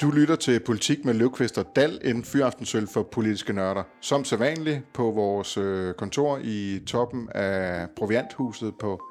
Du 0.00 0.10
lytter 0.10 0.36
til 0.36 0.60
Politik 0.60 1.04
med 1.04 1.14
Løvqvist 1.14 1.58
og 1.58 1.66
Dal, 1.76 2.00
en 2.04 2.24
fyraftensøl 2.24 2.86
for 2.86 3.02
politiske 3.02 3.52
nørder. 3.52 3.82
Som 4.00 4.24
sædvanligt 4.24 4.92
på 4.92 5.10
vores 5.10 5.56
øh, 5.56 5.94
kontor 5.94 6.38
i 6.42 6.80
toppen 6.86 7.28
af 7.34 7.88
Provianthuset 7.96 8.74
på 8.80 9.02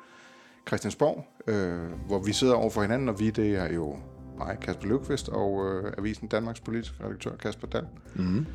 Christiansborg, 0.67 1.25
øh, 1.47 1.91
hvor 2.07 2.19
vi 2.19 2.33
sidder 2.33 2.53
over 2.53 2.69
for 2.69 2.81
hinanden, 2.81 3.09
og 3.09 3.19
vi 3.19 3.29
det 3.29 3.55
er 3.55 3.73
jo 3.73 3.97
mig, 4.37 4.57
Kasper 4.61 4.87
Løvqvist, 4.87 5.29
og 5.29 5.65
øh, 5.65 5.93
Avisen 5.97 6.27
Danmarks 6.27 6.59
politiske 6.59 7.03
redaktør, 7.03 7.35
Kasper 7.35 7.67
Dal. 7.67 7.85
Mm-hmm. 8.15 8.45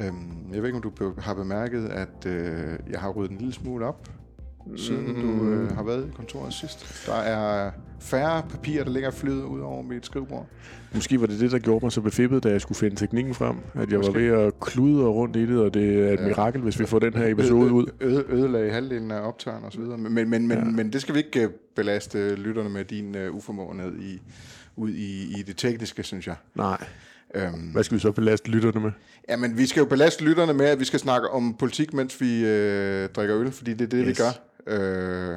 Øhm, 0.00 0.52
jeg 0.52 0.62
ved 0.62 0.68
ikke, 0.68 0.76
om 0.76 0.82
du 0.82 1.12
har 1.18 1.34
bemærket, 1.34 1.88
at 1.88 2.26
øh, 2.26 2.78
jeg 2.90 3.00
har 3.00 3.10
ryddet 3.10 3.32
en 3.32 3.38
lille 3.38 3.52
smule 3.52 3.86
op, 3.86 4.08
siden 4.76 5.06
mm. 5.06 5.22
du 5.22 5.50
øh, 5.50 5.76
har 5.76 5.82
været 5.82 6.08
i 6.08 6.10
kontoret 6.16 6.52
sidst. 6.52 7.06
Der 7.06 7.14
er 7.14 7.70
færre 8.00 8.42
papirer, 8.50 8.84
der 8.84 8.90
ligger 8.90 9.10
flyet 9.10 9.42
ud 9.42 9.60
over 9.60 9.82
mit 9.82 10.06
skrivebord. 10.06 10.46
Måske 10.94 11.20
var 11.20 11.26
det 11.26 11.40
det, 11.40 11.50
der 11.50 11.58
gjorde 11.58 11.84
mig 11.84 11.92
så 11.92 12.00
befippet, 12.00 12.44
da 12.44 12.48
jeg 12.48 12.60
skulle 12.60 12.78
finde 12.78 12.96
teknikken 12.96 13.34
frem. 13.34 13.56
At 13.74 13.90
jeg 13.90 13.98
Måske. 13.98 14.12
var 14.12 14.20
ved 14.20 14.46
at 14.46 14.60
kludre 14.60 15.08
rundt 15.08 15.36
i 15.36 15.46
det, 15.46 15.58
og 15.58 15.74
det 15.74 16.08
er 16.08 16.12
et 16.12 16.20
ja. 16.20 16.26
mirakel, 16.26 16.60
hvis 16.60 16.80
vi 16.80 16.86
får 16.86 16.98
den 16.98 17.14
her 17.14 17.26
episode 17.26 17.72
ud. 17.72 17.86
Øde, 18.00 18.24
ødelagde 18.28 18.70
halvdelen 18.70 19.10
af 19.10 19.20
optageren 19.20 19.64
osv. 19.64 19.80
Men, 19.80 20.14
men, 20.14 20.30
men, 20.30 20.50
ja. 20.50 20.64
men 20.64 20.92
det 20.92 21.00
skal 21.00 21.14
vi 21.14 21.18
ikke 21.18 21.42
øh, 21.42 21.50
belaste 21.76 22.34
lytterne 22.34 22.68
med 22.68 22.84
din 22.84 23.16
uh, 23.28 23.36
uformåenhed 23.36 23.92
i, 24.00 24.20
ud 24.76 24.90
i, 24.90 25.38
i 25.38 25.42
det 25.42 25.56
tekniske, 25.56 26.02
synes 26.02 26.26
jeg. 26.26 26.36
Nej. 26.54 26.84
Øhm, 27.34 27.52
Hvad 27.52 27.84
skal 27.84 27.94
vi 27.94 28.00
så 28.00 28.12
belaste 28.12 28.50
lytterne 28.50 28.80
med? 28.80 28.90
Jamen, 29.28 29.58
vi 29.58 29.66
skal 29.66 29.80
jo 29.80 29.86
belaste 29.86 30.24
lytterne 30.24 30.54
med, 30.54 30.66
at 30.66 30.80
vi 30.80 30.84
skal 30.84 30.98
snakke 30.98 31.30
om 31.30 31.54
politik, 31.54 31.94
mens 31.94 32.20
vi 32.20 32.44
øh, 32.46 33.08
drikker 33.08 33.38
øl, 33.38 33.52
fordi 33.52 33.74
det 33.74 33.80
er 33.80 33.88
det, 33.88 33.98
yes. 34.00 34.08
vi 34.08 34.14
gør. 34.24 34.30
Øh, 34.66 35.36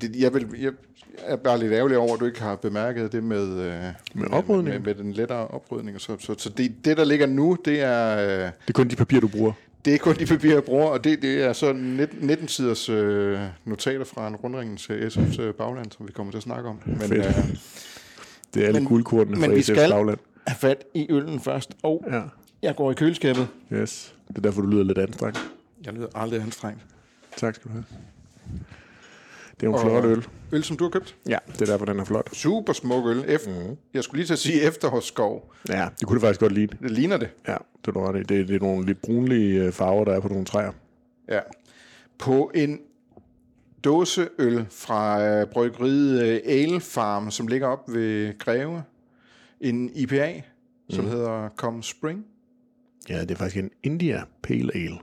det, 0.00 0.16
jeg, 0.16 0.34
vil, 0.34 0.46
jeg 0.60 0.72
er 1.18 1.36
bare 1.36 1.58
lidt 1.58 1.72
ærgerlig 1.72 1.98
over, 1.98 2.14
at 2.14 2.20
du 2.20 2.24
ikke 2.24 2.40
har 2.40 2.56
bemærket 2.56 3.12
det 3.12 3.24
med, 3.24 3.48
øh, 3.48 3.82
med, 4.14 4.30
oprydning. 4.30 4.68
med, 4.68 4.78
med 4.78 4.94
den 4.94 5.12
lettere 5.12 5.48
oprydning. 5.48 6.00
Så, 6.00 6.16
så, 6.20 6.34
så 6.38 6.48
det, 6.48 6.74
det, 6.84 6.96
der 6.96 7.04
ligger 7.04 7.26
nu, 7.26 7.56
det 7.64 7.80
er... 7.80 8.16
Øh, 8.16 8.28
det 8.28 8.52
er 8.68 8.72
kun 8.72 8.88
de 8.88 8.96
papirer, 8.96 9.20
du 9.20 9.28
bruger? 9.28 9.52
Det 9.84 9.94
er 9.94 9.98
kun 9.98 10.14
de 10.14 10.26
papirer, 10.26 10.54
jeg 10.54 10.64
bruger, 10.64 10.86
og 10.86 11.04
det, 11.04 11.22
det 11.22 11.42
er 11.42 11.52
så 11.52 11.72
19, 11.72 12.26
19 12.26 12.48
siders 12.48 12.88
øh, 12.88 13.38
notater 13.64 14.04
fra 14.04 14.28
en 14.28 14.36
rundring 14.36 14.78
til 14.78 14.92
SF's 14.92 15.40
øh, 15.40 15.54
bagland, 15.54 15.90
som 15.90 16.06
vi 16.06 16.12
kommer 16.12 16.30
til 16.30 16.36
at 16.36 16.42
snakke 16.42 16.68
om. 16.68 16.80
Men, 16.84 17.12
øh, 17.12 17.24
det 18.54 18.62
er 18.62 18.66
alle 18.66 18.84
guldkortene 18.84 19.36
fra 19.36 19.42
SF's 19.42 19.46
bagland. 19.46 19.50
Men 19.50 19.56
vi 19.56 19.62
skal 19.62 20.18
have 20.46 20.56
fat 20.58 20.84
i 20.94 21.06
øllen 21.10 21.40
først, 21.40 21.70
og 21.82 22.04
ja. 22.10 22.22
jeg 22.62 22.76
går 22.76 22.90
i 22.90 22.94
køleskabet. 22.94 23.48
Yes, 23.72 24.14
det 24.28 24.38
er 24.38 24.42
derfor, 24.42 24.62
du 24.62 24.68
lyder 24.68 24.84
lidt 24.84 24.98
anstrengt. 24.98 25.38
Jeg 25.84 25.92
lyder 25.92 26.08
aldrig 26.14 26.40
anstrengt. 26.40 26.80
Tak 27.36 27.54
skal 27.54 27.68
du 27.68 27.72
have. 27.72 27.84
Det 29.60 29.68
er 29.68 29.72
en 29.74 29.80
flot 29.80 30.04
øl. 30.04 30.26
Øl, 30.52 30.64
som 30.64 30.76
du 30.76 30.84
har 30.84 30.90
købt? 30.90 31.16
Ja, 31.28 31.38
det 31.52 31.62
er 31.62 31.66
derfor, 31.66 31.84
den 31.84 31.98
er 31.98 32.04
flot. 32.04 32.34
Super 32.34 32.72
smuk 32.72 33.06
øl. 33.06 33.20
F- 33.20 33.50
mm. 33.50 33.76
Jeg 33.94 34.04
skulle 34.04 34.18
lige 34.18 34.26
til 34.26 34.32
at 34.32 34.38
sige 34.38 34.62
efterhårsskov. 34.62 35.52
Ja, 35.68 35.88
det 36.00 36.08
kunne 36.08 36.14
det 36.14 36.22
faktisk 36.22 36.40
godt 36.40 36.52
ligne. 36.52 36.76
Det 36.82 36.90
ligner 36.90 37.16
det. 37.16 37.28
Ja, 37.48 37.56
det 37.84 37.96
er, 37.96 38.12
det. 38.12 38.28
Det, 38.28 38.48
det 38.48 38.56
er 38.56 38.60
nogle 38.60 38.86
lidt 38.86 39.02
brunlige 39.02 39.62
øh, 39.64 39.72
farver, 39.72 40.04
der 40.04 40.12
er 40.12 40.20
på 40.20 40.28
nogle 40.28 40.44
træer. 40.44 40.72
Ja. 41.28 41.40
På 42.18 42.50
en 42.54 42.80
dåseøl 43.84 44.66
fra 44.70 45.22
øh, 45.22 45.46
bryggeriet 45.46 46.22
øh, 46.22 46.40
Ale 46.44 46.80
Farm, 46.80 47.30
som 47.30 47.46
ligger 47.46 47.66
op 47.66 47.84
ved 47.88 48.38
Greve. 48.38 48.82
En 49.60 49.90
IPA, 49.94 50.42
som 50.90 51.04
mm. 51.04 51.10
hedder 51.10 51.48
Com 51.48 51.82
Spring. 51.82 52.26
Ja, 53.08 53.20
det 53.20 53.30
er 53.30 53.34
faktisk 53.34 53.56
en 53.56 53.70
India 53.82 54.22
Pale 54.42 54.74
Ale. 54.74 54.98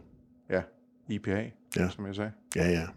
Ja, 0.49 0.61
IPA, 1.09 1.51
ja. 1.75 1.89
som 1.89 2.05
jeg 2.05 2.15
sagde. 2.15 2.31
Ja, 2.55 2.69
ja. 2.69 2.87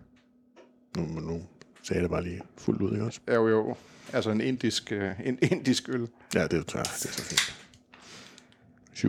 Nu, 0.96 1.20
nu 1.20 1.42
sagde 1.82 1.98
jeg 1.98 2.02
det 2.02 2.10
bare 2.10 2.24
lige 2.24 2.42
fuldt 2.56 2.82
ud, 2.82 2.92
ikke 2.92 3.04
også? 3.04 3.20
Jo, 3.28 3.48
jo. 3.48 3.76
Altså 4.12 4.30
en 4.30 4.40
indisk, 4.40 4.92
uh, 4.96 5.26
en 5.26 5.38
indisk 5.52 5.88
øl. 5.88 6.08
Ja, 6.34 6.42
det 6.42 6.52
er, 6.52 6.62
det 6.62 6.74
er 6.74 6.84
så 6.84 7.22
fint. 7.22 7.58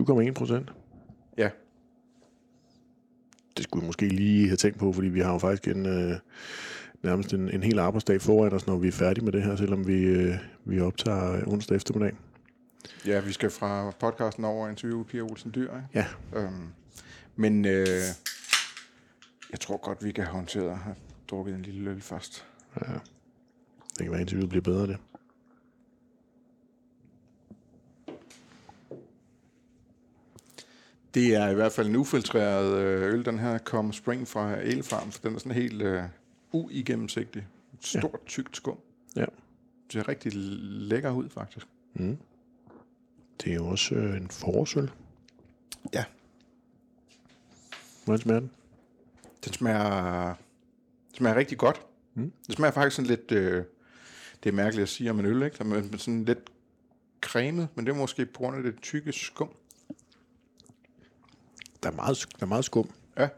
7,1 0.08 0.32
procent. 0.32 0.72
Ja. 1.38 1.50
Det 3.56 3.64
skulle 3.64 3.82
vi 3.82 3.86
måske 3.86 4.08
lige 4.08 4.46
have 4.46 4.56
tænkt 4.56 4.78
på, 4.78 4.92
fordi 4.92 5.08
vi 5.08 5.20
har 5.20 5.32
jo 5.32 5.38
faktisk 5.38 5.68
en, 5.68 5.86
uh, 5.86 6.16
nærmest 7.02 7.32
en, 7.32 7.50
en 7.50 7.62
hel 7.62 7.78
arbejdsdag 7.78 8.22
foran 8.22 8.52
os, 8.52 8.66
når 8.66 8.76
vi 8.76 8.88
er 8.88 8.92
færdige 8.92 9.24
med 9.24 9.32
det 9.32 9.42
her, 9.42 9.56
selvom 9.56 9.86
vi, 9.86 10.28
uh, 10.28 10.34
vi 10.64 10.80
optager 10.80 11.42
onsdag 11.46 11.76
eftermiddag. 11.76 12.16
Ja, 13.06 13.20
vi 13.20 13.32
skal 13.32 13.50
fra 13.50 13.90
podcasten 13.90 14.44
over 14.44 14.68
interview 14.68 15.02
Pia 15.02 15.20
Olsen 15.20 15.52
Dyr, 15.54 15.62
ikke? 15.62 15.88
Ja. 15.94 16.06
Øhm, 16.36 16.68
men 17.36 17.64
øh, 17.64 17.86
jeg 19.54 19.60
tror 19.60 19.76
godt, 19.76 20.04
vi 20.04 20.12
kan 20.12 20.26
håndtere 20.26 20.70
at 20.70 20.78
have 20.78 20.96
drukket 21.30 21.54
en 21.54 21.62
lille 21.62 21.90
øl 21.90 22.00
først. 22.00 22.46
Ja. 22.80 22.92
Det 22.92 23.98
kan 23.98 24.10
være, 24.10 24.20
at 24.20 24.20
interviewet 24.20 24.48
bliver 24.48 24.62
bedre, 24.62 24.86
det. 24.86 24.98
Det 31.14 31.34
er 31.34 31.48
i 31.48 31.54
hvert 31.54 31.72
fald 31.72 31.88
en 31.88 31.96
ufiltreret 31.96 32.78
øh, 32.78 33.14
øl, 33.14 33.24
den 33.24 33.38
her 33.38 33.58
kom 33.58 33.92
Spring 33.92 34.28
fra 34.28 34.56
Elfarm, 34.56 35.10
for 35.10 35.20
den 35.22 35.34
er 35.34 35.38
sådan 35.38 35.52
helt 35.52 35.82
uh, 35.82 36.04
uigennemsigtig. 36.52 37.46
Stort, 37.80 38.12
ja. 38.12 38.18
tykt 38.26 38.56
skum. 38.56 38.78
Ja. 39.16 39.24
Det 39.86 39.92
ser 39.92 40.08
rigtig 40.08 40.32
lækker 40.34 41.10
ud, 41.10 41.28
faktisk. 41.28 41.66
Mm. 41.94 42.18
Det 43.44 43.50
er 43.52 43.56
jo 43.56 43.66
også 43.66 43.94
øh, 43.94 44.16
en 44.16 44.28
forårsøl. 44.28 44.90
Ja. 45.92 46.04
Hvordan 48.04 48.20
smager 48.20 48.40
den? 48.40 48.50
Den 49.44 49.52
smager, 49.52 50.26
den 51.08 51.16
smager 51.16 51.36
rigtig 51.36 51.58
godt. 51.58 51.82
Mm. 52.14 52.32
Det 52.46 52.54
smager 52.54 52.72
faktisk 52.72 52.96
sådan 52.96 53.08
lidt, 53.10 53.32
øh, 53.32 53.64
det 54.42 54.48
er 54.48 54.54
mærkeligt 54.54 54.82
at 54.82 54.88
sige 54.88 55.10
om 55.10 55.20
en 55.20 55.26
øl, 55.26 55.42
ikke? 55.42 55.64
Men 55.64 55.98
sådan 55.98 56.24
lidt 56.24 56.50
cremet, 57.20 57.68
men 57.74 57.86
det 57.86 57.92
er 57.92 57.96
måske 57.96 58.26
på 58.26 58.38
grund 58.38 58.56
af 58.56 58.62
det 58.62 58.82
tykke 58.82 59.12
skum. 59.12 59.50
Der 61.82 61.90
er 61.90 61.94
meget, 61.94 62.26
der 62.38 62.42
er 62.42 62.48
meget 62.48 62.64
skum. 62.64 62.90
Ja. 63.18 63.28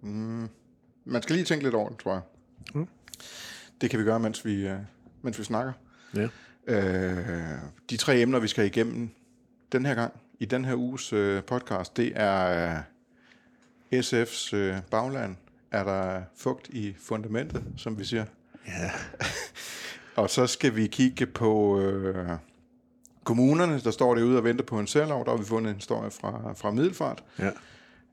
Mm. 0.00 0.48
Man 1.04 1.22
skal 1.22 1.36
lige 1.36 1.44
tænke 1.44 1.64
lidt 1.64 1.74
over 1.74 1.88
det, 1.88 1.98
tror 1.98 2.12
jeg. 2.12 2.22
Mm. 2.74 2.88
Det 3.80 3.90
kan 3.90 3.98
vi 3.98 4.04
gøre, 4.04 4.20
mens 4.20 4.44
vi, 4.44 4.68
øh, 4.68 4.78
mens 5.22 5.38
vi 5.38 5.44
snakker. 5.44 5.72
Ja. 6.14 6.28
Øh, 6.66 7.58
de 7.90 7.96
tre 7.96 8.20
emner, 8.20 8.38
vi 8.38 8.48
skal 8.48 8.66
igennem 8.66 9.10
den 9.72 9.86
her 9.86 9.94
gang, 9.94 10.20
i 10.38 10.44
den 10.44 10.64
her 10.64 10.74
uges 10.74 11.12
øh, 11.12 11.42
podcast, 11.42 11.96
det 11.96 12.12
er 12.14 12.82
SF's 13.94 14.56
øh, 14.56 14.76
bagland. 14.90 15.36
Er 15.70 15.84
der 15.84 16.22
fugt 16.36 16.68
i 16.68 16.94
fundamentet, 16.98 17.64
som 17.76 17.98
vi 17.98 18.04
siger? 18.04 18.24
Ja. 18.66 18.90
og 20.22 20.30
så 20.30 20.46
skal 20.46 20.76
vi 20.76 20.86
kigge 20.86 21.26
på 21.26 21.80
øh, 21.80 22.28
kommunerne, 23.24 23.80
der 23.80 23.90
står 23.90 24.14
derude 24.14 24.38
og 24.38 24.44
venter 24.44 24.64
på 24.64 24.78
en 24.78 24.86
særlov. 24.86 25.24
Der 25.24 25.30
har 25.30 25.38
vi 25.38 25.44
fundet 25.44 25.70
en 25.70 25.76
historie 25.76 26.10
fra, 26.10 26.52
fra 26.52 26.70
Middelfart. 26.70 27.24
Ja. 27.38 27.50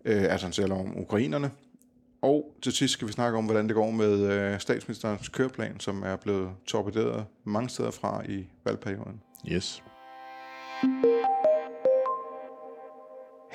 Øh, 0.06 0.32
altså 0.32 0.48
en 0.48 0.54
særlov 0.54 0.80
om 0.80 0.98
ukrainerne. 0.98 1.52
Og 2.22 2.56
til 2.62 2.72
sidst 2.72 2.94
skal 2.94 3.08
vi 3.08 3.14
snakke 3.14 3.38
om, 3.38 3.46
hvordan 3.46 3.68
det 3.68 3.76
går 3.76 3.92
med 3.92 4.20
øh, 4.20 4.60
statsministerens 4.60 5.30
køreplan, 5.30 5.80
som 5.80 6.04
er 6.04 6.16
blevet 6.16 6.50
torpederet 6.66 7.26
mange 7.44 7.70
steder 7.70 7.92
fra 7.92 8.24
i 8.30 8.48
valgperioden. 8.64 9.22
Yes. 9.52 9.84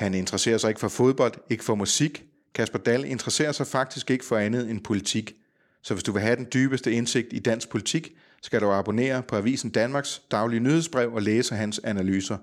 Han 0.01 0.15
interesserer 0.15 0.59
sig 0.59 0.69
ikke 0.69 0.81
for 0.81 0.89
fodbold, 0.89 1.33
ikke 1.51 1.65
for 1.65 1.75
musik. 1.75 2.25
Kasper 2.55 2.79
Dahl 2.79 3.05
interesserer 3.05 3.53
sig 3.53 3.67
faktisk 3.67 4.11
ikke 4.11 4.25
for 4.25 4.37
andet 4.37 4.71
end 4.71 4.81
politik. 4.81 5.35
Så 5.83 5.95
hvis 5.95 6.05
du 6.05 6.13
vil 6.13 6.23
have 6.23 6.37
den 6.37 6.47
dybeste 6.55 6.93
indsigt 6.93 7.29
i 7.33 7.39
dansk 7.39 7.69
politik, 7.69 8.17
skal 8.43 8.61
du 8.61 8.71
abonnere 8.71 9.23
på 9.23 9.37
Avisen 9.37 9.71
Danmarks 9.71 10.23
daglige 10.31 10.61
nyhedsbrev 10.61 11.15
og 11.15 11.23
læse 11.23 11.55
hans 11.55 11.81
analyser. 11.85 12.39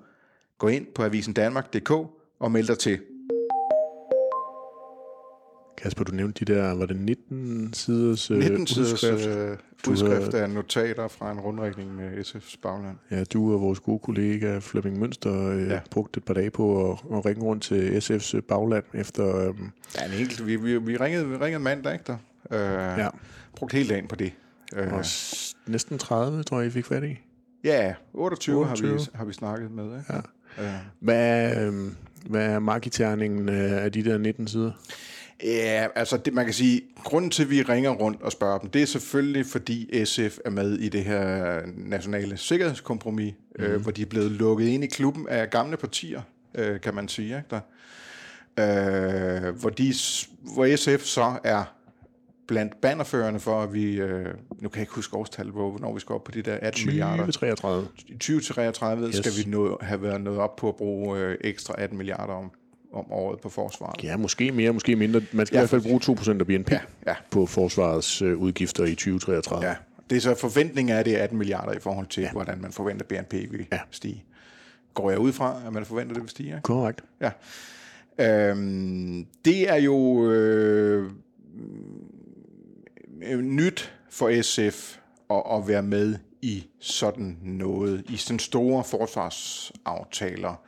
Gå 0.57 0.67
ind 0.67 0.85
på 0.85 1.03
avisendanmark.dk 1.03 1.91
og 2.39 2.51
meld 2.51 2.67
dig 2.67 2.79
til. 2.79 2.99
Kasper, 5.77 6.03
du 6.03 6.11
nævnte 6.11 6.45
de 6.45 6.53
der, 6.53 6.73
var 6.73 6.85
det 6.85 6.95
19 6.95 7.73
siders 7.73 8.29
19 8.29 8.61
øh, 8.61 8.67
siders 8.67 8.93
udskrift, 8.93 9.27
øh, 9.27 9.57
udskrift 9.89 10.33
af 10.33 10.49
notater 10.49 11.07
fra 11.07 11.31
en 11.31 11.39
rundrækning 11.39 11.95
med 11.95 12.25
SF's 12.25 12.55
bagland. 12.61 12.97
Ja, 13.11 13.23
du 13.23 13.53
og 13.53 13.61
vores 13.61 13.79
gode 13.79 13.99
kollega 13.99 14.59
Flemming 14.59 14.99
Mønster 14.99 15.49
øh, 15.49 15.67
ja. 15.67 15.79
brugte 15.91 16.17
et 16.17 16.23
par 16.23 16.33
dage 16.33 16.49
på 16.49 16.91
at, 16.91 16.97
at 17.13 17.25
ringe 17.25 17.43
rundt 17.43 17.63
til 17.63 17.97
SF's 17.97 18.39
bagland 18.39 18.83
efter... 18.93 19.49
Øh, 19.49 19.55
ja, 19.97 20.05
en 20.05 20.11
helt, 20.11 20.45
vi, 20.45 20.55
vi, 20.55 20.77
vi, 20.77 20.97
ringede, 20.97 21.29
vi 21.29 21.35
ringede 21.35 21.63
mandag, 21.63 21.93
ikke 21.93 22.05
der? 22.07 22.17
Øh, 22.51 22.99
ja. 22.99 23.07
Brugte 23.55 23.77
hele 23.77 23.89
dagen 23.89 24.07
på 24.07 24.15
det. 24.15 24.33
Øh, 24.75 24.93
og 24.93 25.05
næsten 25.67 25.97
30, 25.97 26.43
tror 26.43 26.59
jeg, 26.59 26.67
I 26.67 26.71
fik 26.71 26.85
fat 26.85 27.03
i. 27.03 27.19
Ja, 27.63 27.93
28, 28.13 28.59
28. 28.59 28.89
Har, 28.89 28.97
vi, 28.97 29.03
har 29.13 29.25
vi 29.25 29.33
snakket 29.33 29.71
med. 29.71 29.85
Ikke? 29.85 30.13
Ja. 30.57 30.63
Øh. 30.63 30.73
Hvad, 30.99 31.57
øh, 31.65 31.73
hvad 32.29 32.45
er 32.45 32.59
markiterningen 32.59 33.49
af 33.49 33.91
de 33.91 34.03
der 34.03 34.17
19 34.17 34.47
sider? 34.47 34.71
Ja, 35.43 35.87
altså 35.95 36.17
det, 36.17 36.33
man 36.33 36.45
kan 36.45 36.53
sige, 36.53 36.81
grunden 37.03 37.31
til, 37.31 37.43
at 37.43 37.49
vi 37.49 37.61
ringer 37.61 37.91
rundt 37.91 38.21
og 38.21 38.31
spørger 38.31 38.57
dem, 38.57 38.69
det 38.69 38.81
er 38.81 38.85
selvfølgelig, 38.85 39.45
fordi 39.45 40.05
SF 40.05 40.37
er 40.45 40.49
med 40.49 40.77
i 40.77 40.89
det 40.89 41.03
her 41.03 41.61
nationale 41.77 42.37
sikkerhedskompromis, 42.37 43.33
mm. 43.59 43.63
øh, 43.63 43.71
mhm. 43.73 43.81
hvor 43.81 43.91
de 43.91 44.01
er 44.01 44.05
blevet 44.05 44.31
lukket 44.31 44.67
ind 44.67 44.83
i 44.83 44.87
klubben 44.87 45.27
af 45.27 45.49
gamle 45.49 45.77
partier, 45.77 46.21
øh, 46.55 46.81
kan 46.81 46.95
man 46.95 47.07
sige. 47.07 47.37
Ikke, 47.37 47.47
der? 47.49 47.59
Øh, 48.59 49.55
hvor, 49.55 49.69
de, 49.69 49.93
hvor 50.53 50.75
SF 50.75 51.03
så 51.03 51.39
er 51.43 51.63
blandt 52.47 52.81
bannerførende 52.81 53.39
for, 53.39 53.61
at 53.61 53.73
vi, 53.73 53.95
øh, 53.95 54.25
nu 54.59 54.69
kan 54.69 54.75
jeg 54.75 54.81
ikke 54.81 54.93
huske 54.93 55.15
årstallet, 55.15 55.53
hvor, 55.53 55.69
hvornår 55.69 55.93
vi 55.93 55.99
skal 55.99 56.13
op 56.13 56.23
på 56.23 56.31
de 56.31 56.41
der 56.41 56.57
18 56.61 56.85
milliarder. 56.85 57.25
2033. 57.25 57.87
I 58.07 58.13
2033 58.13 59.07
Yes. 59.07 59.15
yes. 59.15 59.25
skal 59.25 59.45
vi 59.45 59.49
nå, 59.51 59.77
have 59.81 60.01
været 60.01 60.21
nået 60.21 60.37
op 60.37 60.55
på 60.55 60.69
at 60.69 60.75
bruge 60.75 61.19
øh, 61.19 61.37
ekstra 61.41 61.75
18 61.77 61.97
milliarder 61.97 62.33
om, 62.33 62.51
om 62.93 63.11
året 63.11 63.39
på 63.39 63.49
forsvaret. 63.49 64.03
Ja, 64.03 64.17
måske 64.17 64.51
mere, 64.51 64.73
måske 64.73 64.95
mindre. 64.95 65.21
Man 65.31 65.45
skal 65.45 65.55
Ja. 65.57 65.59
i 65.59 65.61
hvert 65.61 65.69
fald 65.69 65.81
bruge 65.81 65.99
2% 66.01 66.39
af 66.39 66.47
BNP 66.47 66.71
Ja, 66.71 66.79
ja. 67.07 67.15
på 67.31 67.45
forsvarets 67.45 68.21
øh, 68.21 68.37
udgifter 68.37 68.83
i 68.85 68.95
2033. 68.95 69.65
Ja, 69.67 69.75
det 70.09 70.15
er 70.15 70.19
så 70.21 70.35
forventningen 70.35 70.95
af, 70.95 70.99
at 70.99 71.05
det 71.05 71.17
er 71.19 71.23
18 71.23 71.37
milliarder 71.37 71.73
i 71.73 71.79
forhold 71.79 72.07
til, 72.07 72.23
ja. 72.23 72.31
hvordan 72.31 72.61
man 72.61 72.71
forventer, 72.71 73.05
at 73.09 73.25
BNP 73.25 73.33
vil 73.51 73.65
Ja. 73.71 73.79
stige. 73.91 74.23
Går 74.93 75.09
jeg 75.09 75.19
ud 75.19 75.31
fra, 75.31 75.61
at 75.67 75.73
man 75.73 75.85
forventer, 75.85 76.11
at 76.11 76.15
det 76.15 76.23
vil 76.23 76.29
stige? 76.29 76.47
Ikke? 76.47 76.61
Korrekt. 76.61 77.03
Ja. 77.21 77.31
Øhm, 78.49 79.25
det 79.45 79.69
er 79.69 79.75
jo 79.75 80.31
øh, 80.31 81.11
øh, 83.23 83.39
nyt 83.41 83.93
for 84.09 84.41
SF 84.41 84.97
at, 85.29 85.43
at 85.51 85.67
være 85.67 85.83
med 85.83 86.15
i 86.41 86.65
sådan 86.79 87.37
noget, 87.43 88.03
i 88.09 88.17
sådan 88.17 88.39
store 88.39 88.83
forsvarsaftaler. 88.83 90.61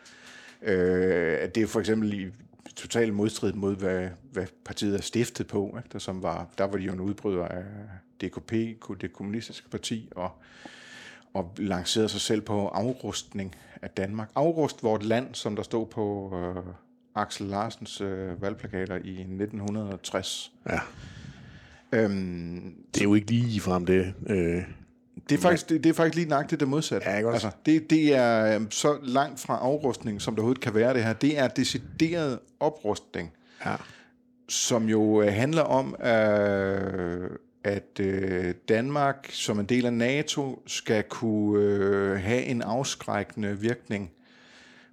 Øh, 0.61 1.49
det 1.55 1.63
er 1.63 1.67
for 1.67 1.79
eksempel 1.79 2.13
i 2.13 2.27
total 2.75 3.13
modstrid 3.13 3.53
mod, 3.53 3.75
hvad, 3.75 4.09
hvad 4.31 4.45
partiet 4.65 4.95
er 4.97 5.01
stiftet 5.01 5.47
på. 5.47 5.75
Ikke? 5.77 5.89
Der, 5.93 5.99
som 5.99 6.23
var, 6.23 6.47
der 6.57 6.63
var 6.63 6.77
de 6.77 6.83
jo 6.83 6.93
en 6.93 6.99
udbryder 6.99 7.45
af 7.45 7.63
DKP, 8.23 8.51
det 9.01 9.13
kommunistiske 9.13 9.69
parti, 9.69 10.09
og, 10.15 10.31
og 11.33 11.53
lancerede 11.57 12.09
sig 12.09 12.21
selv 12.21 12.41
på 12.41 12.67
afrustning 12.67 13.55
af 13.81 13.89
Danmark. 13.89 14.29
Afrust 14.35 14.83
vort 14.83 15.03
land, 15.03 15.35
som 15.35 15.55
der 15.55 15.63
stod 15.63 15.87
på 15.87 16.33
øh, 16.35 16.63
Axel 17.15 17.47
Larsens 17.47 18.01
øh, 18.01 18.41
valgplakater 18.41 18.95
i 18.95 19.11
1960. 19.11 20.51
Ja. 20.69 20.79
Øhm, 21.91 22.75
Det 22.93 23.01
er 23.01 23.05
jo 23.05 23.13
ikke 23.13 23.31
lige 23.31 23.61
frem 23.61 23.85
det. 23.85 24.13
Øh, 24.27 24.63
det, 25.29 25.37
er 25.37 25.41
faktisk, 25.41 25.69
det, 25.69 25.83
det 25.83 25.89
er 25.89 25.93
faktisk 25.93 26.15
lige 26.15 26.29
nøjagtigt 26.29 26.59
det 26.59 26.67
modsatte. 26.67 27.09
Ja, 27.09 27.17
ikke 27.17 27.29
også? 27.29 27.47
altså, 27.47 27.59
det, 27.65 27.89
det 27.89 28.15
er 28.15 28.55
øhm, 28.55 28.71
så 28.71 28.97
langt 29.03 29.39
fra 29.39 29.57
afrustning, 29.57 30.21
som 30.21 30.35
der 30.35 30.41
overhovedet 30.41 30.61
kan 30.61 30.73
være 30.73 30.93
det 30.93 31.03
her. 31.03 31.13
Det 31.13 31.39
er 31.39 31.47
decideret 31.47 32.39
oprustning, 32.59 33.31
ja. 33.65 33.75
som 34.49 34.89
jo 34.89 35.21
øh, 35.21 35.33
handler 35.33 35.61
om, 35.61 35.95
øh, 36.05 37.29
at 37.63 37.99
øh, 37.99 38.53
Danmark 38.69 39.29
som 39.31 39.59
en 39.59 39.65
del 39.65 39.85
af 39.85 39.93
NATO 39.93 40.63
skal 40.67 41.03
kunne 41.03 41.63
øh, 41.63 42.19
have 42.19 42.43
en 42.43 42.61
afskrækkende 42.61 43.59
virkning 43.59 44.11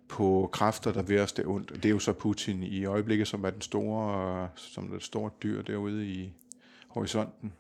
på 0.09 0.49
kræfter, 0.53 0.93
der 0.93 1.03
vil 1.03 1.21
os 1.21 1.33
det 1.33 1.47
ondt. 1.47 1.73
Det 1.75 1.85
er 1.85 1.91
jo 1.91 1.99
så 1.99 2.13
Putin 2.13 2.63
i 2.63 2.85
øjeblikket, 2.85 3.29
som 3.29 3.45
er 3.45 3.51
den 3.51 3.61
store, 3.61 4.43
øh, 4.43 4.49
som 4.57 4.89
er 4.91 4.95
det 4.95 5.03
store 5.03 5.31
dyr 5.43 5.63
derude 5.63 6.07
i 6.07 6.33
horisonten. 6.89 7.53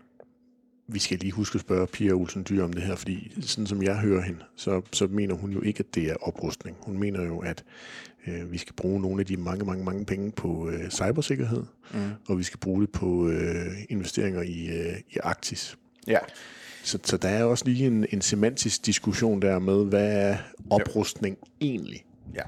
Vi 0.88 0.98
skal 0.98 1.18
lige 1.18 1.32
huske 1.32 1.56
at 1.56 1.60
spørge 1.60 1.86
Pia 1.86 2.12
Olsen 2.12 2.46
Dyr 2.48 2.64
om 2.64 2.72
det 2.72 2.82
her, 2.82 2.96
fordi 2.96 3.32
sådan 3.40 3.66
som 3.66 3.82
jeg 3.82 3.96
hører 3.98 4.22
hende, 4.22 4.40
så, 4.56 4.82
så 4.92 5.06
mener 5.06 5.34
hun 5.34 5.50
jo 5.52 5.60
ikke, 5.60 5.80
at 5.80 5.94
det 5.94 6.04
er 6.10 6.16
oprustning. 6.20 6.76
Hun 6.80 6.98
mener 6.98 7.24
jo, 7.24 7.38
at 7.38 7.64
øh, 8.26 8.52
vi 8.52 8.58
skal 8.58 8.74
bruge 8.74 9.00
nogle 9.00 9.20
af 9.20 9.26
de 9.26 9.36
mange, 9.36 9.64
mange, 9.64 9.84
mange 9.84 10.04
penge 10.04 10.32
på 10.32 10.68
øh, 10.68 10.90
cybersikkerhed, 10.90 11.62
mm. 11.94 12.00
og 12.28 12.38
vi 12.38 12.42
skal 12.42 12.58
bruge 12.60 12.80
det 12.82 12.90
på 12.90 13.28
øh, 13.28 13.66
investeringer 13.88 14.42
i, 14.42 14.66
øh, 14.66 14.96
i 15.10 15.18
Arktis. 15.22 15.76
Ja, 16.06 16.18
Så, 16.82 16.98
så 17.04 17.16
der 17.16 17.28
er 17.28 17.44
også 17.44 17.64
lige 17.64 17.86
en, 17.86 18.06
en 18.10 18.20
semantisk 18.20 18.86
diskussion 18.86 19.42
der 19.42 19.58
med, 19.58 19.84
hvad 19.84 20.30
er 20.30 20.36
oprustning 20.70 21.38
egentlig? 21.60 22.04
Ja, 22.34 22.43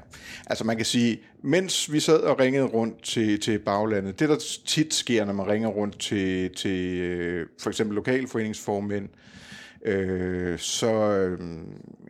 altså 0.47 0.63
man 0.63 0.77
kan 0.77 0.85
sige, 0.85 1.19
mens 1.41 1.91
vi 1.91 1.99
sad 1.99 2.19
og 2.19 2.39
ringede 2.39 2.65
rundt 2.65 3.03
til, 3.03 3.39
til 3.39 3.59
baglandet, 3.59 4.19
det 4.19 4.29
der 4.29 4.37
tit 4.65 4.93
sker, 4.93 5.25
når 5.25 5.33
man 5.33 5.47
ringer 5.47 5.69
rundt 5.69 5.99
til, 5.99 6.55
til 6.55 6.97
øh, 6.97 7.47
for 7.61 7.69
eksempel 7.69 7.95
lokalforeningsformænd, 7.95 9.09
øh, 9.85 10.59
så 10.59 10.93
øh, 10.93 11.39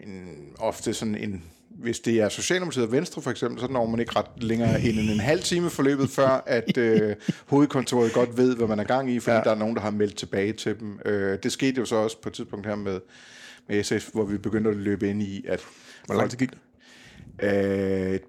en, 0.02 0.38
ofte 0.58 0.94
sådan 0.94 1.16
en, 1.16 1.44
hvis 1.70 2.00
det 2.00 2.20
er 2.22 2.30
Socialdemokratiet 2.30 2.86
og 2.86 2.92
Venstre 2.92 3.22
for 3.22 3.32
eksempel, 3.32 3.60
så 3.60 3.68
når 3.68 3.86
man 3.86 4.00
ikke 4.00 4.16
ret 4.16 4.44
længere 4.44 4.82
end 4.82 5.00
en, 5.00 5.10
en 5.10 5.20
halv 5.20 5.42
time 5.42 5.70
forløbet, 5.70 6.10
før 6.10 6.44
at 6.46 6.78
øh, 6.78 7.16
hovedkontoret 7.52 8.14
godt 8.14 8.38
ved, 8.38 8.56
hvad 8.56 8.68
man 8.68 8.80
er 8.80 8.84
gang 8.84 9.12
i, 9.12 9.20
fordi 9.20 9.36
ja. 9.36 9.44
der 9.44 9.52
er 9.52 9.56
nogen, 9.56 9.76
der 9.76 9.82
har 9.82 9.92
meldt 9.92 10.16
tilbage 10.16 10.54
til 10.54 10.80
dem. 10.80 11.00
Øh, 11.06 11.40
det 11.44 11.52
skete 11.52 11.80
jo 11.80 11.86
så 11.86 11.96
også 11.96 12.22
på 12.22 12.30
et 12.30 12.34
tidspunkt 12.34 12.68
her 12.68 12.76
med, 12.76 13.00
med 13.68 13.84
SF, 13.84 14.10
hvor 14.14 14.26
vi 14.26 14.38
begyndte 14.38 14.70
at 14.70 14.76
løbe 14.76 15.10
ind 15.10 15.22
i, 15.22 15.46
at 15.48 15.62
Hvor 16.06 16.16
lang 16.16 16.30
tid 16.30 16.38
gik 16.38 16.52
det? 16.52 16.58
Øh, 17.42 18.20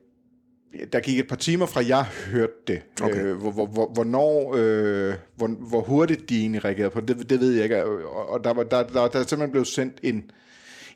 der 0.93 1.01
gik 1.01 1.19
et 1.19 1.29
par 1.29 1.37
timer 1.37 1.67
fra, 1.67 1.87
jeg 1.89 2.05
hørte 2.05 2.53
det. 2.67 2.83
Okay. 3.03 3.25
Øh, 3.25 3.37
hvor, 3.37 3.51
hvor, 3.51 3.67
hvor, 3.67 3.91
hvornår, 3.95 4.55
øh, 4.59 5.15
hvor, 5.37 5.47
hvor 5.47 5.81
hurtigt 5.81 6.29
de 6.29 6.41
egentlig 6.41 6.65
reagerede 6.65 6.91
på 6.91 7.01
det, 7.01 7.19
det, 7.19 7.31
det 7.31 7.41
ved 7.41 7.53
jeg 7.53 7.63
ikke. 7.63 7.85
Og, 7.85 8.29
og 8.29 8.45
der, 8.45 8.53
var, 8.53 8.63
der, 8.63 8.83
der, 8.83 9.09
der 9.09 9.19
er 9.19 9.23
simpelthen 9.23 9.51
blevet 9.51 9.67
sendt 9.67 10.01
en, 10.03 10.31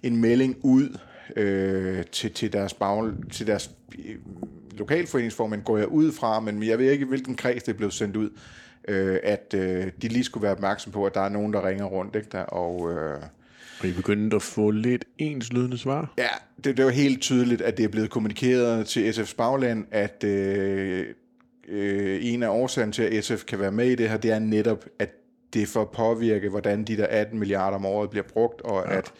en 0.02 0.16
melding 0.16 0.56
ud 0.62 0.98
øh, 1.36 2.04
til, 2.12 2.32
til 2.32 2.52
deres, 2.52 2.74
bag, 2.74 3.12
til 3.32 3.46
deres 3.46 3.70
øh, 3.98 4.16
lokalforeningsformand, 4.78 5.62
går 5.62 5.78
jeg 5.78 5.88
ud 5.88 6.12
fra, 6.12 6.40
men 6.40 6.62
jeg 6.62 6.78
ved 6.78 6.90
ikke, 6.90 7.06
hvilken 7.06 7.34
kreds 7.34 7.62
det 7.62 7.76
blev 7.76 7.90
sendt 7.90 8.16
ud, 8.16 8.30
øh, 8.88 9.18
at 9.22 9.54
øh, 9.56 9.86
de 10.02 10.08
lige 10.08 10.24
skulle 10.24 10.42
være 10.42 10.52
opmærksom 10.52 10.92
på, 10.92 11.06
at 11.06 11.14
der 11.14 11.20
er 11.20 11.28
nogen, 11.28 11.52
der 11.52 11.68
ringer 11.68 11.84
rundt. 11.84 12.16
Ikke 12.16 12.28
der? 12.32 12.42
Og... 12.42 12.92
Øh, 12.92 13.18
Og 13.80 13.86
I 13.86 13.92
begyndte 13.92 14.36
at 14.36 14.42
få 14.42 14.70
lidt 14.70 15.04
enslydende 15.18 15.78
svar? 15.78 16.12
Ja, 16.18 16.28
det, 16.64 16.76
det 16.76 16.84
var 16.84 16.90
helt 16.90 17.20
tydeligt, 17.20 17.62
at 17.62 17.76
det 17.76 17.84
er 17.84 17.88
blevet 17.88 18.10
kommunikeret 18.10 18.86
til 18.86 19.10
SF's 19.10 19.36
bagland, 19.36 19.86
at 19.90 20.24
øh, 20.24 21.06
øh, 21.68 22.18
en 22.22 22.42
af 22.42 22.48
årsagerne 22.48 22.92
til, 22.92 23.02
at 23.02 23.24
SF 23.24 23.44
kan 23.44 23.58
være 23.58 23.72
med 23.72 23.86
i 23.86 23.94
det 23.94 24.10
her, 24.10 24.16
det 24.16 24.30
er 24.30 24.38
netop, 24.38 24.84
at 24.98 25.10
det 25.54 25.68
får 25.68 25.84
påvirke, 25.84 26.48
hvordan 26.48 26.84
de 26.84 26.96
der 26.96 27.06
18 27.06 27.38
milliarder 27.38 27.76
om 27.76 27.86
året 27.86 28.10
bliver 28.10 28.24
brugt, 28.32 28.60
og 28.60 28.84
ja. 28.88 28.96
at, 28.96 29.12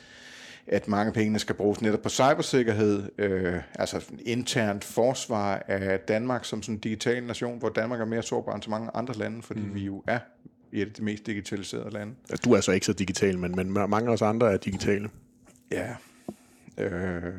at 0.67 0.89
mange 0.89 1.13
penge 1.13 1.39
skal 1.39 1.55
bruges 1.55 1.81
netop 1.81 2.03
på 2.03 2.09
cybersikkerhed, 2.09 3.03
øh, 3.19 3.55
altså 3.75 4.05
internt 4.27 4.85
forsvar 4.85 5.65
af 5.69 6.01
Danmark 6.01 6.45
som 6.45 6.63
sådan 6.63 6.75
en 6.75 6.81
digital 6.81 7.25
nation, 7.25 7.59
hvor 7.59 7.69
Danmark 7.69 8.01
er 8.01 8.05
mere 8.05 8.23
sårbar 8.23 8.55
end 8.55 8.63
så 8.63 8.71
mange 8.71 8.91
andre 8.95 9.15
lande, 9.15 9.43
fordi 9.43 9.61
mm. 9.61 9.75
vi 9.75 9.81
jo 9.81 10.03
er 10.07 10.19
et 10.83 10.87
af 10.87 10.93
de 10.93 11.05
mest 11.05 11.27
digitaliserede 11.27 11.91
lande. 11.91 12.15
Du 12.45 12.53
er 12.53 12.61
så 12.61 12.73
ikke 12.73 12.87
så 12.87 12.93
digital, 12.93 13.39
men, 13.39 13.57
men 13.57 13.73
mange 13.73 14.09
af 14.09 14.13
os 14.13 14.23
andre 14.23 14.53
er 14.53 14.57
digitale. 14.57 15.09
Ja. 15.73 15.89
Øh, 16.79 17.33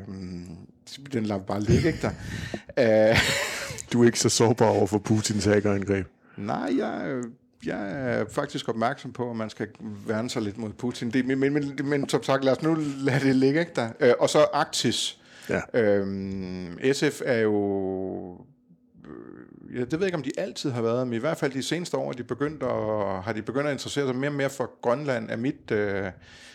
den 1.12 1.26
lader 1.26 1.40
bare 1.40 1.60
ligge, 1.60 1.86
ikke 1.88 1.98
der? 2.02 2.10
Øh, 3.10 3.16
Du 3.92 4.02
er 4.02 4.06
ikke 4.06 4.20
så 4.20 4.28
sårbar 4.28 4.66
over 4.66 4.86
for 4.86 4.98
Putins 4.98 5.44
hackerangreb. 5.44 6.06
nej, 6.36 6.72
jeg, 6.78 7.22
jeg 7.66 7.92
er 7.92 8.24
faktisk 8.30 8.68
opmærksom 8.68 9.12
på, 9.12 9.30
at 9.30 9.36
man 9.36 9.50
skal 9.50 9.68
værne 10.06 10.30
sig 10.30 10.42
lidt 10.42 10.58
mod 10.58 10.70
Putin. 10.72 11.10
Det, 11.10 11.24
men, 11.26 11.38
men, 11.38 11.52
men, 11.52 11.78
men 11.84 12.08
som 12.08 12.22
sagt, 12.22 12.44
lad 12.44 12.52
os 12.56 12.62
nu 12.62 12.76
lade 12.98 13.20
det 13.20 13.36
ligge, 13.36 13.60
ikke 13.60 13.72
der? 13.76 13.88
Øh, 14.00 14.12
og 14.18 14.30
så 14.30 14.46
Arktis. 14.52 15.20
Ja. 15.48 15.80
Øhm, 15.80 16.78
SF 16.92 17.20
er 17.24 17.38
jo... 17.40 18.40
Øh, 19.06 19.76
ja, 19.76 19.80
det 19.80 19.92
ved 19.92 19.98
jeg 19.98 20.06
ikke, 20.06 20.16
om 20.16 20.22
de 20.22 20.32
altid 20.38 20.70
har 20.70 20.82
været, 20.82 21.06
men 21.06 21.14
i 21.14 21.20
hvert 21.20 21.36
fald 21.36 21.52
de 21.52 21.62
seneste 21.62 21.96
år 21.96 22.12
de 22.12 22.24
begyndt 22.24 22.62
at, 22.62 23.22
har 23.22 23.32
de 23.34 23.42
begyndt 23.42 23.66
at 23.66 23.72
interessere 23.72 24.06
sig 24.06 24.16
mere 24.16 24.30
og 24.30 24.34
mere 24.34 24.50
for 24.50 24.80
Grønland, 24.82 25.30
er 25.30 25.36
mit, 25.36 25.70
øh, 25.70 26.06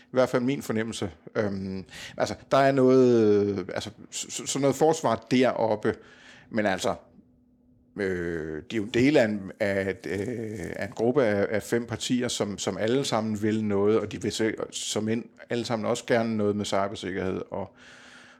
i 0.03 0.11
hvert 0.11 0.29
fald 0.29 0.43
min 0.43 0.61
fornemmelse. 0.61 1.11
Øhm, 1.35 1.85
altså, 2.17 2.35
der 2.51 2.57
er 2.57 2.71
noget, 2.71 3.45
øh, 3.45 3.57
altså, 3.73 3.89
sådan 4.11 4.47
så 4.47 4.59
noget 4.59 4.75
forsvar 4.75 5.27
deroppe, 5.31 5.95
men 6.49 6.65
altså, 6.65 6.95
øh, 7.99 8.63
de 8.71 8.75
er 8.75 8.77
jo 8.77 8.83
en 8.83 8.89
del 8.89 9.17
af 9.17 9.25
en, 9.25 9.51
af, 9.59 9.89
et, 9.89 10.07
øh, 10.09 10.69
af 10.75 10.85
en 10.85 10.91
gruppe 10.91 11.23
af, 11.23 11.47
af 11.49 11.63
fem 11.63 11.85
partier, 11.85 12.27
som, 12.27 12.57
som 12.57 12.77
alle 12.77 13.05
sammen 13.05 13.41
vil 13.41 13.63
noget, 13.63 13.99
og 13.99 14.11
de 14.11 14.21
vil 14.21 14.31
se, 14.31 14.53
som 14.71 15.09
ind, 15.09 15.25
alle 15.49 15.65
sammen 15.65 15.85
også 15.85 16.03
gerne 16.07 16.37
noget 16.37 16.55
med 16.55 16.65
cybersikkerhed 16.65 17.41
og, 17.51 17.75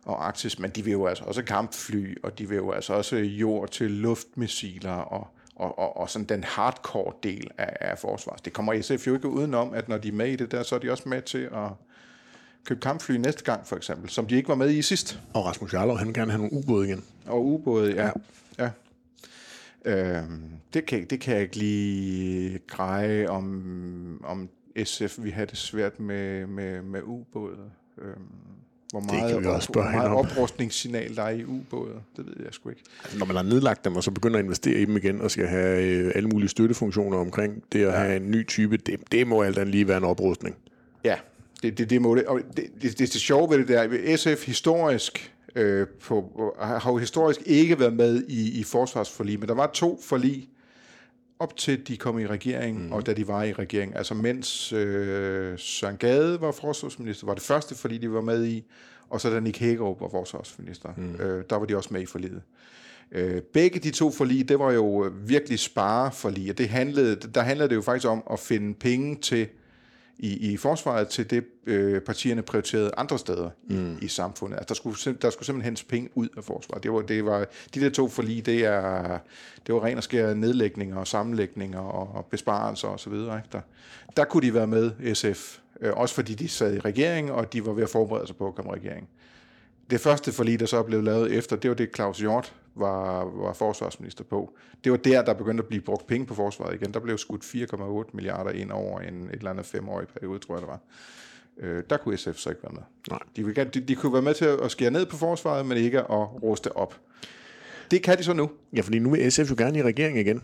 og 0.06 0.28
Arktis, 0.28 0.60
men 0.60 0.72
de 0.72 0.84
vil 0.84 0.92
jo 0.92 1.06
altså 1.06 1.24
også 1.24 1.44
kampfly, 1.44 2.18
og 2.24 2.40
de 2.40 2.50
vil 2.50 2.56
jo 2.56 2.72
altså 2.72 2.94
også 2.94 3.16
jord 3.16 3.70
til 3.70 3.92
luftmissiler 3.92 4.92
og, 4.92 5.28
og, 5.56 5.80
og, 5.80 5.98
og 5.98 6.10
sådan 6.10 6.26
den 6.26 6.44
hardcore 6.44 7.14
del 7.24 7.52
af, 7.58 7.78
af 7.82 8.00
forsvars. 8.00 8.42
Det 8.42 8.54
kommer 8.54 8.82
SF 8.82 9.08
jo 9.08 9.14
ikke 9.14 9.28
udenom, 9.28 9.74
at 9.74 9.90
når 9.90 9.98
de 9.98 10.08
er 10.08 10.12
med 10.12 10.28
i 10.28 10.36
det 10.36 10.52
der, 10.52 10.64
så 10.64 10.76
er 10.76 10.80
de 10.80 10.92
også 10.92 11.10
med 11.10 11.22
til 11.22 11.50
at 11.54 11.70
købe 12.66 12.80
kampfly 12.80 13.16
næste 13.16 13.44
gang, 13.44 13.68
for 13.68 13.76
eksempel, 13.76 14.10
som 14.10 14.26
de 14.26 14.36
ikke 14.36 14.50
var 14.50 14.56
med 14.56 14.70
i 14.70 14.82
sidst. 14.82 15.20
Og 15.34 15.46
Rasmus 15.46 15.74
Jarlov, 15.74 15.98
han 15.98 16.08
vil 16.08 16.14
gerne 16.14 16.32
have 16.32 16.42
nogle 16.42 16.54
ubåde 16.54 16.88
igen. 16.88 17.04
Og 17.26 17.46
ubåde, 17.46 17.94
ja. 17.96 18.10
ja. 18.60 18.70
Øhm, 19.86 20.50
det, 20.74 20.86
kan, 20.86 21.06
det 21.06 21.20
kan 21.20 21.34
jeg 21.34 21.42
ikke 21.42 21.56
lige 21.56 22.60
greje, 22.68 23.28
om, 23.28 24.26
om 24.26 24.50
SF 24.84 25.20
vi 25.24 25.30
have 25.30 25.46
det 25.46 25.58
svært 25.58 26.00
med, 26.00 26.48
med, 26.48 26.82
med 26.82 27.02
ubåde. 27.04 27.72
Øhm, 27.98 28.61
hvor 28.92 29.00
meget, 29.00 29.34
kan 29.34 29.42
vi 29.42 29.48
også 29.48 29.70
hvor 29.72 29.84
meget 29.84 30.12
oprustningssignal 30.12 31.16
der 31.16 31.24
er 31.24 31.30
i 31.30 31.46
ubåde, 31.46 31.94
det 32.18 32.26
ved 32.26 32.34
jeg 32.46 32.48
sgu 32.52 32.70
ikke. 32.70 32.82
Altså, 33.04 33.20
når 33.20 33.26
man 33.26 33.36
har 33.36 33.44
nedlagt 33.44 33.86
dem, 33.86 33.96
og 33.96 34.04
så 34.04 34.12
begynder 34.12 34.40
at 34.40 34.44
investere 34.44 34.80
i 34.80 34.86
dem 34.86 34.98
igen, 34.98 35.22
og 35.22 35.32
skal 35.32 35.48
have 35.48 35.84
øh, 35.84 36.12
alle 36.16 36.30
mulige 36.30 36.50
støttefunktioner 36.50 37.18
omkring 37.18 37.64
det 37.72 37.80
at 37.80 37.86
ja. 37.86 37.92
have 37.92 38.16
en 38.16 38.32
ny 38.32 38.48
type, 38.48 38.78
det, 38.78 39.00
det 39.12 39.28
må 39.28 39.42
alt 39.42 39.58
andet 39.58 39.72
lige 39.72 39.88
være 39.88 39.98
en 39.98 40.04
oprustning. 40.04 40.56
Ja, 41.04 41.16
det, 41.64 41.78
det, 41.78 41.90
det 41.90 42.02
må 42.02 42.16
det. 42.16 42.26
Og 42.26 42.40
det, 42.58 42.66
det, 42.82 43.00
det, 43.00 43.00
det 43.00 43.12
sjove 43.12 43.50
ved 43.50 43.58
det 43.58 43.68
der, 43.68 44.18
SF 44.18 44.46
historisk 44.46 45.34
øh, 45.56 45.88
på, 45.88 46.54
har 46.62 46.80
har 46.80 46.92
jo 46.92 46.98
historisk 46.98 47.42
ikke 47.46 47.80
været 47.80 47.94
med 47.94 48.24
i, 48.28 48.60
i 48.60 48.64
forsvarsforlig, 48.64 49.40
men 49.40 49.50
der 49.50 49.56
var 49.56 49.68
to 49.74 50.00
forlig, 50.04 50.50
op 51.42 51.58
til 51.58 51.88
de 51.88 51.98
kom 51.98 52.20
i 52.20 52.28
regering, 52.28 52.86
mm. 52.86 52.92
og 52.92 53.06
da 53.06 53.14
de 53.14 53.28
var 53.28 53.44
i 53.44 53.54
regering. 53.54 53.96
Altså 53.96 54.14
mens 54.14 54.74
øh, 54.74 55.60
Søren 55.60 55.98
Gade 55.98 56.42
var 56.42 56.52
forsvarsminister, 56.52 57.26
var 57.26 57.34
det 57.34 57.44
første 57.44 57.76
fordi 57.76 57.98
de 57.98 58.12
var 58.12 58.22
med 58.22 58.46
i, 58.46 58.64
og 59.10 59.22
så 59.22 59.30
da 59.30 59.40
Nick 59.40 59.60
Hækkerup 59.60 60.02
var 60.02 60.10
forsvarsminister, 60.10 60.90
mm. 60.98 61.16
øh, 61.16 61.44
der 61.50 61.56
var 61.56 61.66
de 61.66 61.78
også 61.78 61.90
med 61.92 62.02
i 62.02 62.06
forliget. 62.06 62.42
Øh, 63.12 63.42
begge 63.42 63.80
de 63.80 63.92
to 63.92 64.12
forlig, 64.12 64.50
det 64.50 64.60
var 64.60 64.72
jo 64.72 65.12
virkelig 65.26 65.60
spareforlig, 65.60 66.50
og 66.50 66.58
det 66.58 66.70
handlede, 66.70 67.16
der 67.16 67.42
handlede 67.42 67.70
det 67.70 67.76
jo 67.76 67.82
faktisk 67.82 68.08
om 68.08 68.24
at 68.32 68.40
finde 68.40 68.74
penge 68.74 69.16
til 69.16 69.48
i, 70.22 70.52
i 70.52 70.58
forsvaret 70.58 71.08
til 71.08 71.30
det, 71.30 71.46
øh, 71.66 72.02
partierne 72.02 72.42
prioriterede 72.42 72.92
andre 72.98 73.20
steder 73.20 73.50
mm. 73.70 73.98
i, 74.02 74.06
i 74.06 74.08
samfundet. 74.08 74.58
Altså, 74.58 74.68
der, 74.68 74.76
skulle, 74.76 75.18
der 75.22 75.30
skulle 75.30 75.46
simpelthen 75.46 75.66
hentes 75.66 75.84
penge 75.84 76.10
ud 76.16 76.28
af 76.38 76.44
forsvaret. 76.44 76.84
Det 76.84 76.94
var, 76.94 77.02
det 77.02 77.26
var, 77.26 77.46
de 77.76 77.80
der 77.80 77.90
to 77.90 78.08
forlig, 78.08 78.46
det, 78.46 78.66
er, 78.66 79.18
det 79.68 79.76
var 79.76 79.84
ren 79.84 79.98
og 79.98 80.04
skære 80.04 80.36
nedlægninger 80.36 80.98
og 80.98 81.08
sammenlægninger 81.08 81.80
og 81.80 82.26
besparelser 82.26 82.88
osv. 82.88 83.14
Der, 83.14 83.62
der 84.18 84.26
kunne 84.26 84.48
de 84.48 84.54
være 84.54 84.68
med, 84.68 85.16
SF. 85.16 85.58
Øh, 85.82 85.94
også 85.94 86.16
fordi 86.16 86.34
de 86.34 86.48
sad 86.48 86.76
i 86.76 86.80
regering, 86.80 87.32
og 87.32 87.54
de 87.54 87.66
var 87.66 87.74
ved 87.74 87.84
at 87.84 87.90
forberede 87.90 88.28
sig 88.28 88.36
på 88.36 88.48
at 88.48 88.56
komme 88.56 88.72
i 88.72 88.76
regering. 88.76 89.10
Det 89.92 90.02
første 90.02 90.32
forlig, 90.32 90.60
der 90.60 90.66
så 90.66 90.84
blev 90.84 91.04
lavet 91.04 91.34
efter, 91.34 91.56
det 91.56 91.70
var 91.70 91.76
det, 91.76 91.96
Claus 91.96 92.20
Hjort 92.20 92.56
var, 92.76 93.24
var 93.24 93.54
forsvarsminister 93.54 94.24
på. 94.24 94.54
Det 94.84 94.92
var 94.92 94.98
der, 94.98 95.22
der 95.22 95.34
begyndte 95.34 95.62
at 95.62 95.68
blive 95.68 95.82
brugt 95.82 96.08
penge 96.08 96.26
på 96.26 96.36
forsvaret 96.36 96.76
igen. 96.76 96.94
Der 96.94 97.00
blev 97.00 97.18
skudt 97.18 97.44
4,8 97.44 98.10
milliarder 98.14 98.52
ind 98.52 98.72
over 98.72 99.00
en 99.00 99.24
et 99.24 99.32
eller 99.32 99.50
andet 99.50 99.66
femårig 99.66 100.08
periode, 100.08 100.40
tror 100.40 100.56
jeg 100.56 100.62
det 100.62 100.68
var. 100.68 100.80
Øh, 101.58 101.84
der 101.90 101.98
kunne 101.98 102.18
SF 102.18 102.36
så 102.36 102.50
ikke 102.50 102.64
være 102.64 102.74
med. 102.74 102.82
Nej. 103.10 103.20
De, 103.36 103.46
vil, 103.46 103.56
de, 103.56 103.80
de 103.80 103.96
kunne 103.96 104.14
være 104.14 104.22
med 104.22 104.34
til 104.34 104.46
at 104.46 104.72
skære 104.72 104.92
ned 104.92 105.06
på 105.06 105.18
forsvaret, 105.18 105.66
men 105.66 105.78
ikke 105.78 106.00
at 106.00 106.44
ruste 106.44 106.78
op. 106.78 106.96
Det 107.92 108.04
kan 108.04 108.18
de 108.18 108.24
så 108.24 108.34
nu. 108.34 108.50
Ja, 108.74 108.82
fordi 108.82 109.00
nu 109.00 109.10
vil 109.12 109.32
SF 109.32 109.50
jo 109.50 109.56
gerne 109.58 109.80
i 109.80 109.84
regering 109.84 110.20
igen. 110.20 110.44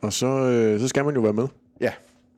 Og 0.00 0.12
så, 0.12 0.26
øh, 0.26 0.80
så 0.80 0.88
skal 0.88 1.04
man 1.04 1.14
jo 1.14 1.20
være 1.20 1.32
med. 1.32 1.48
Ja, 1.80 1.92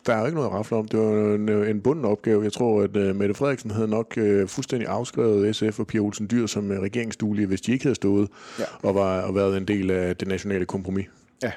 der 0.06 0.14
er 0.14 0.20
jo 0.20 0.26
ikke 0.26 0.36
noget 0.36 0.48
at 0.48 0.54
rafle 0.54 0.76
om. 0.76 0.88
Det 0.88 1.00
var 1.00 1.34
en, 1.34 1.48
en 1.48 1.80
bunden 1.80 2.04
opgave. 2.04 2.44
Jeg 2.44 2.52
tror, 2.52 2.82
at 2.82 2.96
uh, 2.96 3.16
Mette 3.16 3.34
Frederiksen 3.34 3.70
havde 3.70 3.88
nok 3.88 4.14
uh, 4.16 4.48
fuldstændig 4.48 4.88
afskrevet 4.88 5.56
SF 5.56 5.80
og 5.80 5.86
Pia 5.86 6.00
Olsen 6.00 6.30
Dyr 6.30 6.46
som 6.46 6.70
uh, 6.70 6.76
regeringsduelige, 6.76 7.46
hvis 7.46 7.60
de 7.60 7.72
ikke 7.72 7.84
havde 7.84 7.94
stået 7.94 8.28
ja. 8.58 8.64
og, 8.82 8.94
var, 8.94 9.20
og 9.20 9.34
været 9.34 9.56
en 9.56 9.68
del 9.68 9.90
af 9.90 10.16
det 10.16 10.28
nationale 10.28 10.64
kompromis. 10.64 11.06
Ja. 11.42 11.52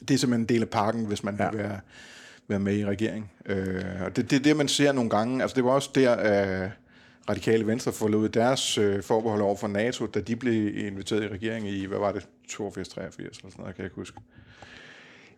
Det 0.00 0.14
er 0.14 0.18
simpelthen 0.18 0.40
en 0.40 0.48
del 0.48 0.62
af 0.62 0.68
pakken, 0.68 1.04
hvis 1.04 1.24
man 1.24 1.36
ja. 1.40 1.50
vil 1.50 1.58
være, 1.58 1.80
være 2.48 2.60
med 2.60 2.76
i 2.76 2.84
regering. 2.84 3.30
Uh, 3.50 3.56
og 4.04 4.16
det 4.16 4.24
er 4.24 4.28
det, 4.28 4.44
det, 4.44 4.56
man 4.56 4.68
ser 4.68 4.92
nogle 4.92 5.10
gange. 5.10 5.42
Altså, 5.42 5.54
det 5.54 5.64
var 5.64 5.70
også 5.70 5.90
der... 5.94 6.64
Uh, 6.64 6.70
radikale 7.28 7.66
venstre 7.66 7.92
forlod 7.92 8.28
deres 8.28 8.78
øh, 8.78 9.02
forbehold 9.02 9.42
over 9.42 9.56
for 9.56 9.68
NATO, 9.68 10.06
da 10.06 10.20
de 10.20 10.36
blev 10.36 10.76
inviteret 10.76 11.24
i 11.24 11.28
regering 11.28 11.68
i, 11.68 11.84
hvad 11.84 11.98
var 11.98 12.12
det, 12.12 12.28
82, 12.48 12.88
83 12.88 13.38
eller 13.38 13.50
sådan 13.50 13.52
noget, 13.58 13.74
kan 13.74 13.82
jeg 13.82 13.86
ikke 13.86 13.96
huske. 13.96 14.18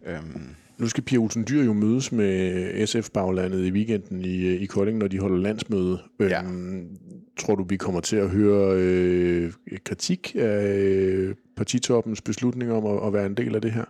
Øhm. 0.07 0.57
Nu 0.79 0.89
skal 0.89 1.05
Pia 1.05 1.19
Olsen 1.19 1.45
Dyr 1.49 1.65
jo 1.65 1.73
mødes 1.73 2.13
med 2.13 2.87
SF-baglandet 2.87 3.67
i 3.67 3.71
weekenden 3.71 4.25
i, 4.25 4.57
i 4.57 4.67
Kolding, 4.67 4.99
når 4.99 5.09
de 5.09 5.19
holder 5.19 5.37
landsmøde. 5.37 5.99
Ja. 6.21 6.43
Øhm, 6.43 6.99
tror 7.37 7.55
du, 7.55 7.65
vi 7.65 7.77
kommer 7.77 8.01
til 8.01 8.17
at 8.17 8.31
høre 8.31 8.75
øh, 8.77 9.53
kritik 9.85 10.37
af 10.39 10.77
øh, 10.77 11.35
partitoppens 11.57 12.21
beslutning 12.21 12.73
om 12.73 12.87
at, 12.87 13.07
at 13.07 13.13
være 13.13 13.27
en 13.27 13.35
del 13.35 13.55
af 13.55 13.63
det 13.63 13.73
her? 13.73 13.85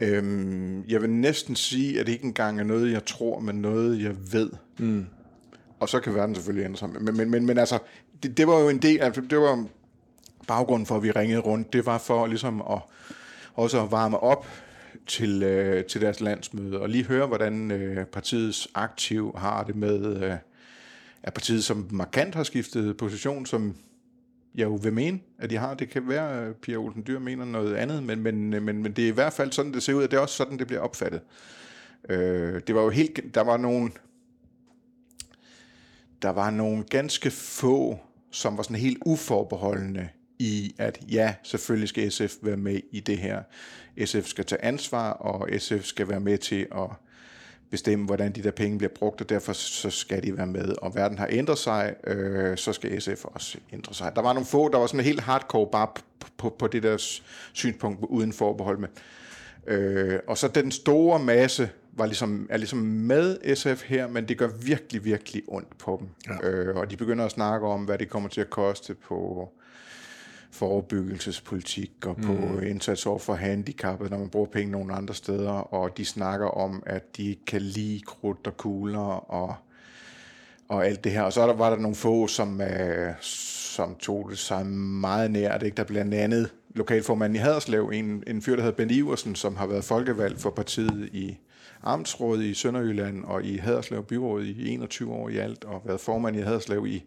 Øhm, 0.00 0.84
jeg 0.88 1.02
vil 1.02 1.10
næsten 1.10 1.56
sige, 1.56 2.00
at 2.00 2.06
det 2.06 2.12
ikke 2.12 2.24
engang 2.24 2.60
er 2.60 2.64
noget, 2.64 2.92
jeg 2.92 3.04
tror, 3.04 3.40
men 3.40 3.56
noget, 3.56 4.02
jeg 4.02 4.14
ved. 4.32 4.50
Mm. 4.78 5.06
Og 5.80 5.88
så 5.88 6.00
kan 6.00 6.14
verden 6.14 6.34
selvfølgelig 6.34 6.64
ændre 6.64 6.78
sig. 6.78 6.88
Men, 7.00 7.16
men, 7.16 7.30
men, 7.30 7.46
men 7.46 7.58
altså, 7.58 7.78
det, 8.22 8.36
det 8.36 8.46
var 8.46 8.60
jo 8.60 8.68
en 8.68 8.78
del, 8.78 9.00
altså, 9.00 9.20
det 9.20 9.38
var 9.38 9.66
baggrunden 10.46 10.86
for, 10.86 10.96
at 10.96 11.02
vi 11.02 11.10
ringede 11.10 11.40
rundt. 11.40 11.72
Det 11.72 11.86
var 11.86 11.98
for 11.98 12.26
ligesom 12.26 12.62
at 12.70 12.78
også 13.54 13.82
at 13.82 13.90
varme 13.90 14.18
op 14.18 14.46
til, 15.06 15.42
øh, 15.42 15.84
til 15.84 16.00
deres 16.00 16.20
landsmøde, 16.20 16.80
og 16.80 16.88
lige 16.88 17.04
høre, 17.04 17.26
hvordan 17.26 17.70
øh, 17.70 18.06
partiets 18.06 18.68
aktiv 18.74 19.34
har 19.36 19.64
det 19.64 19.76
med, 19.76 20.22
øh, 20.22 20.36
at 21.22 21.34
partiet 21.34 21.64
som 21.64 21.88
markant 21.90 22.34
har 22.34 22.42
skiftet 22.42 22.96
position, 22.96 23.46
som 23.46 23.76
jeg 24.54 24.64
jo 24.64 24.74
vil 24.74 24.92
mene, 24.92 25.20
at 25.38 25.50
de 25.50 25.56
har. 25.56 25.74
Det 25.74 25.90
kan 25.90 26.08
være, 26.08 26.46
at 26.46 26.56
Pia 26.56 26.76
Olsen 26.76 27.04
Dyr 27.06 27.18
mener 27.18 27.44
noget 27.44 27.74
andet, 27.74 28.02
men, 28.02 28.22
men, 28.22 28.54
øh, 28.54 28.62
men, 28.62 28.82
men 28.82 28.92
det 28.92 29.04
er 29.04 29.08
i 29.08 29.14
hvert 29.14 29.32
fald 29.32 29.52
sådan, 29.52 29.72
det 29.72 29.82
ser 29.82 29.94
ud, 29.94 30.02
og 30.02 30.10
det 30.10 30.16
er 30.16 30.20
også 30.20 30.36
sådan, 30.36 30.58
det 30.58 30.66
bliver 30.66 30.80
opfattet. 30.80 31.20
Øh, 32.08 32.60
det 32.66 32.74
var 32.74 32.82
jo 32.82 32.90
helt, 32.90 33.34
der 33.34 33.40
var 33.40 33.56
nogle, 33.56 33.90
der 36.22 36.30
var 36.30 36.50
nogle 36.50 36.84
ganske 36.84 37.30
få, 37.30 37.98
som 38.30 38.56
var 38.56 38.62
sådan 38.62 38.76
helt 38.76 38.98
uforbeholdende 39.06 40.08
i, 40.38 40.74
at 40.78 41.00
ja, 41.10 41.34
selvfølgelig 41.42 41.88
skal 41.88 42.12
SF 42.12 42.34
være 42.42 42.56
med 42.56 42.80
i 42.90 43.00
det 43.00 43.18
her. 43.18 43.42
SF 44.04 44.26
skal 44.26 44.44
tage 44.44 44.64
ansvar, 44.64 45.10
og 45.10 45.48
SF 45.58 45.84
skal 45.84 46.08
være 46.08 46.20
med 46.20 46.38
til 46.38 46.66
at 46.72 46.90
bestemme, 47.70 48.06
hvordan 48.06 48.32
de 48.32 48.42
der 48.42 48.50
penge 48.50 48.78
bliver 48.78 48.92
brugt, 48.94 49.20
og 49.20 49.28
derfor 49.28 49.52
så 49.52 49.90
skal 49.90 50.22
de 50.22 50.36
være 50.36 50.46
med. 50.46 50.74
Og 50.82 50.94
verden 50.94 51.18
har 51.18 51.28
ændret 51.30 51.58
sig, 51.58 51.94
øh, 52.06 52.56
så 52.56 52.72
skal 52.72 53.02
SF 53.02 53.24
også 53.24 53.58
ændre 53.72 53.94
sig. 53.94 54.12
Der 54.16 54.22
var 54.22 54.32
nogle 54.32 54.46
få, 54.46 54.68
der 54.68 54.78
var 54.78 54.86
sådan 54.86 55.04
helt 55.04 55.20
hardcore 55.20 55.68
bare 55.72 55.88
på, 55.94 56.28
på, 56.36 56.56
på 56.58 56.66
det 56.66 56.82
der 56.82 56.96
synspunkt 57.52 58.04
uden 58.08 58.32
forbehold 58.32 58.78
med. 58.78 58.88
Øh, 59.66 60.18
og 60.28 60.38
så 60.38 60.48
den 60.48 60.70
store 60.70 61.18
masse 61.18 61.70
var 61.92 62.06
ligesom, 62.06 62.46
er 62.50 62.56
ligesom 62.56 62.78
med 62.78 63.54
SF 63.54 63.82
her, 63.84 64.08
men 64.08 64.28
det 64.28 64.38
gør 64.38 64.48
virkelig, 64.62 65.04
virkelig 65.04 65.42
ondt 65.48 65.78
på 65.78 66.00
dem. 66.00 66.08
Ja. 66.42 66.48
Øh, 66.48 66.76
og 66.76 66.90
de 66.90 66.96
begynder 66.96 67.24
at 67.24 67.30
snakke 67.30 67.66
om, 67.66 67.84
hvad 67.84 67.98
det 67.98 68.08
kommer 68.08 68.28
til 68.28 68.40
at 68.40 68.50
koste 68.50 68.94
på 68.94 69.48
forebyggelsespolitik 70.54 72.06
og 72.06 72.16
på 72.16 72.32
mm. 72.32 72.62
indsats 72.62 73.06
over 73.06 73.18
for 73.18 73.34
handicappede, 73.34 74.10
når 74.10 74.18
man 74.18 74.28
bruger 74.28 74.46
penge 74.46 74.72
nogle 74.72 74.94
andre 74.94 75.14
steder, 75.14 75.50
og 75.50 75.96
de 75.96 76.04
snakker 76.04 76.46
om, 76.46 76.82
at 76.86 77.16
de 77.16 77.28
ikke 77.28 77.44
kan 77.44 77.60
lide 77.60 78.00
krudt 78.00 78.46
og 78.46 78.56
kugler 78.56 79.30
og, 79.30 79.54
og 80.68 80.86
alt 80.86 81.04
det 81.04 81.12
her. 81.12 81.22
Og 81.22 81.32
så 81.32 81.46
der, 81.46 81.54
var 81.54 81.70
der 81.70 81.76
nogle 81.76 81.94
få, 81.94 82.26
som, 82.26 82.60
øh, 82.60 83.14
som 83.20 83.94
tog 83.94 84.30
det 84.30 84.38
sig 84.38 84.66
meget 84.66 85.30
nært. 85.30 85.62
Ikke? 85.62 85.74
Der 85.74 85.84
blandt 85.84 86.14
andet 86.14 86.50
lokalformanden 86.74 87.36
i 87.36 87.38
Haderslev, 87.38 87.90
en, 87.94 88.22
en 88.26 88.42
fyr, 88.42 88.56
der 88.56 88.62
hedder 88.62 88.76
Bent 88.76 88.92
Iversen, 88.92 89.34
som 89.34 89.56
har 89.56 89.66
været 89.66 89.84
folkevalgt 89.84 90.40
for 90.40 90.50
partiet 90.50 91.08
i 91.12 91.38
Amtsrådet 91.82 92.44
i 92.44 92.54
Sønderjylland 92.54 93.24
og 93.24 93.44
i 93.44 93.56
Haderslev 93.56 94.04
Byråd 94.04 94.42
i 94.42 94.68
21 94.72 95.12
år 95.12 95.28
i 95.28 95.36
alt, 95.36 95.64
og 95.64 95.82
været 95.84 96.00
formand 96.00 96.36
i 96.36 96.40
Haderslev 96.40 96.86
i, 96.86 97.04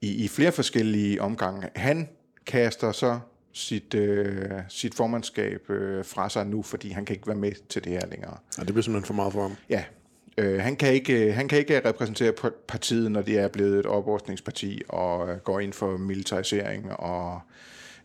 i, 0.00 0.24
i 0.24 0.28
flere 0.28 0.52
forskellige 0.52 1.22
omgange. 1.22 1.68
Han 1.74 2.08
kaster 2.46 2.92
så 2.92 3.18
sit, 3.52 3.94
øh, 3.94 4.50
sit 4.68 4.94
formandskab 4.94 5.70
øh, 5.70 6.04
fra 6.04 6.28
sig 6.28 6.46
nu, 6.46 6.62
fordi 6.62 6.90
han 6.90 7.04
kan 7.04 7.16
ikke 7.16 7.26
være 7.26 7.36
med 7.36 7.52
til 7.68 7.84
det 7.84 7.92
her 7.92 8.06
længere. 8.06 8.36
Ja, 8.58 8.62
det 8.62 8.74
bliver 8.74 8.82
simpelthen 8.82 9.06
for 9.06 9.14
meget 9.14 9.32
for 9.32 9.42
ham. 9.42 9.56
Ja. 9.70 9.84
Øh, 10.38 10.60
han, 10.60 10.76
kan 10.76 10.92
ikke, 10.92 11.32
han 11.32 11.48
kan 11.48 11.58
ikke 11.58 11.88
repræsentere 11.88 12.32
partiet, 12.68 13.12
når 13.12 13.22
det 13.22 13.38
er 13.38 13.48
blevet 13.48 13.78
et 13.78 13.86
oprustningsparti 13.86 14.82
og 14.88 15.30
øh, 15.30 15.38
går 15.38 15.60
ind 15.60 15.72
for 15.72 15.96
militarisering 15.96 16.92
og 16.92 17.40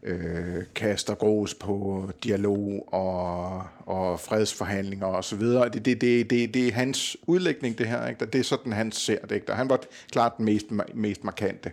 øh, 0.03 0.63
kaster 0.75 1.15
gros 1.15 1.53
på 1.53 2.09
dialog 2.23 2.93
og, 2.93 3.63
og 3.85 4.19
fredsforhandlinger 4.19 5.07
osv. 5.07 5.41
Det, 5.41 5.73
det, 5.73 6.01
det, 6.01 6.29
det, 6.29 6.53
det 6.53 6.67
er 6.67 6.71
hans 6.71 7.17
udlægning, 7.27 7.77
det 7.77 7.87
her. 7.87 8.07
Ikke? 8.07 8.25
Det 8.25 8.39
er 8.39 8.43
sådan, 8.43 8.73
han 8.73 8.91
ser 8.91 9.19
det. 9.19 9.35
Ikke? 9.35 9.51
Og 9.51 9.57
han 9.57 9.69
var 9.69 9.79
klart 10.11 10.37
den 10.37 10.45
mest, 10.45 10.65
mest 10.93 11.23
markante 11.23 11.71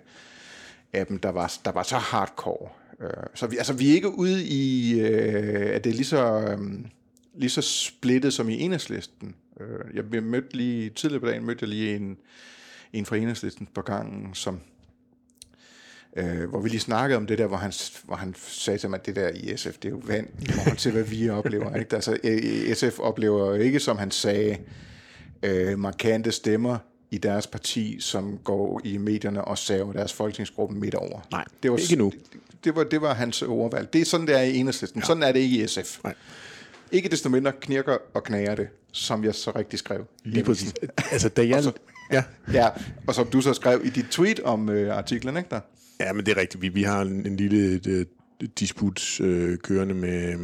af 0.94 1.06
dem, 1.06 1.18
der 1.18 1.28
var, 1.28 1.52
der 1.64 1.72
var 1.72 1.82
så 1.82 1.96
hardcore. 1.96 2.68
Øh, 3.00 3.10
så 3.34 3.46
vi, 3.46 3.56
altså, 3.56 3.72
vi 3.72 3.90
er 3.90 3.94
ikke 3.94 4.18
ude 4.18 4.44
i, 4.44 4.94
øh, 5.00 5.74
at 5.74 5.84
det 5.84 5.90
er 5.90 5.94
lige 5.94 6.04
så, 6.04 6.40
øh, 6.40 6.58
lige 7.34 7.50
så 7.50 7.62
splittet 7.62 8.32
som 8.32 8.48
i 8.48 8.60
enhedslisten. 8.60 9.34
Øh, 9.60 9.96
jeg 9.96 10.22
mødte 10.22 10.56
lige, 10.56 10.90
tidligere 10.90 11.20
på 11.20 11.26
dagen 11.26 11.44
mødte 11.44 11.62
jeg 11.62 11.68
lige 11.68 11.96
en, 11.96 12.16
en 12.92 13.06
fra 13.06 13.16
enhedslisten 13.16 13.68
på 13.74 13.82
gangen, 13.82 14.34
som, 14.34 14.60
øh, 16.16 16.48
hvor 16.48 16.60
vi 16.60 16.68
lige 16.68 16.80
snakkede 16.80 17.16
om 17.16 17.26
det 17.26 17.38
der, 17.38 17.46
hvor 17.46 17.56
han, 17.56 17.72
hvor 18.04 18.16
han 18.16 18.34
sagde 18.38 18.78
til 18.78 18.90
mig, 18.90 18.98
at 19.00 19.06
det 19.06 19.16
der 19.16 19.28
i 19.28 19.56
SF, 19.56 19.78
det 19.78 19.84
er 19.84 19.90
jo 19.90 20.02
vand 20.04 20.28
i 20.42 20.46
forhold 20.52 20.76
til, 20.76 20.92
hvad 20.92 21.02
vi 21.02 21.28
oplever. 21.28 21.76
Ikke? 21.76 21.94
Altså, 21.94 22.18
SF 22.74 22.98
oplever 22.98 23.54
ikke, 23.54 23.80
som 23.80 23.98
han 23.98 24.10
sagde, 24.10 24.58
øh, 25.42 25.78
markante 25.78 26.32
stemmer 26.32 26.78
i 27.14 27.18
deres 27.18 27.46
parti, 27.46 27.96
som 28.00 28.38
går 28.44 28.80
i 28.84 28.96
medierne 28.96 29.44
og 29.44 29.58
saver 29.58 29.92
deres 29.92 30.12
folketingsgruppe 30.12 30.74
midt 30.74 30.94
over. 30.94 31.20
Nej, 31.30 31.44
det 31.62 31.70
var, 31.70 31.76
ikke 31.76 31.96
nu. 31.96 32.12
Det, 32.32 32.40
det, 32.64 32.76
var, 32.76 32.84
det 32.84 33.00
var 33.00 33.14
hans 33.14 33.42
ordvalg. 33.42 33.92
Det 33.92 34.00
er 34.00 34.04
sådan, 34.04 34.26
det 34.26 34.38
er 34.38 34.42
i 34.42 34.56
enhedslisten. 34.56 35.00
Ja. 35.00 35.06
Sådan 35.06 35.22
er 35.22 35.32
det 35.32 35.40
ikke 35.40 35.64
i 35.64 35.66
SF. 35.66 35.98
Nej. 36.04 36.14
Ikke 36.92 37.08
desto 37.08 37.28
mindre 37.28 37.52
knirker 37.52 37.96
og 38.14 38.24
knager 38.24 38.54
det, 38.54 38.68
som 38.92 39.24
jeg 39.24 39.34
så 39.34 39.50
rigtig 39.56 39.78
skrev. 39.78 40.06
Lige 40.24 40.44
præcis. 40.44 40.74
Altså, 41.12 41.28
da 41.28 41.46
jeg... 41.46 41.62
så, 41.62 41.72
ja. 42.12 42.22
ja, 42.52 42.68
og 43.06 43.14
som 43.14 43.26
du 43.26 43.40
så 43.40 43.54
skrev 43.54 43.80
i 43.84 43.90
dit 43.90 44.06
tweet 44.10 44.40
om 44.40 44.68
øh, 44.68 44.96
artiklen, 44.96 45.36
ikke 45.36 45.50
der? 45.50 45.60
Ja, 46.00 46.12
men 46.12 46.26
det 46.26 46.36
er 46.36 46.40
rigtigt. 46.40 46.62
Vi, 46.62 46.68
vi 46.68 46.82
har 46.82 47.02
en, 47.02 47.26
en 47.26 47.36
lille 47.36 47.74
et, 47.74 47.86
et 48.40 48.58
disput 48.60 49.20
øh, 49.20 49.58
kørende 49.58 49.94
med, 49.94 50.36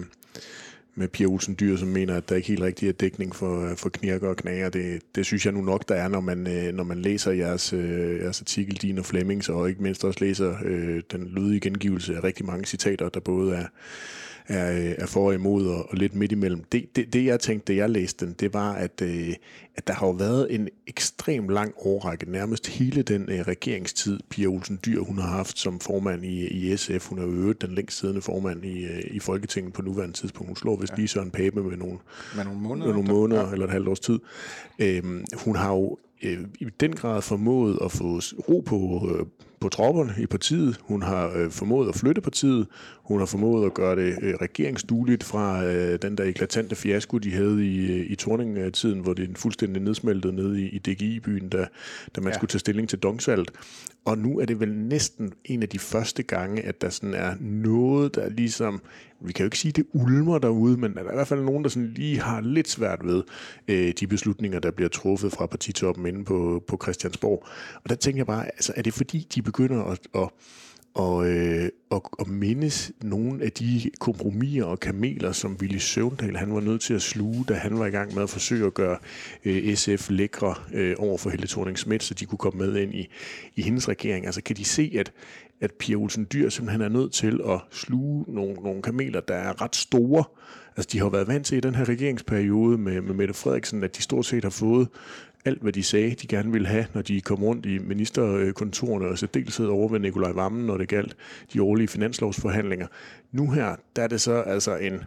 med 1.01 1.09
Pia 1.09 1.27
Olsen 1.27 1.57
Dyr, 1.61 1.77
som 1.77 1.89
mener, 1.89 2.17
at 2.17 2.29
der 2.29 2.37
ikke 2.37 2.49
helt 2.49 2.63
rigtig 2.63 2.89
er 2.89 2.93
dækning 2.93 3.37
for, 3.37 3.71
øh, 3.71 3.77
for 3.77 3.89
knirker 3.89 4.29
og 4.29 4.37
knager. 4.37 4.69
Det, 4.69 5.03
det 5.15 5.27
synes 5.27 5.45
jeg 5.45 5.53
nu 5.53 5.61
nok, 5.61 5.89
der 5.89 5.95
er, 5.95 6.09
når 6.09 6.21
man, 6.21 6.47
øh, 6.47 6.75
når 6.75 6.85
man 6.85 6.99
læser 6.99 7.33
jeres, 7.33 7.73
øh, 7.73 8.19
jeres 8.21 8.41
artikel, 8.41 8.77
din 8.77 8.99
og 8.99 9.05
Flemmings, 9.05 9.49
og 9.49 9.69
ikke 9.69 9.83
mindst 9.83 10.05
også 10.05 10.25
læser 10.25 10.55
øh, 10.65 11.03
den 11.13 11.29
lydige 11.37 11.61
gengivelse 11.61 12.17
af 12.17 12.25
rigtig 12.25 12.47
mange 12.47 12.65
citater, 12.65 13.09
der 13.09 13.21
både 13.21 13.57
er, 13.57 13.67
er, 14.51 14.95
er 14.99 15.07
for 15.07 15.27
og 15.27 15.35
imod 15.35 15.67
og, 15.67 15.91
og 15.91 15.97
lidt 15.97 16.15
midt 16.15 16.33
imellem. 16.33 16.65
Det, 16.73 16.97
det, 16.97 17.13
det 17.13 17.25
jeg 17.25 17.41
tænkte, 17.41 17.73
da 17.73 17.77
jeg 17.77 17.91
læste 17.91 18.27
den, 18.27 18.35
det 18.41 18.55
var, 18.55 18.73
at, 18.73 19.03
øh, 19.03 19.35
at 19.77 19.87
der 19.87 19.93
har 19.93 20.07
jo 20.07 20.13
været 20.13 20.55
en 20.55 20.69
ekstrem 20.87 21.49
lang 21.49 21.75
årrække, 21.77 22.31
nærmest 22.31 22.67
hele 22.67 23.03
den 23.03 23.31
øh, 23.31 23.41
regeringstid, 23.41 24.21
Pia 24.31 24.47
Olsen 24.47 24.79
Dyr, 24.87 25.01
hun 25.01 25.19
har 25.19 25.29
haft 25.29 25.59
som 25.59 25.81
formand 25.81 26.25
i, 26.25 26.47
i 26.47 26.77
SF. 26.77 27.09
Hun 27.09 27.19
er 27.19 27.23
jo 27.23 27.31
øvrigt 27.31 27.63
den 27.63 27.75
længst 27.75 27.99
siddende 27.99 28.23
formand 28.23 28.65
i, 28.65 28.85
øh, 28.85 29.03
i 29.11 29.19
Folketinget 29.19 29.73
på 29.73 29.83
nuværende 29.83 30.17
tidspunkt. 30.17 30.49
Hun 30.49 30.57
slår 30.57 30.77
vist 30.77 30.93
ja. 30.93 30.97
lige 30.97 31.09
Søren 31.09 31.31
Pape 31.31 31.63
med 31.63 31.77
nogle, 31.77 31.99
med 32.37 32.45
nogle 32.45 32.61
måneder, 32.61 32.87
med 32.87 32.95
nogle 32.95 33.09
måneder 33.09 33.47
ja. 33.47 33.53
eller 33.53 33.67
et 33.67 33.73
halvt 33.73 33.89
års 33.89 34.01
tid. 34.01 34.19
Øhm, 34.79 35.25
hun 35.45 35.57
har 35.57 35.73
jo 35.73 35.99
øh, 36.23 36.39
i 36.61 36.67
den 36.81 36.97
grad 36.97 37.23
formået 37.23 37.79
at 37.85 37.93
få 37.93 38.21
ro 38.49 38.61
på, 38.61 39.09
øh, 39.15 39.27
på 39.61 39.69
tropperne 39.69 40.15
i 40.19 40.27
partiet. 40.27 40.81
Hun 40.83 41.03
har 41.03 41.33
øh, 41.37 41.51
formået 41.51 41.89
at 41.89 41.95
flytte 41.95 42.21
partiet. 42.21 42.67
Hun 43.05 43.19
har 43.19 43.27
formået 43.27 43.67
at 43.67 43.75
gøre 43.75 43.97
det 43.97 44.19
øh, 44.23 44.35
regeringsdueligt 44.35 45.25
fra 45.25 45.65
øh, 45.65 45.99
den 46.03 46.19
der 46.19 46.25
eklatante 46.25 46.77
fiasko, 46.77 47.19
de 47.19 47.35
havde 47.35 47.67
i, 47.67 47.93
øh, 47.93 48.11
i 48.11 48.15
Torning-tiden, 48.15 49.01
hvor 49.01 49.15
det 49.15 49.39
fuldstændig 49.39 49.83
nedsmeltede 49.83 50.33
ned 50.33 50.57
i, 50.57 50.69
i 50.69 50.79
DGI-byen, 50.79 51.49
da, 51.49 51.67
da 52.17 52.21
man 52.21 52.33
ja. 52.33 52.37
skulle 52.37 52.49
tage 52.49 52.61
stilling 52.61 52.89
til 52.89 52.99
Dongsalt. 52.99 53.53
Og 54.05 54.19
nu 54.19 54.39
er 54.39 54.45
det 54.45 54.61
vel 54.61 54.75
næsten 54.75 55.33
en 55.45 55.63
af 55.63 55.69
de 55.69 55.79
første 55.79 56.23
gange, 56.23 56.63
at 56.63 56.81
der 56.81 56.89
sådan 56.89 57.15
er 57.15 57.35
noget, 57.41 58.15
der 58.15 58.29
ligesom, 58.29 58.83
vi 59.21 59.33
kan 59.33 59.45
jo 59.45 59.47
ikke 59.47 59.59
sige, 59.59 59.73
det 59.73 59.87
ulmer 59.93 60.39
derude, 60.39 60.77
men 60.77 60.95
der 60.95 61.01
er 61.01 61.13
i 61.13 61.15
hvert 61.15 61.29
fald 61.29 61.43
nogen, 61.43 61.65
der 61.65 61.71
sådan 61.71 61.89
lige 61.89 62.21
har 62.21 62.41
lidt 62.41 62.69
svært 62.69 63.01
ved 63.05 63.23
øh, 63.69 63.93
de 64.01 64.07
beslutninger, 64.07 64.59
der 64.59 64.71
bliver 64.71 64.89
truffet 64.89 65.33
fra 65.33 65.47
partitoppen 65.47 66.07
inde 66.07 66.25
på, 66.25 66.65
på 66.69 66.79
Christiansborg. 66.83 67.47
Og 67.75 67.91
der 67.91 67.95
tænker 67.95 68.19
jeg 68.19 68.27
bare, 68.27 68.47
altså, 68.47 68.73
er 68.77 68.83
det 68.83 68.95
fordi, 68.95 69.27
de 69.35 69.43
begynder 69.53 69.85
at, 69.85 69.99
at 70.15 70.29
og, 70.95 71.29
øh, 71.29 71.69
og, 71.91 72.21
og 72.21 72.29
mindes 72.29 72.93
nogle 73.03 73.45
af 73.45 73.53
de 73.53 73.91
kompromiser 74.01 74.65
og 74.65 74.81
kameler, 74.81 75.33
som 75.33 75.57
Willy 75.61 75.79
Søvndal 75.79 76.37
han 76.37 76.55
var 76.55 76.61
nødt 76.61 76.81
til 76.81 76.95
at 76.95 77.03
sluge, 77.03 77.45
da 77.49 77.55
han 77.55 77.79
var 77.79 77.87
i 77.87 77.91
gang 77.91 78.15
med 78.15 78.23
at 78.23 78.31
forsøge 78.31 78.67
at 78.67 78.75
gøre 78.75 78.99
øh, 79.45 79.77
SF 79.77 80.11
lækre 80.11 80.55
øh, 80.73 80.97
over 80.99 81.19
for 81.19 81.31
Helle 81.31 81.47
thorning 81.47 81.79
Schmidt, 81.79 82.03
så 82.03 82.15
de 82.15 82.27
kunne 82.27 82.39
komme 82.39 82.59
med 82.59 82.77
ind 82.77 82.95
i, 82.95 83.09
i 83.57 83.63
hendes 83.63 83.89
regering. 83.89 84.27
Altså 84.27 84.43
kan 84.43 84.57
de 84.57 84.65
se, 84.65 84.93
at, 84.99 85.13
at 85.61 85.73
Pia 85.73 85.97
Olsen 85.97 86.27
Dyr 86.33 86.49
simpelthen 86.49 86.83
er 86.83 86.89
nødt 86.89 87.13
til 87.13 87.41
at 87.49 87.61
sluge 87.71 88.25
nogle, 88.29 88.55
nogle 88.55 88.83
kameler, 88.83 89.21
der 89.21 89.35
er 89.35 89.63
ret 89.63 89.77
store. 89.77 90.25
Altså 90.77 90.89
de 90.93 90.99
har 90.99 91.09
været 91.09 91.29
vant 91.29 91.47
til 91.47 91.57
i 91.57 91.61
den 91.61 91.75
her 91.75 91.89
regeringsperiode 91.89 92.79
med, 92.79 93.01
med 93.01 93.15
Mette 93.15 93.35
Frederiksen, 93.35 93.85
at 93.85 93.97
de 93.97 94.03
stort 94.03 94.27
set 94.27 94.45
har 94.45 94.51
fået 94.51 94.89
alt, 95.45 95.63
hvad 95.63 95.73
de 95.73 95.83
sagde, 95.83 96.15
de 96.15 96.27
gerne 96.27 96.53
ville 96.53 96.69
have, 96.69 96.87
når 96.95 97.03
de 97.03 97.21
kom 97.21 97.45
rundt 97.45 97.67
i 97.67 97.79
ministerkontorerne, 97.79 99.09
og 99.09 99.19
så 99.19 99.27
dels 99.27 99.61
over 99.61 99.89
ved 99.89 100.01
Nikolaj 100.01 100.33
Vammen, 100.33 100.67
når 100.67 100.77
det 100.77 100.89
galt 100.89 101.17
de 101.53 101.63
årlige 101.63 101.89
finanslovsforhandlinger. 101.89 102.87
Nu 103.33 103.51
her, 103.51 103.77
der 103.97 104.03
er 104.03 104.07
det 104.07 104.21
så 104.21 104.33
altså 104.33 104.77
en, 104.77 105.01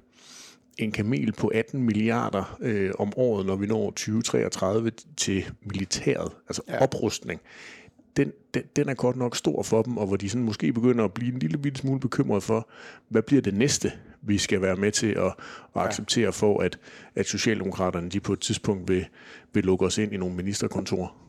en 0.78 0.92
kamel 0.92 1.32
på 1.32 1.48
18 1.48 1.84
milliarder 1.84 2.58
øh, 2.62 2.92
om 3.00 3.14
året, 3.16 3.46
når 3.46 3.56
vi 3.56 3.66
når 3.66 3.90
2033 3.90 4.92
til 5.18 5.46
militæret, 5.62 6.32
altså 6.48 6.62
ja. 6.68 6.84
oprustning. 6.84 7.42
Den, 8.18 8.32
den, 8.54 8.64
den 8.76 8.90
er 8.90 8.94
godt 8.94 9.16
nok 9.16 9.36
stor 9.36 9.64
for 9.64 9.82
dem, 9.82 9.98
og 9.98 10.08
hvor 10.08 10.16
de 10.16 10.30
sådan 10.30 10.46
måske 10.46 10.74
begynder 10.74 11.06
at 11.06 11.14
blive 11.14 11.34
en 11.34 11.40
lille 11.40 11.58
bitte 11.58 11.80
smule 11.80 12.00
bekymret 12.00 12.44
for, 12.44 12.70
hvad 13.10 13.22
bliver 13.22 13.42
det 13.42 13.54
næste, 13.54 13.92
vi 14.26 14.38
skal 14.38 14.62
være 14.62 14.76
med 14.76 14.92
til 14.92 15.08
at, 15.08 15.34
at 15.76 15.82
acceptere 15.82 16.34
for, 16.34 16.62
at, 16.62 16.80
at 17.16 17.26
Socialdemokraterne 17.26 18.10
de 18.10 18.20
på 18.20 18.34
et 18.34 18.40
tidspunkt 18.40 18.90
vil, 18.90 19.06
vil 19.54 19.64
lukke 19.64 19.86
os 19.86 19.98
ind 19.98 20.14
i 20.14 20.18
nogle 20.18 20.36
ministerkontorer. 20.36 21.24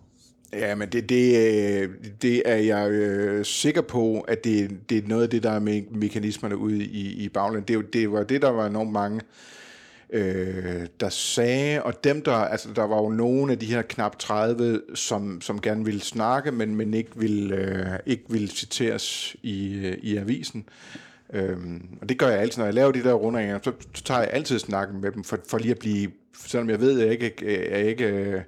Ja, 0.53 0.75
men 0.75 0.89
det, 0.89 1.09
det, 1.09 1.91
det 2.23 2.43
er 2.45 2.57
jeg 2.57 2.91
øh, 2.91 3.45
sikker 3.45 3.81
på, 3.81 4.21
at 4.21 4.45
det, 4.45 4.71
det 4.89 4.99
er 4.99 5.09
noget 5.09 5.23
af 5.23 5.31
det, 5.31 5.43
der 5.43 5.51
er 5.51 5.59
med 5.59 5.83
mekanismerne 5.91 6.57
ude 6.57 6.85
i, 6.85 7.25
i 7.25 7.29
baglandet. 7.29 7.69
Det, 7.69 7.93
det 7.93 8.13
var 8.13 8.23
det, 8.23 8.43
der 8.43 8.51
var 8.51 8.67
enormt 8.67 8.93
mange, 8.93 9.21
øh, 10.11 10.87
der 11.01 11.09
sagde, 11.09 11.83
og 11.83 12.05
dem 12.05 12.23
der, 12.23 12.33
altså 12.33 12.69
der 12.77 12.83
var 12.83 13.03
jo 13.03 13.09
nogle 13.09 13.53
af 13.53 13.59
de 13.59 13.67
her 13.67 13.83
knap 13.83 14.19
30, 14.19 14.81
som, 14.95 15.41
som 15.41 15.61
gerne 15.61 15.85
ville 15.85 16.01
snakke, 16.01 16.53
men, 16.53 16.77
men 16.77 16.95
ikke 16.95 17.11
ville, 17.17 17.57
øh, 17.57 17.99
ikke 18.07 18.25
ville 18.29 18.49
citeres 18.49 19.37
i, 19.43 19.75
øh, 19.75 19.99
i 20.03 20.17
avisen. 20.17 20.69
Øhm, 21.33 21.99
og 22.01 22.09
det 22.09 22.19
gør 22.19 22.29
jeg 22.29 22.41
altid, 22.41 22.59
når 22.59 22.65
jeg 22.65 22.75
laver 22.75 22.93
de 22.93 23.03
der 23.03 23.13
rundringer, 23.13 23.59
så, 23.63 23.73
så 23.95 24.05
tager 24.05 24.21
jeg 24.21 24.31
altid 24.33 24.59
snakken 24.59 25.01
med 25.01 25.13
dem, 25.13 25.25
for, 25.25 25.39
for 25.49 25.59
lige 25.59 25.71
at 25.71 25.79
blive, 25.79 26.11
selvom 26.47 26.71
jeg 26.71 26.81
ved, 26.81 27.01
at 27.01 27.07
jeg 27.07 27.13
ikke, 27.13 27.71
jeg 27.71 27.87
ikke 27.87 28.45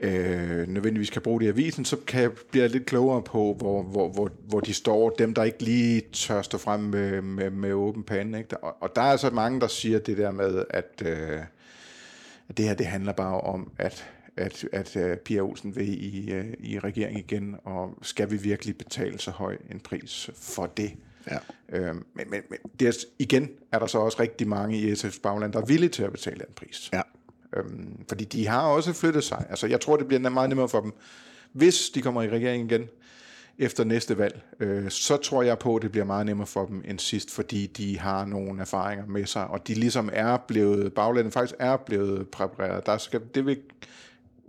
øh, 0.00 0.68
nødvendigvis 0.68 1.10
kan 1.10 1.22
bruge 1.22 1.40
det 1.40 1.46
i 1.46 1.48
avisen, 1.48 1.84
så 1.84 1.96
kan 2.06 2.22
jeg 2.22 2.30
blive 2.50 2.68
lidt 2.68 2.86
klogere 2.86 3.22
på, 3.22 3.54
hvor, 3.58 3.82
hvor, 3.82 4.08
hvor, 4.08 4.30
hvor 4.48 4.60
de 4.60 4.74
står, 4.74 5.10
dem 5.10 5.34
der 5.34 5.42
ikke 5.42 5.62
lige 5.62 6.02
tør 6.12 6.42
stå 6.42 6.58
frem 6.58 6.80
med, 6.80 7.22
med, 7.22 7.50
med 7.50 7.72
åben 7.72 8.02
pande. 8.02 8.38
Ikke? 8.38 8.64
Og, 8.64 8.76
og 8.80 8.96
der 8.96 9.02
er 9.02 9.06
altså 9.10 9.30
mange, 9.30 9.60
der 9.60 9.66
siger 9.66 9.98
det 9.98 10.18
der 10.18 10.30
med, 10.30 10.64
at, 10.70 11.02
øh, 11.04 11.40
at 12.48 12.56
det 12.56 12.64
her 12.64 12.74
det 12.74 12.86
handler 12.86 13.12
bare 13.12 13.40
om, 13.40 13.70
at 13.78 14.10
at, 14.36 14.64
at 14.72 14.96
uh, 14.96 15.16
Pia 15.16 15.40
Olsen 15.40 15.76
vil 15.76 16.04
i, 16.04 16.38
uh, 16.38 16.46
i 16.58 16.78
regering 16.78 17.18
igen, 17.18 17.56
og 17.64 17.98
skal 18.02 18.30
vi 18.30 18.36
virkelig 18.36 18.78
betale 18.78 19.18
så 19.18 19.30
høj 19.30 19.56
en 19.70 19.80
pris 19.80 20.30
for 20.34 20.66
det? 20.66 20.92
Ja. 21.30 21.38
Øhm, 21.68 22.04
men, 22.14 22.30
men, 22.30 22.40
men 22.50 22.58
det 22.80 22.88
er, 22.88 22.92
igen 23.18 23.50
er 23.72 23.78
der 23.78 23.86
så 23.86 23.98
også 23.98 24.20
rigtig 24.20 24.48
mange 24.48 24.78
i 24.78 24.92
SF's 24.92 25.20
bagland, 25.22 25.52
der 25.52 25.60
er 25.60 25.66
villige 25.66 25.90
til 25.90 26.02
at 26.02 26.12
betale 26.12 26.38
den 26.38 26.54
pris. 26.56 26.90
Ja. 26.92 27.02
Øhm, 27.56 28.04
fordi 28.08 28.24
de 28.24 28.48
har 28.48 28.66
også 28.66 28.92
flyttet 28.92 29.24
sig. 29.24 29.46
Altså, 29.50 29.66
jeg 29.66 29.80
tror, 29.80 29.96
det 29.96 30.06
bliver 30.06 30.28
meget 30.28 30.48
nemmere 30.48 30.68
for 30.68 30.80
dem, 30.80 30.92
hvis 31.52 31.90
de 31.90 32.02
kommer 32.02 32.22
i 32.22 32.28
regering 32.28 32.72
igen 32.72 32.88
efter 33.58 33.84
næste 33.84 34.18
valg, 34.18 34.40
øh, 34.60 34.90
så 34.90 35.16
tror 35.16 35.42
jeg 35.42 35.58
på, 35.58 35.76
at 35.76 35.82
det 35.82 35.90
bliver 35.92 36.04
meget 36.04 36.26
nemmere 36.26 36.46
for 36.46 36.66
dem 36.66 36.82
end 36.84 36.98
sidst, 36.98 37.30
fordi 37.30 37.66
de 37.66 37.98
har 37.98 38.24
nogle 38.24 38.60
erfaringer 38.60 39.06
med 39.06 39.26
sig, 39.26 39.46
og 39.46 39.68
de 39.68 39.74
ligesom 39.74 40.10
er 40.12 40.36
blevet, 40.36 40.94
baglandet 40.94 41.32
faktisk 41.32 41.54
er 41.58 41.76
blevet 41.76 42.28
præpareret. 42.28 42.86
Der 42.86 42.98
skal, 42.98 43.20
det 43.34 43.46
vil 43.46 43.58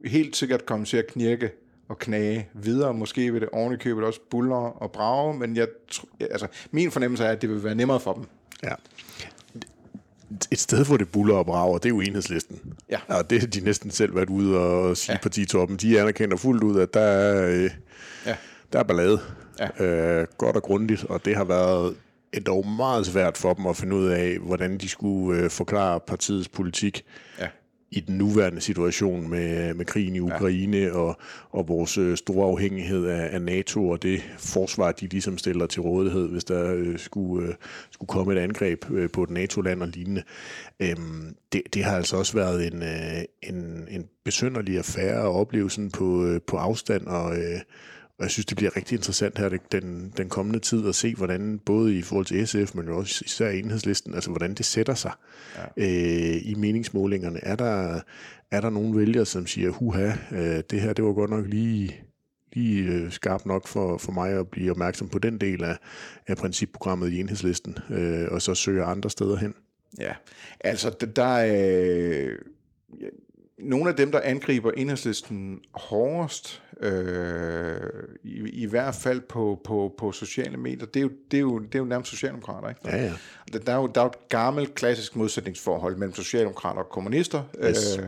helt 0.05 0.35
sikkert 0.35 0.65
komme 0.65 0.85
til 0.85 0.97
at 0.97 1.07
knirke 1.07 1.51
og 1.87 1.99
knage 1.99 2.49
videre. 2.53 2.93
Måske 2.93 3.31
vil 3.31 3.41
det 3.41 3.49
ovenikøbet 3.49 4.03
også 4.03 4.19
buller 4.29 4.55
og 4.55 4.91
brage, 4.91 5.33
men 5.33 5.55
jeg, 5.55 5.67
altså, 6.19 6.47
min 6.71 6.91
fornemmelse 6.91 7.23
er, 7.23 7.31
at 7.31 7.41
det 7.41 7.49
vil 7.49 7.63
være 7.63 7.75
nemmere 7.75 7.99
for 7.99 8.13
dem. 8.13 8.23
Ja. 8.63 8.73
Et 10.51 10.59
sted, 10.59 10.85
hvor 10.85 10.97
det 10.97 11.11
buller 11.11 11.35
og 11.35 11.45
brager, 11.45 11.77
det 11.77 11.85
er 11.85 11.89
jo 11.89 12.01
enhedslisten. 12.01 12.73
Ja. 12.89 12.99
Og 13.07 13.29
det 13.29 13.39
har 13.39 13.47
de 13.47 13.59
næsten 13.59 13.91
selv 13.91 14.15
været 14.15 14.29
ude 14.29 14.57
og 14.57 14.97
sige 14.97 15.13
ja. 15.13 15.19
partitoppen. 15.21 15.77
De 15.77 16.01
anerkender 16.01 16.37
fuldt 16.37 16.63
ud, 16.63 16.79
at 16.79 16.93
der 16.93 16.99
er, 16.99 17.49
øh, 17.49 17.69
ja. 18.25 18.35
der 18.73 18.79
er 18.79 18.83
ballade. 18.83 19.19
Ja. 19.59 19.85
Øh, 19.85 20.27
godt 20.37 20.55
og 20.55 20.63
grundigt, 20.63 21.03
og 21.03 21.25
det 21.25 21.35
har 21.35 21.43
været 21.43 21.95
et 22.33 22.45
dog 22.45 22.67
meget 22.67 23.05
svært 23.05 23.37
for 23.37 23.53
dem 23.53 23.65
at 23.65 23.77
finde 23.77 23.95
ud 23.95 24.07
af, 24.07 24.37
hvordan 24.37 24.77
de 24.77 24.89
skulle 24.89 25.41
øh, 25.41 25.49
forklare 25.49 25.99
partiets 25.99 26.49
politik. 26.49 27.05
Ja 27.39 27.47
i 27.93 27.99
den 27.99 28.17
nuværende 28.17 28.61
situation 28.61 29.29
med, 29.29 29.73
med 29.73 29.85
krigen 29.85 30.15
i 30.15 30.19
Ukraine 30.19 30.77
ja. 30.77 30.91
og, 30.91 31.17
og 31.49 31.67
vores 31.67 31.97
øh, 31.97 32.17
store 32.17 32.47
afhængighed 32.51 33.05
af, 33.05 33.29
af 33.31 33.41
NATO 33.41 33.89
og 33.89 34.03
det 34.03 34.21
forsvar, 34.37 34.91
de 34.91 35.07
ligesom 35.07 35.37
stiller 35.37 35.65
til 35.65 35.81
rådighed, 35.81 36.29
hvis 36.29 36.43
der 36.43 36.73
øh, 36.75 36.99
skulle, 36.99 37.47
øh, 37.47 37.53
skulle 37.91 38.07
komme 38.07 38.33
et 38.33 38.37
angreb 38.37 38.91
øh, 38.91 39.09
på 39.09 39.23
et 39.23 39.29
NATO-land 39.29 39.81
og 39.81 39.87
lignende. 39.87 40.23
Øhm, 40.79 41.35
det, 41.53 41.61
det 41.73 41.83
har 41.83 41.95
altså 41.95 42.17
også 42.17 42.33
været 42.33 42.73
en, 42.73 42.83
øh, 42.83 43.23
en, 43.43 43.87
en 43.89 44.05
besynderlig 44.25 44.77
affære 44.77 45.19
at 45.19 45.35
opleve 45.35 45.71
sådan 45.71 45.91
på, 45.91 46.25
øh, 46.25 46.41
på 46.47 46.57
afstand 46.57 47.07
og... 47.07 47.37
Øh, 47.37 47.59
og 48.23 48.25
jeg 48.25 48.31
synes, 48.31 48.45
det 48.45 48.57
bliver 48.57 48.77
rigtig 48.77 48.95
interessant 48.95 49.37
her 49.37 49.49
den, 49.71 50.13
den 50.17 50.29
kommende 50.29 50.59
tid 50.59 50.87
at 50.87 50.95
se, 50.95 51.15
hvordan 51.15 51.59
både 51.65 51.97
i 51.97 52.01
forhold 52.01 52.25
til 52.25 52.47
SF, 52.47 52.75
men 52.75 52.89
også 52.89 53.23
især 53.25 53.49
enhedslisten, 53.49 54.13
altså 54.13 54.29
hvordan 54.29 54.53
det 54.53 54.65
sætter 54.65 54.93
sig 54.93 55.11
ja. 55.57 55.63
øh, 55.77 56.41
i 56.45 56.55
meningsmålingerne. 56.57 57.39
Er 57.43 57.55
der, 57.55 58.01
er 58.51 58.61
der 58.61 58.69
nogle 58.69 58.99
vælgere, 58.99 59.25
som 59.25 59.47
siger, 59.47 59.69
huha, 59.69 60.11
øh, 60.31 60.63
det 60.71 60.81
her 60.81 60.93
det 60.93 61.05
var 61.05 61.13
godt 61.13 61.29
nok 61.29 61.45
lige, 61.47 62.03
lige 62.53 62.83
øh, 62.83 63.11
skarpt 63.11 63.45
nok 63.45 63.67
for, 63.67 63.97
for 63.97 64.11
mig 64.11 64.31
at 64.31 64.47
blive 64.47 64.71
opmærksom 64.71 65.09
på 65.09 65.19
den 65.19 65.37
del 65.37 65.63
af, 65.63 65.77
af 66.27 66.37
principprogrammet 66.37 67.11
i 67.11 67.19
enhedslisten, 67.19 67.77
øh, 67.89 68.27
og 68.31 68.41
så 68.41 68.55
søge 68.55 68.83
andre 68.83 69.09
steder 69.09 69.35
hen? 69.37 69.53
Ja, 69.99 70.13
altså 70.59 70.89
der 71.15 71.37
er... 71.37 72.29
Øh, 72.29 72.37
nogle 73.59 73.89
af 73.89 73.95
dem, 73.95 74.11
der 74.11 74.19
angriber 74.19 74.71
enhedslisten 74.71 75.59
hårdest, 75.73 76.63
øh, 76.83 77.79
i, 78.23 78.49
i 78.49 78.65
hvert 78.65 78.95
fald 78.95 79.21
på, 79.21 79.61
på, 79.63 79.95
på 79.97 80.11
sociale 80.11 80.57
medier, 80.57 80.85
det 80.85 80.99
er 80.99 81.01
jo, 81.01 81.11
det 81.31 81.37
er 81.37 81.41
jo, 81.41 81.59
det 81.59 81.75
er 81.75 81.79
jo 81.79 81.85
nærmest 81.85 82.11
socialdemokrater. 82.11 82.69
Ikke? 82.69 82.81
Ja, 82.85 83.03
ja. 83.03 83.13
Der, 83.53 83.59
der, 83.59 83.73
er 83.73 83.77
jo, 83.77 83.87
der 83.87 84.01
er 84.01 84.05
jo 84.05 84.09
et 84.09 84.29
gammelt, 84.29 84.75
klassisk 84.75 85.15
modsætningsforhold 85.15 85.95
mellem 85.95 86.15
socialdemokrater 86.15 86.81
og 86.81 86.89
kommunister, 86.89 87.43
yes. 87.65 87.97
øh, 87.97 88.05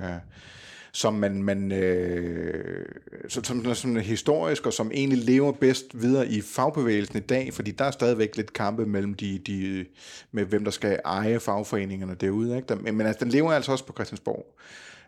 som 0.92 1.14
man, 1.14 1.44
man 1.44 1.72
øh, 1.72 2.86
som, 3.28 3.44
som, 3.44 3.76
som 3.76 3.98
er 3.98 4.02
historisk, 4.02 4.66
og 4.66 4.74
som 4.74 4.92
egentlig 4.94 5.20
lever 5.20 5.52
bedst 5.52 5.86
videre 5.94 6.28
i 6.28 6.42
fagbevægelsen 6.42 7.18
i 7.18 7.20
dag, 7.20 7.54
fordi 7.54 7.72
der 7.72 7.86
er 7.86 7.92
stadigvæk 7.92 8.36
lidt 8.36 8.54
kampe 8.54 8.86
mellem 8.86 9.14
de, 9.14 9.40
de 9.48 9.86
med 10.32 10.46
hvem 10.46 10.64
der 10.64 10.72
skal 10.72 11.00
eje 11.06 11.40
fagforeningerne 11.40 12.16
derude. 12.16 12.58
Ikke? 12.58 12.76
Men 12.76 13.02
altså, 13.02 13.26
den 13.26 13.32
lever 13.32 13.52
altså 13.52 13.72
også 13.72 13.86
på 13.86 13.94
Christiansborg. 13.94 14.60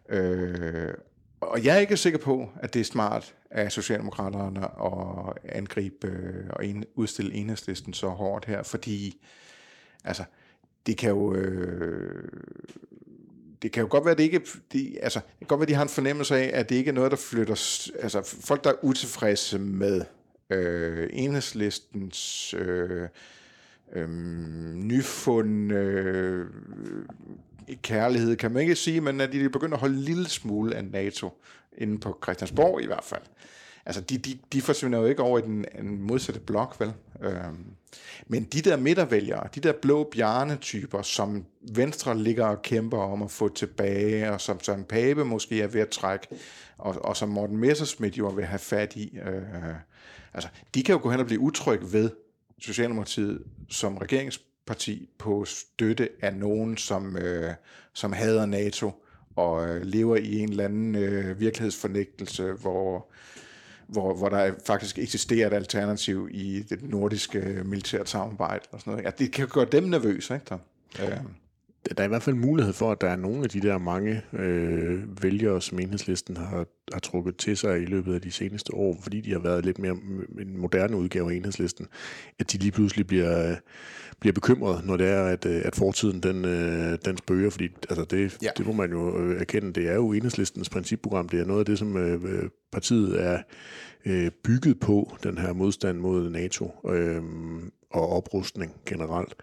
Øh, 0.10 0.94
og 1.42 1.66
jeg 1.66 1.76
er 1.76 1.80
ikke 1.80 1.98
sikker 1.98 2.20
på, 2.20 2.50
at 2.56 2.74
det 2.74 2.80
er 2.80 2.84
smart 2.84 3.36
af 3.52 3.72
Socialdemokraterne 3.72 4.62
at 4.64 5.56
angribe 5.56 6.08
øh, 6.08 6.46
og 6.50 6.66
en, 6.66 6.84
udstille 6.96 7.34
enhedslisten 7.34 7.94
så 7.94 8.08
hårdt 8.08 8.46
her, 8.46 8.64
fordi 8.64 9.26
altså, 10.04 10.24
det 10.86 10.98
kan 10.98 11.10
jo... 11.10 11.34
Øh, 11.34 12.30
det 13.62 13.72
kan 13.72 13.82
jo 13.82 13.88
godt 13.92 14.06
være, 14.06 14.12
at 14.12 14.18
det 14.18 14.24
ikke, 14.24 14.42
de, 14.74 14.98
altså, 15.02 15.20
det 15.20 15.40
kan 15.40 15.48
godt 15.48 15.60
være, 15.60 15.66
at 15.66 15.70
de 15.70 15.74
har 15.74 15.84
en 15.84 15.90
fornemmelse 15.90 16.36
af, 16.38 16.60
at 16.60 16.70
det 16.70 16.76
ikke 16.76 16.90
er 16.90 16.94
noget, 16.94 17.12
der 17.12 17.18
flytter, 17.18 17.54
altså 18.00 18.22
folk, 18.42 18.64
der 18.64 18.70
er 18.70 18.84
utilfredse 18.84 19.60
med 19.60 20.02
øh, 20.50 21.10
enhedslistens 21.14 22.54
øh, 22.54 23.08
øh, 23.94 24.10
nyfund 24.76 25.72
øh, 25.74 26.46
kærlighed, 27.82 28.36
kan 28.36 28.52
man 28.52 28.62
ikke 28.62 28.76
sige, 28.76 29.02
men 29.02 29.22
at 29.22 29.32
de 29.32 29.50
begynder 29.50 29.74
at 29.74 29.80
holde 29.80 29.96
en 29.96 30.02
lille 30.02 30.30
smule 30.30 30.76
af 30.76 30.86
NATO, 30.86 31.42
inde 31.78 32.00
på 32.00 32.20
Christiansborg 32.24 32.82
i 32.82 32.86
hvert 32.86 33.04
fald. 33.04 33.22
Altså, 33.86 34.02
de, 34.02 34.18
de, 34.18 34.38
de 34.54 34.62
forsvinder 34.62 35.00
jo 35.00 35.06
ikke 35.06 35.22
over 35.22 35.40
i 35.40 35.42
den, 35.42 35.66
den 35.78 36.02
modsatte 36.02 36.40
blok, 36.42 36.80
vel? 36.80 36.94
Øhm, 37.22 37.66
men 38.28 38.44
de 38.44 38.62
der 38.62 38.78
midtervælgere, 38.78 39.48
de 39.56 39.60
der 39.60 39.74
blå 39.82 40.04
bjarnetyper, 40.04 41.02
som 41.02 41.46
Venstre 41.76 42.18
ligger 42.18 42.46
og 42.46 42.62
kæmper 42.62 42.98
om 42.98 43.24
at 43.24 43.32
få 43.32 43.50
tilbage, 43.50 44.32
og 44.32 44.42
som 44.42 44.64
Søren 44.64 44.84
Pape 44.84 45.26
måske 45.26 45.62
er 45.62 45.68
ved 45.68 45.82
at 45.82 45.90
trække, 45.90 46.28
og, 46.78 46.96
og 47.06 47.18
som 47.18 47.30
Morten 47.30 47.58
Messerschmidt 47.58 48.18
jo 48.18 48.28
vil 48.28 48.46
have 48.46 48.60
fat 48.60 48.96
i, 48.96 49.18
øh, 49.26 49.42
altså, 50.34 50.50
de 50.76 50.84
kan 50.84 50.94
jo 50.94 51.00
gå 51.04 51.12
hen 51.12 51.20
og 51.20 51.26
blive 51.26 51.40
utrygge 51.40 51.94
ved 51.94 52.10
Socialdemokratiet 52.60 53.44
som 53.70 53.98
regeringsparti 53.98 55.10
på 55.18 55.46
støtte 55.46 56.10
af 56.22 56.34
nogen, 56.34 56.78
som, 56.78 57.18
øh, 57.18 57.54
som 57.94 58.14
hader 58.14 58.46
NATO 58.46 58.92
og 59.36 59.68
øh, 59.68 59.82
lever 59.82 60.16
i 60.16 60.40
en 60.40 60.50
eller 60.50 60.66
anden 60.66 60.96
øh, 60.96 61.40
virkelighedsfornægtelse, 61.40 62.52
hvor 62.52 63.08
hvor, 63.88 64.14
hvor 64.14 64.30
der 64.30 64.54
faktisk 64.66 64.98
eksisterer 64.98 65.48
et 65.48 65.54
alternativ 65.54 66.30
i 66.32 66.62
det 66.70 66.84
nordiske 66.84 67.40
øh, 67.40 67.66
militært 67.66 68.10
samarbejde 68.10 68.66
og 68.72 68.80
sådan 68.80 68.92
noget. 68.92 69.06
Ja, 69.06 69.10
det 69.10 69.32
kan 69.32 69.48
gøre 69.48 69.66
dem 69.66 69.84
nervøse, 69.84 70.34
ikke 70.34 70.46
der? 70.50 70.58
Ja. 71.00 71.12
Øh. 71.12 71.20
Der 71.98 72.04
er 72.04 72.06
i 72.06 72.08
hvert 72.08 72.24
fald 72.24 72.36
mulighed 72.36 72.74
for, 72.74 72.92
at 72.92 73.02
der 73.02 73.10
er 73.10 73.16
nogle 73.16 73.44
af 73.44 73.50
de 73.50 73.62
der 73.62 73.78
mange 73.78 74.22
øh, 74.34 75.24
vælgere, 75.24 75.62
som 75.62 75.80
enhedslisten 75.80 76.38
har, 76.38 76.66
har 76.94 77.00
trukket 77.00 77.38
til 77.38 77.58
sig 77.58 77.82
i 77.82 77.86
løbet 77.86 78.14
af 78.14 78.22
de 78.22 78.32
seneste 78.32 78.74
år, 78.74 78.98
fordi 79.02 79.22
de 79.22 79.32
har 79.32 79.40
været 79.40 79.66
lidt 79.66 79.80
mere 79.80 79.98
en 80.40 80.58
moderne 80.58 80.98
udgave 80.98 81.32
af 81.32 81.36
enhedslisten, 81.36 81.88
at 82.40 82.52
de 82.52 82.58
lige 82.58 82.72
pludselig 82.72 83.08
bliver, 83.08 83.56
bliver 84.20 84.34
bekymret, 84.34 84.86
når 84.86 84.98
det 84.98 85.08
er, 85.08 85.24
at, 85.24 85.46
at 85.46 85.76
fortiden 85.76 86.24
den, 86.24 86.46
øh, 86.46 86.98
den 87.06 87.18
spøger, 87.18 87.50
fordi 87.50 87.70
altså 87.90 88.06
det, 88.06 88.38
ja. 88.42 88.50
det 88.58 88.66
må 88.66 88.72
man 88.72 88.92
jo 88.92 89.20
øh, 89.20 89.42
erkende, 89.42 89.74
det 89.74 89.90
er 89.90 89.96
jo 89.96 90.12
enhedslistens 90.12 90.70
principprogram, 90.70 91.30
det 91.30 91.40
er 91.40 91.46
noget 91.46 91.60
af 91.60 91.66
det, 91.66 91.80
som 91.80 91.98
øh, 91.98 92.50
partiet 92.72 93.24
er 93.24 93.42
øh, 94.06 94.32
bygget 94.44 94.80
på, 94.80 95.18
den 95.24 95.38
her 95.38 95.54
modstand 95.54 95.98
mod 95.98 96.30
NATO 96.30 96.72
øh, 96.90 97.24
og 97.92 98.10
oprustning 98.10 98.76
generelt. 98.86 99.36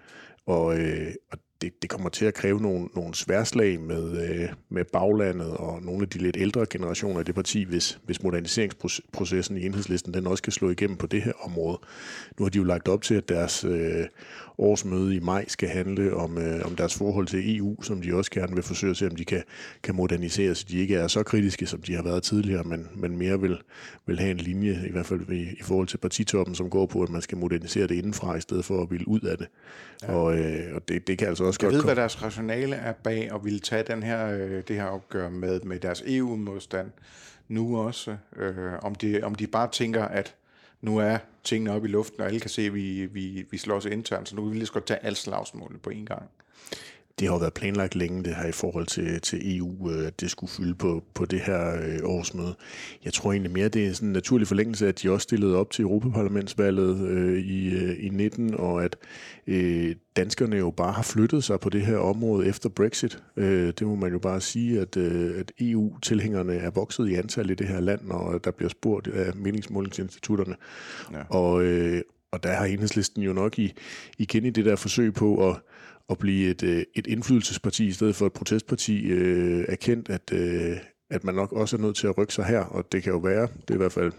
Og, 0.47 0.81
øh, 0.81 1.15
og 1.33 1.39
det, 1.65 1.83
det 1.83 1.91
kommer 1.91 2.09
til 2.09 2.25
at 2.25 2.35
kræve 2.35 2.61
nogle, 2.61 2.89
nogle 2.95 3.15
sværslag 3.15 3.81
med, 3.81 4.29
øh, 4.29 4.49
med 4.69 4.85
baglandet 4.85 5.51
og 5.51 5.83
nogle 5.83 6.03
af 6.03 6.09
de 6.09 6.19
lidt 6.19 6.37
ældre 6.37 6.67
generationer 6.71 7.21
i 7.21 7.25
det 7.25 7.35
parti, 7.35 7.63
hvis, 7.63 7.99
hvis 8.05 8.23
moderniseringsprocessen 8.23 9.57
i 9.57 9.67
enhedslisten 9.67 10.15
den 10.15 10.27
også 10.27 10.43
kan 10.43 10.53
slå 10.53 10.71
igennem 10.71 10.97
på 10.97 11.07
det 11.07 11.23
her 11.23 11.33
område. 11.45 11.79
Nu 12.39 12.45
har 12.45 12.51
de 12.51 12.59
jo 12.59 12.65
lagt 12.65 12.89
op 12.89 13.03
til, 13.03 13.15
at 13.15 13.29
deres 13.29 13.65
øh, 13.65 14.07
årsmøde 14.59 15.17
i 15.17 15.21
maj 15.21 15.45
skal 15.49 15.69
handle 15.69 16.17
om, 16.17 16.39
øh, 16.39 16.67
om 16.67 16.77
deres 16.77 16.95
forhold 16.95 17.27
til 17.27 17.57
EU, 17.57 17.83
som 17.83 18.03
de 18.03 18.15
også 18.15 18.31
gerne 18.31 18.55
vil 18.55 18.63
forsøge 18.63 18.91
at 18.91 18.97
se, 18.97 19.07
om 19.07 19.17
de 19.17 19.25
kan, 19.25 19.43
kan 19.83 19.95
modernisere, 19.95 20.55
så 20.55 20.65
de 20.69 20.79
ikke 20.79 20.97
er 20.97 21.09
så 21.09 21.23
kritiske, 21.23 21.67
som 21.67 21.83
de 21.83 21.95
har 21.95 22.03
været 22.03 22.23
tidligere, 22.23 22.65
men, 22.65 22.89
men 22.95 23.19
mere 23.19 23.41
vil, 23.41 23.59
vil 24.07 24.19
have 24.19 24.31
en 24.31 24.37
linje, 24.37 24.85
i 24.89 24.91
hvert 24.91 25.07
fald 25.07 25.29
i, 25.29 25.43
i 25.43 25.63
forhold 25.63 25.89
til 25.89 25.99
partitoppen, 25.99 26.55
som 26.55 26.71
går 26.71 26.87
på, 26.87 27.03
at 27.03 27.09
man 27.09 27.23
skal 27.23 27.39
modernisere 27.39 27.87
det 27.87 27.95
indenfra, 27.95 28.37
i 28.37 28.41
stedet 28.41 28.65
for 28.65 28.83
at 28.83 28.91
ville 28.91 29.09
ud 29.09 29.21
af 29.21 29.39
det. 29.39 29.47
Ja. 30.03 30.13
Og, 30.13 30.39
øh, 30.39 30.75
og 30.75 30.89
det, 30.89 31.07
det 31.07 31.19
kan 31.19 31.29
altså 31.29 31.45
også 31.45 31.54
jeg 31.63 31.67
godt 31.67 31.75
ved, 31.75 31.81
komme. 31.81 31.95
hvad 31.95 32.03
deres 32.03 32.23
rationale 32.23 32.77
er 32.77 32.93
bag, 32.93 33.33
og 33.33 33.45
ville 33.45 33.61
tage 33.61 33.83
den 33.83 34.03
her, 34.03 34.27
øh, 34.27 34.63
det 34.69 34.77
her 34.77 34.85
opgør 34.85 35.29
med, 35.29 35.61
med 35.61 35.81
deres 35.81 36.03
EU-modstand 36.07 36.91
nu 37.49 37.79
også. 37.79 38.17
Øh, 38.37 38.73
om, 38.83 38.95
de, 38.95 39.21
om 39.23 39.35
de 39.35 39.47
bare 39.47 39.69
tænker, 39.71 40.05
at 40.05 40.35
nu 40.81 40.99
er 40.99 41.19
tingene 41.45 41.73
oppe 41.73 41.89
i 41.89 41.91
luften, 41.91 42.21
og 42.21 42.27
alle 42.27 42.41
kan 42.41 42.51
se, 42.51 42.63
at 42.63 42.75
vi, 42.75 43.07
vi, 43.07 43.47
vi 43.51 43.59
slår 43.59 43.77
os 43.77 43.85
internt, 43.85 44.29
så 44.29 44.37
nu 44.37 44.43
vil 44.43 44.53
vi 44.53 44.57
lige 44.57 44.67
så 44.67 44.73
godt 44.73 44.87
tage 44.87 45.05
alle 45.05 45.17
slagsmålene 45.17 45.79
på 45.79 45.91
en 45.91 46.07
gang. 46.07 46.23
Det 47.19 47.29
har 47.29 47.35
jo 47.35 47.39
været 47.39 47.55
planlagt 47.55 47.95
længe, 47.95 48.25
det 48.25 48.35
her 48.35 48.47
i 48.47 48.53
forhold 48.53 48.87
til, 48.87 49.21
til 49.21 49.57
EU, 49.57 49.91
øh, 49.91 50.07
at 50.07 50.21
det 50.21 50.31
skulle 50.31 50.51
fylde 50.51 50.75
på, 50.75 51.05
på 51.15 51.25
det 51.25 51.41
her 51.41 51.77
øh, 51.77 51.99
årsmøde. 52.05 52.55
Jeg 53.05 53.13
tror 53.13 53.33
egentlig 53.33 53.53
mere, 53.53 53.69
det 53.69 53.87
er 53.87 53.93
sådan 53.93 54.09
en 54.09 54.13
naturlig 54.13 54.49
forlængelse, 54.49 54.89
at 54.89 55.03
de 55.03 55.11
også 55.11 55.25
stillede 55.25 55.57
op 55.57 55.71
til 55.71 55.83
Europaparlamentsvalget 55.83 57.09
øh, 57.09 57.39
i, 57.39 57.75
øh, 57.75 58.05
i 58.05 58.09
19, 58.09 58.55
og 58.55 58.85
at 58.85 58.97
øh, 59.47 59.95
danskerne 60.17 60.57
jo 60.57 60.71
bare 60.71 60.93
har 60.93 61.03
flyttet 61.03 61.45
sig 61.45 61.61
på 61.61 61.69
det 61.69 61.87
her 61.87 61.97
område 61.97 62.47
efter 62.47 62.69
Brexit. 62.69 63.23
Øh, 63.37 63.73
det 63.79 63.87
må 63.87 63.95
man 63.95 64.13
jo 64.13 64.19
bare 64.19 64.41
sige, 64.41 64.81
at, 64.81 64.97
øh, 64.97 65.41
at 65.41 65.53
EU-tilhængerne 65.61 66.55
er 66.55 66.71
vokset 66.71 67.09
i 67.09 67.15
antal 67.15 67.51
i 67.51 67.55
det 67.55 67.69
her 67.69 67.81
land, 67.81 68.11
og 68.11 68.45
der 68.45 68.51
bliver 68.51 68.69
spurgt 68.69 69.07
af 69.07 69.35
meningsmålingsinstitutterne. 69.35 70.57
Ja. 71.13 71.23
Og, 71.29 71.65
øh, 71.65 72.03
og 72.31 72.43
der 72.43 72.53
har 72.53 72.65
enhedslisten 72.65 73.23
jo 73.23 73.33
nok 73.33 73.59
i, 73.59 73.73
igen 74.19 74.45
i 74.45 74.51
det 74.51 74.65
der 74.65 74.77
forsøg 74.77 75.15
på 75.15 75.51
at 75.51 75.57
at 76.11 76.19
blive 76.19 76.51
et, 76.51 76.63
øh, 76.63 76.85
et 76.95 77.07
indflydelsesparti 77.07 77.87
i 77.87 77.93
stedet 77.93 78.17
for 78.17 78.27
et 78.27 78.33
protestparti, 78.33 79.05
øh, 79.05 79.65
erkendt, 79.69 80.09
at, 80.11 80.33
øh, 80.33 80.77
at 81.11 81.25
man 81.25 81.35
nok 81.35 81.53
også 81.53 81.77
er 81.77 81.81
nødt 81.81 81.97
til 81.97 82.07
at 82.07 82.19
rykke 82.19 82.35
sig 82.35 82.45
her, 82.45 82.61
og 82.61 82.93
det 82.93 83.03
kan 83.03 83.13
jo 83.13 83.19
være, 83.19 83.43
det 83.43 83.71
er 83.71 83.75
i 83.75 83.77
hvert 83.77 83.93
fald 83.93 84.13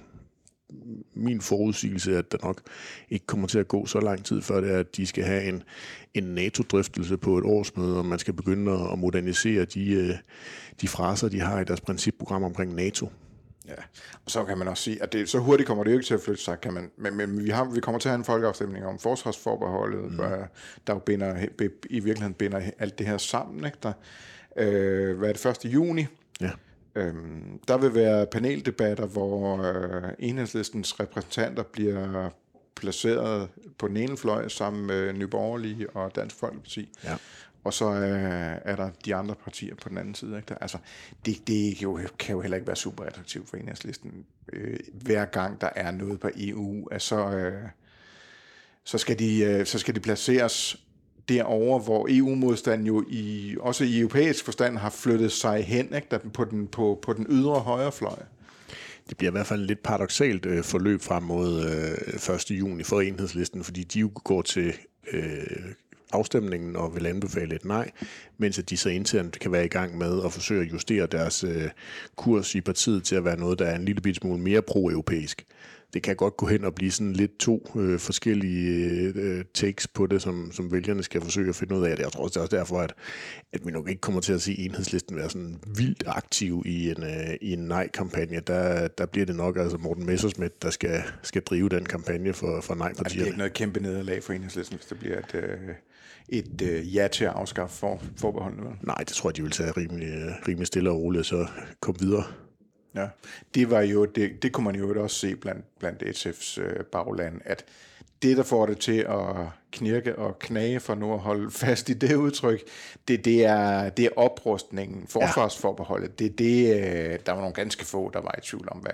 min 1.14 1.42
forudsigelse, 1.42 2.18
at 2.18 2.32
der 2.32 2.38
nok 2.44 2.62
ikke 3.10 3.26
kommer 3.26 3.48
til 3.48 3.60
at 3.60 3.68
gå 3.68 3.86
så 3.86 4.00
lang 4.00 4.26
tid 4.26 4.42
før 4.42 4.62
det 4.62 4.72
er, 4.72 4.80
at 4.80 4.98
de 4.98 5.06
skal 5.06 5.24
have 5.24 5.44
en, 5.44 5.64
en 6.14 6.24
NATO-drøftelse 6.24 7.18
på 7.18 7.38
et 7.38 7.44
årsmøde, 7.44 7.98
og 7.98 8.06
man 8.06 8.20
skal 8.20 8.34
begynde 8.34 8.72
at 8.92 9.00
modernisere 9.00 9.66
de, 9.66 9.92
øh, 9.92 10.16
de 10.82 10.88
fraser, 10.88 11.30
de 11.30 11.40
har 11.40 11.60
i 11.60 11.64
deres 11.64 11.82
principprogram 11.82 12.44
omkring 12.44 12.74
NATO. 12.74 13.10
Ja, 13.68 13.74
og 14.26 14.32
så 14.32 14.44
kan 14.44 14.58
man 14.58 14.68
også 14.68 14.84
sige, 14.84 15.04
at 15.04 15.14
det, 15.14 15.30
så 15.30 15.40
hurtigt 15.40 15.68
kommer 15.68 15.84
det 15.84 15.92
jo 15.92 15.96
ikke 15.96 16.08
til 16.08 16.14
at 16.14 16.22
flytte 16.22 16.44
sig, 16.44 16.62
kan 16.62 16.74
man, 16.74 16.92
men, 16.98 17.18
men 17.18 17.46
vi, 17.46 17.50
har, 17.50 17.66
vi 17.66 17.80
kommer 17.80 18.00
til 18.00 18.10
at 18.10 18.12
have 18.12 18.20
en 18.20 18.26
folkeafstemning 18.26 18.86
om 18.86 19.00
forsvarsforbeholdet, 19.00 20.12
mm. 20.12 20.18
der, 20.18 20.46
der 20.88 20.94
jo 20.94 21.00
binder, 21.00 21.46
i 21.90 22.00
virkeligheden 22.00 22.34
binder 22.34 22.62
alt 22.80 23.00
det 23.00 23.08
her 23.08 23.18
sammen. 23.18 23.66
Ikke? 23.66 23.78
Der, 23.84 23.94
øh, 24.58 25.18
hvad 25.18 25.30
er 25.30 25.34
det, 25.34 25.66
1. 25.66 25.74
juni? 25.74 26.06
Ja. 26.42 26.52
Øhm, 26.96 27.60
der 27.68 27.78
vil 27.78 27.96
være 27.96 28.26
paneldebatter, 28.26 29.06
hvor 29.06 29.64
øh, 29.64 30.04
enhedslistens 30.20 31.00
repræsentanter 31.00 31.64
bliver 31.64 32.30
placeret 32.76 33.50
på 33.78 33.88
den 33.88 33.98
ene 33.98 34.18
fløj 34.18 34.48
sammen 34.48 34.86
med 34.86 35.14
Nyborgerlige 35.14 35.90
og 35.90 36.16
Dansk 36.16 36.36
Folkeparti. 36.36 36.90
Ja 37.04 37.18
og 37.66 37.74
så 37.74 37.94
øh, 37.94 38.58
er 38.66 38.76
der 38.76 38.90
de 39.06 39.16
andre 39.16 39.36
partier 39.36 39.76
på 39.76 39.90
den 39.90 39.98
anden 39.98 40.16
side. 40.16 40.38
Ikke? 40.38 40.46
Der, 40.50 40.56
altså, 40.56 40.78
det, 41.26 41.48
det 41.48 41.82
jo, 41.84 42.00
kan 42.20 42.36
jo 42.36 42.42
heller 42.42 42.58
ikke 42.58 42.68
være 42.68 42.76
super 42.76 43.04
attraktivt 43.04 43.50
for 43.50 43.58
enhedslisten. 43.58 44.26
Øh, 44.54 44.80
hver 44.94 45.26
gang 45.26 45.62
der 45.62 45.70
er 45.76 45.92
noget 45.92 46.20
på 46.20 46.30
EU, 46.38 46.88
så, 46.98 47.30
øh, 47.30 47.70
så, 48.84 48.98
skal 48.98 49.20
de, 49.20 49.40
øh, 49.40 49.66
så 49.66 49.80
skal 49.80 49.96
de 49.96 50.00
placeres 50.00 50.78
derover, 51.30 51.80
hvor 51.80 52.08
EU-modstanden 52.10 52.88
jo 52.88 53.06
i, 53.10 53.56
også 53.60 53.84
i 53.84 54.00
europæisk 54.00 54.46
forstand 54.46 54.78
har 54.78 54.90
flyttet 54.90 55.32
sig 55.32 55.64
hen 55.64 55.94
ikke? 55.96 56.08
Der, 56.12 56.18
på, 56.34 56.46
den, 56.46 56.68
på, 56.68 57.00
på 57.02 57.14
den 57.14 57.26
ydre 57.30 57.60
højre 57.60 57.92
fløj. 57.92 58.20
Det 59.10 59.18
bliver 59.18 59.32
i 59.32 59.36
hvert 59.36 59.48
fald 59.48 59.62
lidt 59.62 59.84
paradoxalt 59.84 60.46
øh, 60.46 60.64
forløb 60.64 61.02
frem 61.02 61.24
mod 61.24 61.66
øh, 62.30 62.36
1. 62.36 62.52
juni 62.52 62.84
for 62.84 63.02
enhedslisten, 63.02 63.64
fordi 63.64 63.84
de 63.84 64.00
jo 64.00 64.12
går 64.24 64.42
til 64.42 64.74
øh, 65.12 65.46
afstemningen 66.16 66.76
og 66.76 66.96
vil 66.96 67.06
anbefale 67.06 67.56
et 67.56 67.66
nej, 67.66 67.92
mens 68.38 68.60
at 68.60 68.70
de 68.70 68.78
så 68.78 68.90
internt 68.90 69.40
kan 69.40 69.52
være 69.52 69.66
i 69.66 69.68
gang 69.68 69.98
med 69.98 70.26
at 70.26 70.34
forsøge 70.34 70.62
at 70.66 70.72
justere 70.72 71.06
deres 71.06 71.44
øh, 71.44 71.70
kurs 72.16 72.56
i 72.56 72.62
partiet 72.62 73.04
til 73.04 73.16
at 73.16 73.26
være 73.26 73.40
noget, 73.40 73.60
der 73.60 73.66
er 73.66 73.76
en 73.76 73.86
lille 73.86 74.02
bit 74.02 74.16
smule 74.16 74.40
mere 74.40 74.62
pro-europæisk 74.62 75.46
det 75.96 76.04
kan 76.04 76.16
godt 76.16 76.38
gå 76.38 76.46
hen 76.46 76.66
og 76.66 76.76
blive 76.76 76.92
sådan 76.92 77.14
lidt 77.14 77.38
to 77.40 77.72
øh, 77.76 78.00
forskellige 78.00 79.14
øh, 79.16 79.46
takes 79.54 79.88
på 79.88 80.08
det, 80.08 80.22
som, 80.22 80.52
som 80.52 80.72
vælgerne 80.72 81.04
skal 81.04 81.22
forsøge 81.22 81.50
at 81.50 81.56
finde 81.56 81.76
ud 81.76 81.86
af. 81.86 81.96
Det. 81.96 82.04
Jeg 82.04 82.12
tror 82.12 82.24
også, 82.24 82.34
det 82.34 82.38
er 82.38 82.42
også 82.42 82.56
derfor, 82.58 82.80
at, 82.82 82.94
at 83.54 83.66
vi 83.66 83.72
nok 83.72 83.90
ikke 83.90 84.02
kommer 84.02 84.22
til 84.22 84.34
at 84.34 84.42
se 84.42 84.60
enhedslisten 84.60 85.16
være 85.16 85.30
sådan 85.30 85.60
vildt 85.78 86.04
aktiv 86.08 86.64
i 86.66 86.90
en, 86.90 87.04
øh, 87.04 87.36
i 87.42 87.54
en 87.54 87.60
nej-kampagne. 87.60 88.40
Der, 88.40 88.88
der 88.88 89.06
bliver 89.06 89.26
det 89.26 89.36
nok 89.36 89.58
altså 89.58 89.78
Morten 89.78 90.06
Messersmith, 90.06 90.54
der 90.62 90.70
skal, 90.70 91.04
skal 91.22 91.42
drive 91.42 91.70
den 91.70 91.86
kampagne 91.86 92.34
for, 92.34 92.62
for 92.62 92.76
nej-partierne. 92.76 93.04
Det 93.04 93.12
bliver 93.12 93.26
ikke 93.26 93.38
noget 93.38 93.54
kæmpe 93.54 93.80
nederlag 93.80 94.24
for 94.24 94.34
enhedslisten, 94.34 94.78
hvis 94.78 94.86
det 94.86 95.00
bliver 95.00 95.20
et... 95.20 95.36
Øh 95.36 95.60
et 96.30 96.62
øh, 96.62 96.96
ja 96.96 97.08
til 97.08 97.26
at 97.26 97.32
afskaffe 97.32 97.78
for, 97.78 98.02
forbeholdene? 98.18 98.70
Nej, 98.82 98.98
det 98.98 99.08
tror 99.08 99.30
jeg, 99.30 99.38
de 99.38 99.42
vil 99.42 99.52
tage 99.52 99.72
rimelig, 99.72 100.14
rimelig 100.48 100.68
stille 100.68 100.90
og 100.90 100.98
roligt, 100.98 101.26
så 101.26 101.48
komme 101.80 102.00
videre. 102.00 102.24
Ja, 102.96 103.08
det 103.56 103.70
var 103.70 103.82
jo, 103.82 104.06
det, 104.06 104.44
det 104.44 104.52
kunne 104.52 104.64
man 104.64 104.76
jo 104.76 105.04
også 105.04 105.16
se 105.16 105.36
blandt, 105.36 105.66
blandt 105.80 106.04
SF's 106.04 106.62
øh, 106.62 106.84
bagland, 106.86 107.42
at 107.46 107.66
det, 108.22 108.38
der 108.38 108.44
får 108.44 108.66
det 108.66 108.78
til 108.78 109.00
at 109.10 109.48
knirke 109.72 110.16
og 110.16 110.40
knage, 110.40 110.80
for 110.80 110.96
nu 110.96 111.14
at 111.14 111.20
holde 111.20 111.52
fast 111.66 111.90
i 111.90 111.94
det 111.94 112.16
udtryk, 112.16 112.62
det, 113.08 113.26
det, 113.26 113.46
er, 113.46 113.90
det 113.90 114.06
er 114.06 114.10
oprustningen, 114.16 115.08
forsvarsforbeholdet. 115.08 116.20
Det, 116.20 116.40
det, 116.40 116.76
øh, 116.76 117.20
der 117.26 117.32
var 117.32 117.40
nogle 117.40 117.54
ganske 117.54 117.86
få, 117.86 118.10
der 118.14 118.22
var 118.22 118.36
i 118.38 118.42
tvivl 118.42 118.68
om, 118.72 118.78
hvad, 118.78 118.94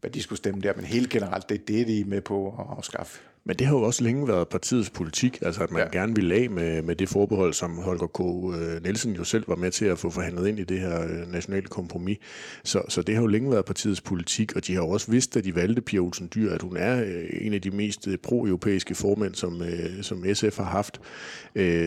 hvad 0.00 0.10
de 0.10 0.22
skulle 0.22 0.36
stemme 0.36 0.60
der, 0.60 0.72
men 0.76 0.84
helt 0.84 1.10
generelt, 1.10 1.48
det 1.48 1.54
er 1.54 1.64
det, 1.66 1.86
de 1.86 2.00
er 2.00 2.04
med 2.04 2.20
på 2.20 2.48
at 2.48 2.76
afskaffe. 2.76 3.20
Men 3.44 3.56
det 3.56 3.66
har 3.66 3.74
jo 3.74 3.82
også 3.82 4.04
længe 4.04 4.28
været 4.28 4.48
partiets 4.48 4.90
politik, 4.90 5.38
altså 5.42 5.62
at 5.62 5.70
man 5.70 5.82
ja. 5.82 5.98
gerne 5.98 6.14
ville 6.14 6.34
af 6.34 6.50
med, 6.50 6.82
med 6.82 6.96
det 6.96 7.08
forbehold, 7.08 7.52
som 7.52 7.78
Holger 7.78 8.06
K. 8.06 8.20
Øh, 8.60 8.82
Nielsen 8.82 9.12
jo 9.12 9.24
selv 9.24 9.44
var 9.48 9.56
med 9.56 9.70
til 9.70 9.84
at 9.84 9.98
få 9.98 10.10
forhandlet 10.10 10.48
ind 10.48 10.58
i 10.58 10.64
det 10.64 10.80
her 10.80 11.02
øh, 11.02 11.32
nationale 11.32 11.66
kompromis. 11.66 12.18
Så, 12.64 12.82
så 12.88 13.02
det 13.02 13.14
har 13.14 13.22
jo 13.22 13.26
længe 13.26 13.50
været 13.50 13.64
partiets 13.64 14.00
politik, 14.00 14.56
og 14.56 14.66
de 14.66 14.74
har 14.74 14.82
jo 14.82 14.88
også 14.88 15.10
vidst, 15.10 15.34
da 15.34 15.40
de 15.40 15.54
valgte 15.54 15.82
Pia 15.82 16.00
Olsen 16.00 16.30
Dyr, 16.34 16.52
at 16.52 16.62
hun 16.62 16.76
er 16.76 17.02
øh, 17.04 17.24
en 17.40 17.54
af 17.54 17.62
de 17.62 17.70
mest 17.70 18.08
pro-europæiske 18.22 18.94
formænd, 18.94 19.34
som, 19.34 19.62
som 20.02 20.24
SF 20.34 20.56
har 20.56 20.64
haft. 20.64 21.00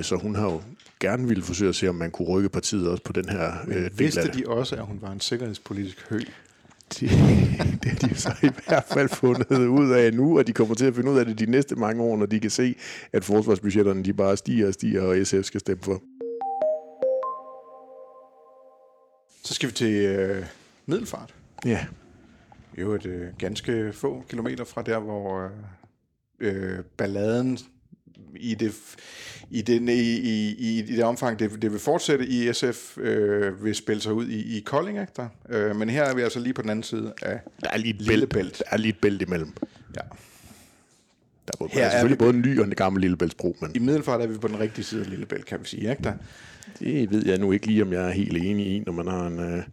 Så 0.01 0.19
hun 0.21 0.35
har 0.35 0.51
jo 0.51 0.61
gerne 0.99 1.27
ville 1.27 1.43
forsøge 1.43 1.69
at 1.69 1.75
se, 1.75 1.87
om 1.87 1.95
man 1.95 2.11
kunne 2.11 2.27
rykke 2.27 2.49
partiet 2.49 2.87
også 2.87 3.03
på 3.03 3.13
den 3.13 3.29
her 3.29 3.53
Men 3.67 3.77
del 3.77 3.91
vidste 3.99 4.31
de 4.33 4.47
også, 4.47 4.75
at 4.75 4.81
hun 4.81 4.99
var 5.01 5.11
en 5.11 5.19
sikkerhedspolitisk 5.19 6.09
høg? 6.09 6.25
Det, 6.99 7.09
det 7.83 7.91
har 7.91 8.07
de 8.07 8.15
så 8.15 8.35
i 8.43 8.49
hvert 8.67 8.83
fald 8.93 9.09
fundet 9.09 9.67
ud 9.67 9.91
af 9.91 10.13
nu, 10.13 10.37
og 10.37 10.47
de 10.47 10.53
kommer 10.53 10.75
til 10.75 10.85
at 10.85 10.95
finde 10.95 11.11
ud 11.11 11.17
af 11.17 11.25
det 11.25 11.39
de 11.39 11.45
næste 11.45 11.75
mange 11.75 12.03
år, 12.03 12.17
når 12.17 12.25
de 12.25 12.39
kan 12.39 12.49
se, 12.49 12.75
at 13.13 13.23
forsvarsbudgetterne 13.23 14.03
de 14.03 14.13
bare 14.13 14.37
stiger 14.37 14.67
og 14.67 14.73
stiger, 14.73 15.01
og 15.01 15.25
SF 15.25 15.43
skal 15.43 15.59
stemme 15.59 15.83
for. 15.83 16.01
Så 19.43 19.53
skal 19.53 19.69
vi 19.69 19.73
til 19.73 19.93
øh, 19.93 20.45
Middelfart. 20.85 21.35
Ja. 21.65 21.85
Jo, 22.77 22.93
et 22.93 23.05
øh, 23.05 23.27
ganske 23.37 23.93
få 23.93 24.23
kilometer 24.29 24.63
fra 24.63 24.81
der, 24.81 24.99
hvor 24.99 25.51
øh, 26.39 26.79
øh 26.79 26.79
balladen 26.97 27.57
i 28.35 28.55
det, 28.55 28.73
i 29.49 29.61
det, 29.61 29.89
i, 29.89 30.17
i, 30.59 30.79
i 30.79 30.95
det 30.95 31.03
omfang, 31.03 31.39
det, 31.39 31.61
det 31.61 31.71
vil 31.71 31.79
fortsætte 31.79 32.25
i 32.25 32.53
SF, 32.53 32.97
øh, 32.97 33.63
vil 33.63 33.75
spille 33.75 34.01
sig 34.01 34.13
ud 34.13 34.27
i, 34.27 34.57
i 34.57 34.59
Kolding, 34.59 35.01
ikke 35.01 35.13
der? 35.15 35.27
Øh, 35.49 35.75
men 35.75 35.89
her 35.89 36.03
er 36.03 36.15
vi 36.15 36.21
altså 36.21 36.39
lige 36.39 36.53
på 36.53 36.61
den 36.61 36.69
anden 36.69 36.83
side 36.83 37.13
af 37.21 37.39
der 37.61 37.69
er 37.69 37.77
lige 37.77 37.93
et 37.95 38.01
lille 38.01 38.27
bælt. 38.27 38.45
bælt. 38.45 38.57
Der 38.57 38.63
er 38.71 38.77
lige 38.77 38.89
et 38.89 38.99
bælt 39.01 39.21
imellem. 39.21 39.53
Ja. 39.95 40.01
Der 41.47 41.51
er, 41.53 41.57
både, 41.59 41.69
her 41.73 41.85
er 41.85 41.89
selvfølgelig 41.89 42.19
vi, 42.19 42.23
både 42.23 42.33
en 42.33 42.41
ny 42.41 42.59
og 42.59 42.65
en 42.65 42.75
gammel 42.75 43.01
Lillebæltsbro. 43.01 43.55
Men... 43.61 43.71
I 43.75 43.79
Middelfart 43.79 44.21
er 44.21 44.27
vi 44.27 44.37
på 44.37 44.47
den 44.47 44.59
rigtige 44.59 44.85
side 44.85 45.01
af 45.01 45.09
Lillebælt, 45.09 45.45
kan 45.45 45.59
vi 45.59 45.65
sige, 45.65 45.89
ikke 45.89 46.03
der? 46.03 46.13
Det 46.79 47.11
ved 47.11 47.25
jeg 47.25 47.37
nu 47.37 47.51
ikke 47.51 47.67
lige, 47.67 47.81
om 47.81 47.93
jeg 47.93 48.07
er 48.07 48.11
helt 48.11 48.37
enig 48.37 48.67
i, 48.67 48.79
når 48.79 48.93
man 48.93 49.07
har 49.07 49.27
en, 49.27 49.39
øh, 49.39 49.63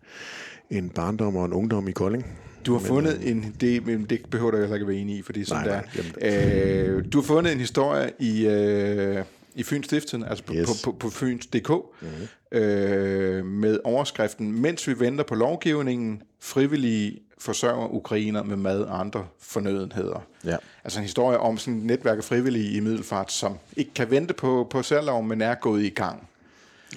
en 0.70 0.90
barndom 0.90 1.36
og 1.36 1.44
en 1.44 1.52
ungdom 1.52 1.88
i 1.88 1.92
Kolding. 1.92 2.26
Du 2.68 2.72
har 2.72 2.80
fundet 2.80 3.18
men, 3.24 3.36
en, 3.36 3.56
det, 3.60 3.86
men 3.86 4.04
det 4.04 4.20
behøver 4.30 4.50
du 4.50 4.56
heller 4.56 4.74
ikke 4.74 4.84
at 4.84 4.88
være 4.88 4.96
enig 4.96 5.16
i, 5.16 5.22
fordi 5.22 5.44
sådan 5.44 5.66
nej, 5.66 5.82
der. 6.20 6.96
Øh, 6.96 7.04
du 7.12 7.20
har 7.20 7.26
fundet 7.26 7.52
en 7.52 7.58
historie 7.58 8.10
i, 8.18 8.46
øh, 8.46 9.24
i 9.54 9.62
Fyns 9.62 9.86
Stiften, 9.86 10.24
altså 10.24 10.44
på, 10.44 10.54
yes. 10.54 10.82
på, 10.84 10.90
på, 10.90 10.98
på 10.98 11.10
Fyns.dk, 11.10 11.68
mm-hmm. 11.68 12.58
øh, 12.58 13.46
med 13.46 13.78
overskriften, 13.84 14.60
mens 14.60 14.88
vi 14.88 15.00
venter 15.00 15.24
på 15.24 15.34
lovgivningen, 15.34 16.22
frivillige 16.40 17.18
forsørger 17.38 17.88
ukrainer 17.94 18.42
med 18.42 18.56
mad 18.56 18.80
og 18.80 19.00
andre 19.00 19.26
fornødenheder. 19.40 20.26
Ja. 20.44 20.56
Altså 20.84 20.98
en 20.98 21.02
historie 21.02 21.38
om 21.38 21.58
sådan 21.58 21.78
et 21.78 21.84
netværk 21.84 22.18
af 22.18 22.24
frivillige 22.24 22.76
i 22.76 22.80
Middelfart, 22.80 23.32
som 23.32 23.58
ikke 23.76 23.94
kan 23.94 24.10
vente 24.10 24.34
på, 24.34 24.66
på 24.70 24.82
særlov, 24.82 25.22
men 25.24 25.40
er 25.40 25.54
gået 25.54 25.82
i 25.82 25.88
gang 25.88 26.28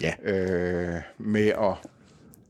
ja. 0.02 0.14
øh, 0.24 1.02
med 1.18 1.48
at 1.48 1.74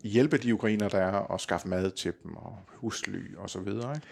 hjælpe 0.04 0.38
de 0.38 0.54
ukrainer, 0.54 0.90
der 0.90 0.98
er, 0.98 1.12
og 1.12 1.42
skaffe 1.42 1.68
mad 1.68 1.92
til 1.92 2.14
dem, 2.24 2.36
og 2.36 2.58
husly 2.82 3.36
og 3.38 3.50
så 3.50 3.60
videre. 3.60 3.96
Ikke? 3.96 4.08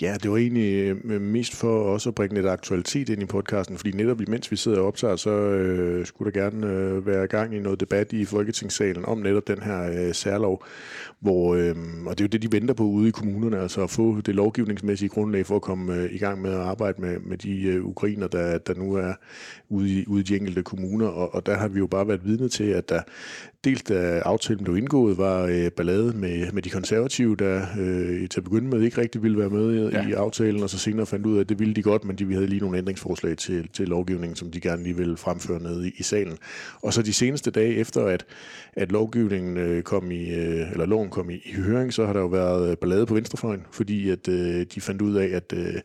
Ja, 0.00 0.16
det 0.22 0.30
var 0.30 0.36
egentlig 0.36 0.96
øh, 1.04 1.20
mest 1.20 1.54
for 1.54 1.82
også 1.82 2.08
at 2.08 2.14
bringe 2.14 2.34
lidt 2.34 2.46
aktualitet 2.46 3.08
ind 3.08 3.22
i 3.22 3.24
podcasten, 3.24 3.76
fordi 3.76 3.90
netop 3.90 4.20
imens 4.20 4.50
vi 4.50 4.56
sidder 4.56 4.80
og 4.80 4.86
optager, 4.86 5.16
så 5.16 5.30
øh, 5.30 6.06
skulle 6.06 6.32
der 6.32 6.40
gerne 6.40 6.66
øh, 6.66 7.06
være 7.06 7.26
gang 7.26 7.54
i 7.54 7.58
noget 7.58 7.80
debat 7.80 8.12
i 8.12 8.24
Folketingssalen 8.24 9.04
om 9.04 9.18
netop 9.18 9.48
den 9.48 9.62
her 9.62 10.06
øh, 10.06 10.14
særlov, 10.14 10.64
hvor, 11.20 11.54
øh, 11.54 11.74
og 12.06 12.18
det 12.18 12.24
er 12.24 12.24
jo 12.24 12.28
det, 12.28 12.42
de 12.42 12.52
venter 12.52 12.74
på 12.74 12.82
ude 12.82 13.08
i 13.08 13.10
kommunerne, 13.10 13.60
altså 13.60 13.82
at 13.82 13.90
få 13.90 14.20
det 14.20 14.34
lovgivningsmæssige 14.34 15.08
grundlag 15.08 15.46
for 15.46 15.56
at 15.56 15.62
komme 15.62 15.94
øh, 15.94 16.14
i 16.14 16.18
gang 16.18 16.42
med 16.42 16.50
at 16.50 16.60
arbejde 16.60 17.00
med, 17.00 17.18
med 17.18 17.38
de 17.38 17.62
øh, 17.62 17.84
ukrainer, 17.84 18.28
der, 18.28 18.58
der 18.58 18.74
nu 18.74 18.94
er 18.94 19.12
ude 19.68 19.90
i, 19.90 20.04
ude 20.06 20.20
i 20.20 20.24
de 20.24 20.36
enkelte 20.36 20.62
kommuner, 20.62 21.06
og, 21.06 21.34
og 21.34 21.46
der 21.46 21.56
har 21.56 21.68
vi 21.68 21.78
jo 21.78 21.86
bare 21.86 22.08
været 22.08 22.24
vidne 22.24 22.48
til, 22.48 22.64
at 22.64 22.88
der 22.88 23.00
dels 23.64 23.82
da 23.82 24.18
aftalen 24.18 24.64
blev 24.64 24.76
indgået, 24.76 25.18
var 25.18 25.42
øh, 25.42 25.70
ballade 25.70 26.12
med, 26.12 26.52
med 26.52 26.62
de 26.62 26.70
konservative, 26.70 27.36
der 27.36 27.66
øh, 27.80 28.28
til 28.28 28.40
at 28.40 28.44
begynde 28.44 28.68
med 28.68 28.82
ikke 28.82 29.00
rigtig 29.00 29.22
ville 29.22 29.38
være 29.38 29.50
med 29.50 29.87
i, 29.90 29.94
ja. 29.94 30.08
i 30.08 30.12
aftalen, 30.12 30.62
og 30.62 30.70
så 30.70 30.78
senere 30.78 31.06
fandt 31.06 31.26
ud 31.26 31.36
af, 31.36 31.40
at 31.40 31.48
det 31.48 31.58
ville 31.58 31.74
de 31.74 31.82
godt, 31.82 32.04
men 32.04 32.16
de, 32.16 32.26
vi 32.26 32.34
havde 32.34 32.46
lige 32.46 32.60
nogle 32.60 32.78
ændringsforslag 32.78 33.36
til, 33.36 33.68
til 33.68 33.88
lovgivningen, 33.88 34.36
som 34.36 34.50
de 34.50 34.60
gerne 34.60 34.82
lige 34.82 34.96
ville 34.96 35.16
fremføre 35.16 35.62
ned 35.62 35.84
i, 35.84 35.92
i 35.96 36.02
salen. 36.02 36.38
Og 36.82 36.94
så 36.94 37.02
de 37.02 37.12
seneste 37.12 37.50
dage 37.50 37.74
efter, 37.74 38.04
at, 38.04 38.24
at 38.72 38.92
lovgivningen 38.92 39.56
øh, 39.56 39.82
kom 39.82 40.10
i, 40.10 40.34
øh, 40.34 40.72
eller 40.72 40.86
loven 40.86 41.10
kom 41.10 41.30
i, 41.30 41.34
i 41.44 41.52
høring, 41.52 41.92
så 41.92 42.06
har 42.06 42.12
der 42.12 42.20
jo 42.20 42.26
været 42.26 42.70
øh, 42.70 42.76
ballade 42.76 43.06
på 43.06 43.14
venstrefløjen, 43.14 43.62
fordi 43.70 44.10
at 44.10 44.28
øh, 44.28 44.66
de 44.74 44.80
fandt 44.80 45.02
ud 45.02 45.14
af, 45.14 45.26
at 45.26 45.52
øh, 45.56 45.80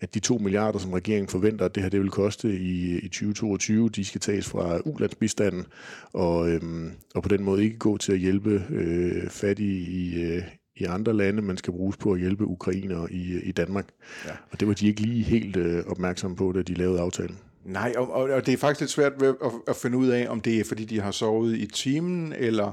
at 0.00 0.14
de 0.14 0.20
2 0.20 0.38
milliarder, 0.38 0.78
som 0.78 0.92
regeringen 0.92 1.28
forventer, 1.28 1.64
at 1.64 1.74
det 1.74 1.82
her 1.82 1.90
det 1.90 2.00
vil 2.00 2.10
koste 2.10 2.56
i, 2.56 2.98
i 2.98 3.08
2022, 3.08 3.88
de 3.88 4.04
skal 4.04 4.20
tages 4.20 4.48
fra 4.48 4.78
ulandsbistanden, 4.84 5.66
og, 6.12 6.50
øhm, 6.50 6.90
og 7.14 7.22
på 7.22 7.28
den 7.28 7.42
måde 7.42 7.64
ikke 7.64 7.78
gå 7.78 7.96
til 7.96 8.12
at 8.12 8.18
hjælpe 8.18 8.64
øh, 8.70 9.30
fattige 9.30 9.80
i, 9.80 10.22
øh, 10.22 10.42
i 10.76 10.84
andre 10.84 11.12
lande, 11.12 11.42
man 11.42 11.56
skal 11.56 11.72
bruges 11.72 11.96
på 11.96 12.12
at 12.12 12.20
hjælpe 12.20 12.44
ukrainere 12.44 13.12
i, 13.12 13.40
i 13.42 13.52
Danmark. 13.52 13.86
Ja. 14.26 14.30
Og 14.50 14.60
det 14.60 14.68
var 14.68 14.74
de 14.74 14.86
ikke 14.86 15.00
lige 15.00 15.22
helt 15.22 15.56
øh, 15.56 15.84
opmærksomme 15.86 16.36
på, 16.36 16.52
da 16.52 16.62
de 16.62 16.74
lavede 16.74 17.00
aftalen. 17.00 17.38
Nej, 17.64 17.92
og, 17.96 18.12
og, 18.12 18.22
og 18.22 18.46
det 18.46 18.54
er 18.54 18.58
faktisk 18.58 18.80
lidt 18.80 18.90
svært 18.90 19.12
at, 19.22 19.34
at 19.68 19.76
finde 19.76 19.98
ud 19.98 20.08
af, 20.08 20.26
om 20.28 20.40
det 20.40 20.60
er, 20.60 20.64
fordi 20.64 20.84
de 20.84 21.00
har 21.00 21.10
sovet 21.10 21.56
i 21.56 21.66
timen, 21.66 22.32
eller 22.32 22.72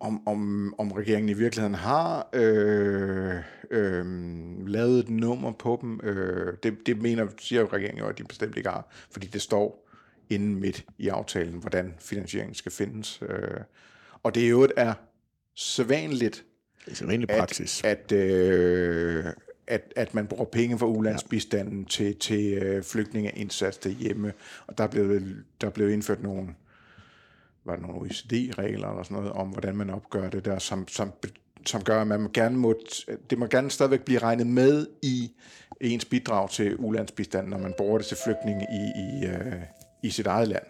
om, 0.00 0.28
om, 0.28 0.74
om 0.78 0.92
regeringen 0.92 1.28
i 1.28 1.32
virkeligheden 1.32 1.74
har 1.74 2.28
øh, 2.32 3.34
øh, 3.70 4.04
lavet 4.66 4.98
et 4.98 5.08
nummer 5.08 5.52
på 5.52 5.78
dem. 5.82 6.00
Øh, 6.02 6.54
det, 6.62 6.86
det 6.86 7.02
mener, 7.02 7.26
siger 7.38 7.72
regeringen 7.72 7.98
jo, 7.98 8.08
at 8.08 8.18
de 8.18 8.24
bestemt 8.24 8.56
ikke 8.56 8.68
har, 8.68 8.88
fordi 9.10 9.26
det 9.26 9.42
står 9.42 9.88
inden 10.30 10.60
midt 10.60 10.84
i 10.98 11.08
aftalen, 11.08 11.54
hvordan 11.54 11.94
finansieringen 11.98 12.54
skal 12.54 12.72
findes. 12.72 13.22
Øh, 13.28 13.60
og 14.22 14.34
det 14.34 14.44
er 14.44 14.48
jo 14.48 14.68
er 14.76 14.94
sædvanligt, 15.56 16.44
det 16.84 16.92
er 16.92 16.94
sædvanlig 16.94 17.28
praksis. 17.28 17.84
At, 17.84 18.12
at, 18.12 18.12
øh, 18.12 19.24
at, 19.66 19.92
at 19.96 20.14
man 20.14 20.26
bruger 20.26 20.44
penge 20.44 20.78
fra 20.78 20.86
ulandsbistanden 20.86 21.80
ja. 21.80 21.88
til, 21.88 22.16
til 22.16 22.52
øh, 22.52 22.82
flygtningeindsats 22.82 23.78
derhjemme, 23.78 24.32
og 24.66 24.78
der 24.78 24.86
blev, 24.86 25.20
der 25.60 25.70
blev 25.70 25.90
indført 25.90 26.22
nogle 26.22 26.48
var 27.64 27.76
der 27.76 27.82
nogle 27.82 28.00
OECD-regler 28.00 28.88
eller 28.88 29.02
sådan 29.02 29.16
noget, 29.16 29.32
om 29.32 29.48
hvordan 29.48 29.76
man 29.76 29.90
opgør 29.90 30.30
det 30.30 30.44
der, 30.44 30.58
som, 30.58 30.88
som, 30.88 31.12
som 31.66 31.82
gør, 31.82 32.00
at 32.00 32.06
man 32.06 32.28
gerne 32.32 32.56
må, 32.56 32.74
det 33.30 33.38
må 33.38 33.46
gerne 33.46 33.70
stadigvæk 33.70 34.04
blive 34.04 34.18
regnet 34.18 34.46
med 34.46 34.86
i 35.02 35.32
ens 35.80 36.04
bidrag 36.04 36.50
til 36.50 36.76
ulandsbistanden, 36.78 37.50
når 37.50 37.58
man 37.58 37.74
bruger 37.78 37.98
det 37.98 38.06
til 38.06 38.16
flygtninge 38.24 38.66
i, 38.72 39.00
i, 39.00 39.26
øh, 39.26 39.62
i 40.02 40.10
sit 40.10 40.26
eget 40.26 40.48
land. 40.48 40.62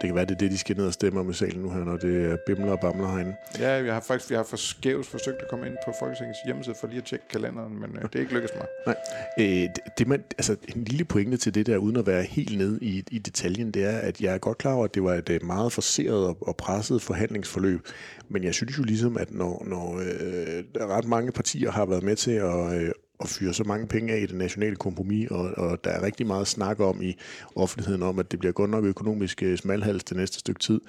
Det 0.00 0.08
kan 0.08 0.14
være, 0.14 0.24
det 0.24 0.34
er 0.34 0.38
det, 0.38 0.50
de 0.50 0.58
skal 0.58 0.76
ned 0.76 0.86
og 0.86 0.92
stemme 0.92 1.20
om 1.20 1.30
i 1.30 1.32
salen 1.32 1.62
nu 1.62 1.70
her, 1.70 1.84
når 1.84 1.96
det 1.96 2.32
er 2.32 2.36
bimler 2.46 2.72
og 2.72 2.80
bamler 2.80 3.08
herinde. 3.08 3.34
Ja, 3.58 3.80
vi 3.80 3.88
har 3.88 4.00
faktisk 4.00 4.30
vi 4.30 4.34
har 4.34 4.56
skævt 4.56 5.06
forsøgt 5.06 5.42
at 5.42 5.48
komme 5.50 5.66
ind 5.66 5.76
på 5.86 5.92
Folketingets 5.98 6.38
hjemmeside 6.46 6.74
for 6.80 6.86
lige 6.86 6.98
at 6.98 7.04
tjekke 7.04 7.28
kalenderen, 7.28 7.80
men 7.80 7.90
øh, 7.96 8.02
det 8.02 8.14
er 8.14 8.20
ikke 8.20 8.32
lykkedes 8.32 8.54
mig. 8.56 8.66
Nej. 8.86 8.96
Øh, 9.40 9.68
det, 9.98 10.08
man, 10.08 10.24
altså, 10.38 10.56
en 10.76 10.84
lille 10.84 11.04
pointe 11.04 11.36
til 11.36 11.54
det 11.54 11.66
der, 11.66 11.76
uden 11.76 11.96
at 11.96 12.06
være 12.06 12.22
helt 12.22 12.58
nede 12.58 12.78
i, 12.82 13.04
i 13.10 13.18
detaljen, 13.18 13.70
det 13.70 13.84
er, 13.84 13.98
at 13.98 14.20
jeg 14.20 14.34
er 14.34 14.38
godt 14.38 14.58
klar 14.58 14.72
over, 14.72 14.84
at 14.84 14.94
det 14.94 15.02
var 15.02 15.14
et 15.14 15.28
øh, 15.28 15.44
meget 15.44 15.72
forseret 15.72 16.26
og, 16.26 16.36
og 16.40 16.56
presset 16.56 17.02
forhandlingsforløb. 17.02 17.80
Men 18.28 18.44
jeg 18.44 18.54
synes 18.54 18.78
jo 18.78 18.82
ligesom, 18.82 19.16
at 19.16 19.30
når, 19.30 19.62
når 19.66 19.98
øh, 19.98 20.88
ret 20.88 21.08
mange 21.08 21.32
partier 21.32 21.70
har 21.70 21.86
været 21.86 22.02
med 22.02 22.16
til 22.16 22.30
at, 22.30 22.72
øh, 22.72 22.90
at 23.20 23.28
fyre 23.28 23.54
så 23.54 23.64
mange 23.64 23.86
penge 23.86 24.12
af 24.12 24.20
i 24.20 24.26
det 24.26 24.36
nationale 24.36 24.76
kompromis, 24.76 25.30
og, 25.30 25.50
og 25.56 25.84
der 25.84 25.90
er 25.90 26.02
rigtig 26.02 26.26
meget 26.26 26.48
snak 26.48 26.80
om 26.80 27.02
i 27.02 27.16
offentligheden 27.56 28.02
om, 28.02 28.18
at 28.18 28.30
det 28.30 28.38
bliver 28.38 28.52
godt 28.52 28.70
nok 28.70 28.84
økonomisk 28.84 29.42
øh, 29.42 29.58
smalhals 29.58 30.04
det 30.04 30.16
næste 30.16 30.38
stykke 30.38 30.60
tid, 30.60 30.80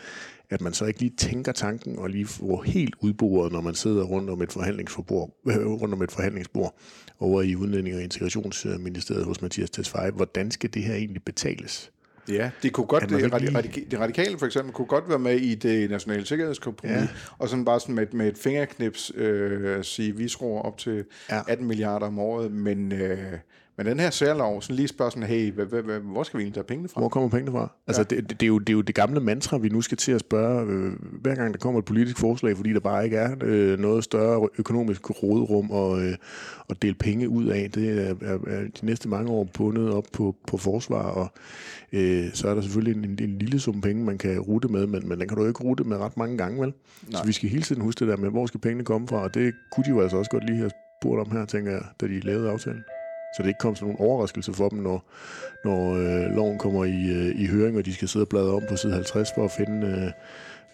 at 0.49 0.61
man 0.61 0.73
så 0.73 0.85
ikke 0.85 0.99
lige 0.99 1.15
tænker 1.17 1.51
tanken 1.51 1.99
og 1.99 2.09
lige 2.09 2.25
får 2.25 2.63
helt 2.63 2.95
udboret, 2.99 3.51
når 3.51 3.61
man 3.61 3.75
sidder 3.75 4.03
rundt 4.03 4.29
om 4.29 4.41
et 4.41 4.51
forhandlingsbord, 4.51 5.29
øh, 5.47 5.67
rundt 5.67 5.93
om 5.93 6.01
et 6.01 6.11
forhandlingsbord 6.11 6.75
over 7.19 7.41
i 7.41 7.55
Udlænding- 7.55 7.95
og 7.95 8.03
Integrationsministeriet 8.03 9.25
hos 9.25 9.41
Mathias 9.41 9.69
Tesfaye. 9.69 10.11
Hvordan 10.11 10.51
skal 10.51 10.73
det 10.73 10.83
her 10.83 10.95
egentlig 10.95 11.23
betales? 11.23 11.91
Ja, 12.29 12.51
det 12.63 12.73
kunne 12.73 12.87
godt, 12.87 13.09
det, 13.09 13.33
radikale, 13.33 13.85
det 13.91 13.99
radikale 13.99 14.37
for 14.39 14.45
eksempel, 14.45 14.73
kunne 14.73 14.87
godt 14.87 15.09
være 15.09 15.19
med 15.19 15.35
i 15.35 15.55
det 15.55 15.89
nationale 15.89 16.25
sikkerhedskompromis, 16.25 16.95
ja. 16.95 17.07
og 17.37 17.49
sådan 17.49 17.65
bare 17.65 17.79
sådan 17.79 17.95
med, 17.95 18.07
med 18.11 18.27
et 18.27 18.37
fingerknips 18.37 19.11
øh, 19.15 19.83
sige, 19.83 20.17
vi 20.17 20.27
skruer 20.27 20.61
op 20.61 20.77
til 20.77 21.05
ja. 21.29 21.41
18 21.47 21.67
milliarder 21.67 22.07
om 22.07 22.19
året, 22.19 22.51
men... 22.51 22.91
Øh, 22.91 23.33
men 23.79 23.85
den 23.85 23.99
her 23.99 24.09
særlov, 24.09 24.61
sådan 24.61 24.75
lige 24.75 24.87
spørger 24.87 25.09
sådan, 25.09 25.27
hey, 25.27 25.51
h- 25.51 25.59
h- 25.59 25.89
h- 25.89 26.11
hvor 26.11 26.23
skal 26.23 26.37
vi 26.37 26.43
egentlig 26.43 26.53
tage 26.53 26.63
pengene 26.63 26.89
fra? 26.89 27.01
Hvor 27.01 27.09
kommer 27.09 27.29
pengene 27.29 27.51
fra? 27.51 27.71
Altså, 27.87 28.05
ja. 28.11 28.15
det, 28.15 28.29
det, 28.29 28.43
er 28.43 28.47
jo, 28.47 28.59
det 28.59 28.69
er 28.69 28.73
jo 28.73 28.81
det 28.81 28.95
gamle 28.95 29.19
mantra, 29.19 29.57
vi 29.57 29.69
nu 29.69 29.81
skal 29.81 29.97
til 29.97 30.11
at 30.11 30.19
spørge, 30.19 30.65
øh, 30.71 30.91
hver 31.21 31.35
gang 31.35 31.53
der 31.53 31.59
kommer 31.59 31.79
et 31.79 31.85
politisk 31.85 32.17
forslag, 32.17 32.57
fordi 32.57 32.73
der 32.73 32.79
bare 32.79 33.03
ikke 33.05 33.17
er 33.17 33.35
øh, 33.41 33.79
noget 33.79 34.03
større 34.03 34.49
økonomisk 34.57 35.23
råderum 35.23 35.71
og, 35.71 36.01
øh, 36.01 36.15
at 36.69 36.81
dele 36.81 36.93
penge 36.93 37.29
ud 37.29 37.45
af. 37.45 37.71
Det 37.71 38.07
er, 38.09 38.15
er, 38.21 38.37
er 38.47 38.61
de 38.81 38.85
næste 38.85 39.09
mange 39.09 39.31
år 39.31 39.43
bundet 39.53 39.93
op 39.93 40.05
på, 40.13 40.35
på 40.47 40.57
forsvar, 40.57 41.03
og 41.03 41.27
øh, 41.93 42.25
så 42.33 42.47
er 42.49 42.55
der 42.55 42.61
selvfølgelig 42.61 43.03
en, 43.03 43.19
en 43.21 43.39
lille 43.39 43.59
sum 43.59 43.81
penge, 43.81 44.03
man 44.03 44.17
kan 44.17 44.39
rute 44.39 44.67
med, 44.67 44.87
men, 44.87 45.09
men 45.09 45.19
den 45.19 45.27
kan 45.27 45.37
du 45.37 45.47
ikke 45.47 45.63
rute 45.63 45.83
med 45.83 45.97
ret 45.97 46.17
mange 46.17 46.37
gange, 46.37 46.61
vel? 46.61 46.73
Nej. 47.09 47.21
Så 47.21 47.25
vi 47.27 47.31
skal 47.31 47.49
hele 47.49 47.63
tiden 47.63 47.81
huske 47.81 47.99
det 47.99 48.07
der 48.07 48.17
med, 48.17 48.29
hvor 48.29 48.45
skal 48.45 48.59
pengene 48.59 48.83
komme 48.83 49.07
fra, 49.07 49.17
og 49.17 49.33
det 49.33 49.53
kunne 49.71 49.83
de 49.83 49.89
jo 49.89 50.01
altså 50.01 50.17
også 50.17 50.31
godt 50.31 50.45
lige 50.45 50.57
have 50.57 50.71
spurgt 51.01 51.21
om 51.21 51.31
her, 51.31 51.45
tænker 51.45 51.71
jeg, 51.71 51.81
da 52.01 52.07
de 52.07 52.19
lavede 52.19 52.49
aftalen. 52.51 52.83
Så 53.35 53.43
det 53.43 53.47
ikke 53.47 53.57
kom 53.57 53.75
som 53.75 53.87
nogen 53.87 54.01
overraskelse 54.07 54.53
for 54.53 54.69
dem, 54.69 54.79
når, 54.79 55.03
når 55.65 55.95
øh, 55.95 56.35
loven 56.35 56.57
kommer 56.57 56.85
i, 56.85 57.09
øh, 57.09 57.41
i 57.41 57.45
høring, 57.45 57.77
og 57.77 57.85
de 57.85 57.93
skal 57.93 58.07
sidde 58.07 58.23
og 58.23 58.29
bladre 58.29 58.53
om 58.53 58.63
på 58.69 58.75
side 58.75 58.93
50 58.93 59.29
for 59.35 59.45
at 59.45 59.51
finde 59.51 59.87
øh, 59.87 60.11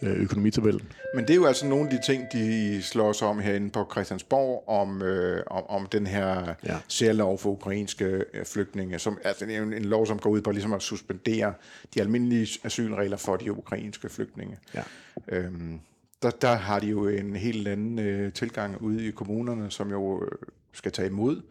øh, 0.01 0.21
økonomitabellen. 0.21 0.91
Men 1.15 1.23
det 1.23 1.29
er 1.29 1.35
jo 1.35 1.45
altså 1.45 1.65
nogle 1.65 1.85
af 1.85 1.97
de 1.97 2.05
ting, 2.05 2.27
de 2.33 2.81
slår 2.81 3.11
sig 3.11 3.27
om 3.27 3.39
herinde 3.39 3.69
på 3.69 3.87
Christiansborg, 3.91 4.63
om, 4.67 5.01
øh, 5.01 5.43
om, 5.47 5.63
om 5.69 5.85
den 5.85 6.07
her 6.07 6.53
ja. 6.65 6.77
særlov 6.87 7.37
for 7.37 7.49
ukrainske 7.49 8.05
øh, 8.05 8.45
flygtninge. 8.45 8.99
Som, 8.99 9.17
altså, 9.23 9.45
det 9.45 9.55
er 9.55 9.61
en, 9.61 9.73
en 9.73 9.85
lov, 9.85 10.05
som 10.05 10.19
går 10.19 10.29
ud 10.29 10.41
på 10.41 10.51
ligesom 10.51 10.73
at 10.73 10.81
suspendere 10.81 11.53
de 11.93 12.01
almindelige 12.01 12.47
asylregler 12.63 13.17
for 13.17 13.35
de 13.35 13.51
ukrainske 13.51 14.09
flygtninge. 14.09 14.57
Ja. 14.73 14.83
Øhm, 15.27 15.79
der, 16.21 16.29
der 16.29 16.53
har 16.53 16.79
de 16.79 16.87
jo 16.87 17.07
en 17.07 17.35
helt 17.35 17.67
anden 17.67 17.99
øh, 17.99 18.33
tilgang 18.33 18.81
ude 18.81 19.07
i 19.07 19.11
kommunerne, 19.11 19.71
som 19.71 19.91
jo 19.91 20.23
øh, 20.23 20.31
skal 20.73 20.91
tage 20.91 21.07
imod 21.07 21.41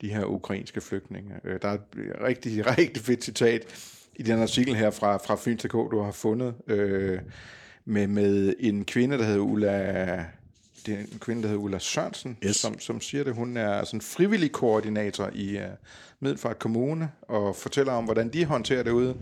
de 0.00 0.08
her 0.08 0.24
ukrainske 0.24 0.80
flygtninge. 0.80 1.34
Øh, 1.44 1.58
der 1.62 1.68
er 1.68 1.74
et 1.74 1.80
rigtig, 2.20 2.66
rigtig 2.78 3.02
fedt 3.02 3.24
citat 3.24 3.66
i 4.16 4.22
den 4.22 4.42
artikel 4.42 4.74
her 4.74 4.90
fra, 4.90 5.16
fra 5.16 5.36
Fyn.dk, 5.36 5.72
du 5.72 6.00
har 6.00 6.12
fundet, 6.12 6.54
øh, 6.66 7.18
med, 7.84 8.06
med 8.06 8.54
en 8.60 8.84
kvinde, 8.84 9.18
der 9.18 9.24
hedder 9.24 9.40
Ulla 9.40 10.24
det 10.86 10.94
er 10.94 10.98
en 10.98 11.18
kvinde, 11.20 11.42
der 11.42 11.48
hedder 11.48 11.62
Ulla 11.62 11.78
Sørensen, 11.78 12.38
yes. 12.46 12.56
som, 12.56 12.78
som 12.78 13.00
siger 13.00 13.24
det. 13.24 13.34
Hun 13.34 13.56
er 13.56 13.84
sådan 13.84 14.00
frivillig 14.00 14.52
koordinator 14.52 15.30
i 15.34 15.56
uh, 15.56 15.62
Middelfart 16.20 16.58
Kommune, 16.58 17.10
og 17.22 17.56
fortæller 17.56 17.92
om, 17.92 18.04
hvordan 18.04 18.28
de 18.28 18.44
håndterer 18.44 18.82
det 18.82 18.90
ude. 18.90 19.16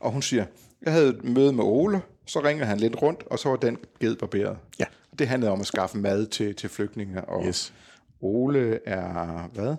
Og 0.00 0.12
hun 0.12 0.22
siger, 0.22 0.44
jeg 0.82 0.92
havde 0.92 1.08
et 1.08 1.24
møde 1.24 1.52
med 1.52 1.64
Ole, 1.64 2.02
så 2.26 2.40
ringer 2.40 2.64
han 2.64 2.78
lidt 2.78 3.02
rundt, 3.02 3.22
og 3.30 3.38
så 3.38 3.48
var 3.48 3.56
den 3.56 3.78
ged 4.00 4.16
barberet. 4.16 4.58
Ja. 4.78 4.84
Det 5.18 5.28
handlede 5.28 5.52
om 5.52 5.60
at 5.60 5.66
skaffe 5.66 5.98
mad 5.98 6.26
til, 6.26 6.54
til 6.54 6.68
flygtninge, 6.68 7.24
og 7.24 7.46
yes. 7.46 7.74
Ole 8.20 8.88
er, 8.88 9.48
hvad? 9.54 9.76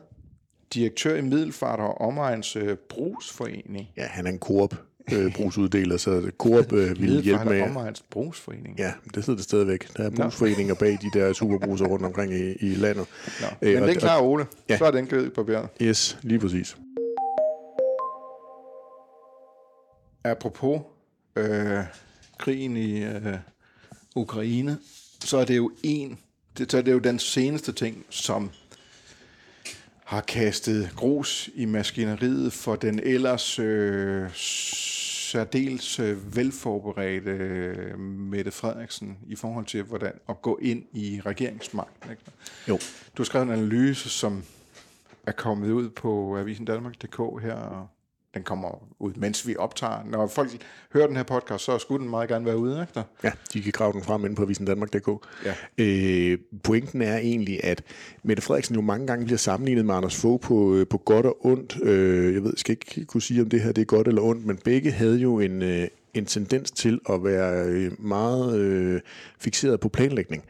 Direktør 0.74 1.16
i 1.16 1.22
Middelfart 1.22 1.80
og 1.80 2.02
Omegns 2.02 2.56
øh, 2.56 2.78
Brugsforening. 2.90 3.90
Ja, 3.98 4.06
han 4.06 4.28
er 4.28 4.32
en 4.32 4.40
korp 4.40 4.76
øh, 5.14 5.34
brugsuddeler, 5.34 5.98
så 5.98 6.32
Coop 6.38 6.74
øh, 6.74 7.02
vil 7.02 7.22
hjælpe 7.22 7.46
med... 7.46 7.62
Omegns 7.62 8.04
Brugsforening. 8.10 8.78
Ja, 8.78 8.94
det 9.16 9.26
sidder 9.26 9.38
det 9.38 9.44
stadigvæk. 9.44 9.98
Der 9.98 10.04
er 10.04 10.10
brugsforeninger 10.10 10.76
bag 10.76 10.98
de 11.02 11.20
der 11.20 11.34
superbruser 11.34 11.86
rundt 11.86 12.06
omkring 12.06 12.34
i, 12.34 12.54
i 12.60 12.76
landet. 12.76 13.06
Nå. 13.42 13.48
Men 13.62 13.70
øh, 13.70 13.82
det 13.82 13.96
er 13.96 14.00
klar, 14.00 14.22
Ole. 14.22 14.46
Ja. 14.70 14.78
Så 14.78 14.86
er 14.86 14.92
den 14.92 15.08
givet 15.08 15.34
på 15.34 15.44
bjerget. 15.44 15.70
Yes, 15.82 16.18
lige 16.22 16.40
præcis. 16.40 16.78
Apropos 20.24 20.82
øh, 21.36 21.84
krigen 22.38 22.78
i 22.78 23.04
øh, 23.04 23.38
Ukraine, 24.16 24.78
så 25.20 25.38
er 25.38 25.46
det 25.46 25.58
jo 25.58 25.72
en, 25.84 26.20
det, 26.58 26.72
så 26.72 26.78
er 26.78 26.82
det 26.82 26.92
jo 26.92 27.00
den 27.00 27.20
seneste 27.20 27.72
ting, 27.72 28.06
som 28.10 28.52
har 30.08 30.22
kastet 30.22 30.89
grus 30.96 31.50
i 31.56 31.65
maskineriet 31.65 32.54
for 32.54 32.76
den 32.76 33.00
ellers 33.00 33.60
øh, 33.60 34.30
særdeles 34.34 36.00
øh, 36.00 36.36
velforberedte 36.36 37.32
øh, 37.32 38.00
Mette 38.00 38.52
Frederiksen 38.52 39.17
i 39.28 39.36
forhold 39.36 39.65
til 39.65 39.84
hvordan 39.84 40.13
at 40.30 40.41
gå 40.41 40.60
ind 40.62 40.84
i 40.93 41.22
regeringsmagten. 41.26 42.12
Ikke? 42.12 42.22
Jo. 42.67 42.78
Du 43.17 43.22
har 43.22 43.24
skrevet 43.24 43.48
en 43.48 43.54
analyse, 43.54 44.10
som 44.10 44.43
er 45.26 45.32
kommet 45.32 45.72
ud 45.72 45.89
på 45.89 46.38
Avisen 46.38 46.65
Danmark.dk 46.65 47.43
her 47.43 47.89
den 48.38 48.43
kommer 48.43 48.88
ud, 49.00 49.13
mens 49.15 49.47
vi 49.47 49.56
optager. 49.56 50.04
Når 50.12 50.28
folk 50.28 50.50
hører 50.93 51.08
den 51.08 51.15
her 51.15 51.23
podcast, 51.23 51.63
så 51.63 51.78
skulle 51.80 52.02
den 52.02 52.10
meget 52.10 52.30
gerne 52.30 52.45
være 52.45 52.58
ude 52.58 52.84
efter. 52.84 53.04
Ja, 53.23 53.32
de 53.54 53.62
kan 53.62 53.71
grave 53.71 53.93
den 53.93 54.04
frem 54.04 54.26
ind 54.26 54.36
på 54.36 54.41
avisendanmark.dk. 54.41 55.28
Ja. 55.45 55.54
Øh, 55.78 56.38
pointen 56.63 57.02
er 57.02 57.17
egentlig, 57.17 57.63
at 57.63 57.84
Mette 58.23 58.43
Frederiksen 58.43 58.76
jo 58.76 58.82
mange 58.82 59.08
gange 59.08 59.26
bliver 59.26 59.38
sammenlignet 59.38 59.86
med 59.86 59.95
Anders 59.95 60.21
Fogh 60.21 60.41
på, 60.41 60.76
øh, 60.76 60.88
på 60.88 60.97
godt 60.97 61.26
og 61.26 61.45
ondt. 61.45 61.78
Øh, 61.84 62.34
jeg 62.34 62.43
ved, 62.43 62.54
skal 62.58 62.71
ikke 62.71 63.06
kunne 63.06 63.21
sige, 63.21 63.41
om 63.41 63.50
det 63.50 63.62
her 63.62 63.71
det 63.71 63.82
er 63.82 63.86
godt 63.86 64.08
eller 64.08 64.21
ondt, 64.21 64.45
men 64.45 64.58
begge 64.58 64.91
havde 64.91 65.17
jo 65.17 65.39
en, 65.39 65.62
øh, 65.62 65.88
en 66.13 66.26
tendens 66.26 66.71
til 66.71 67.00
at 67.10 67.23
være 67.23 67.65
øh, 67.65 67.91
meget 68.00 68.60
øh, 68.60 69.02
fixeret 69.39 69.80
på 69.80 69.89
planlægning 69.89 70.43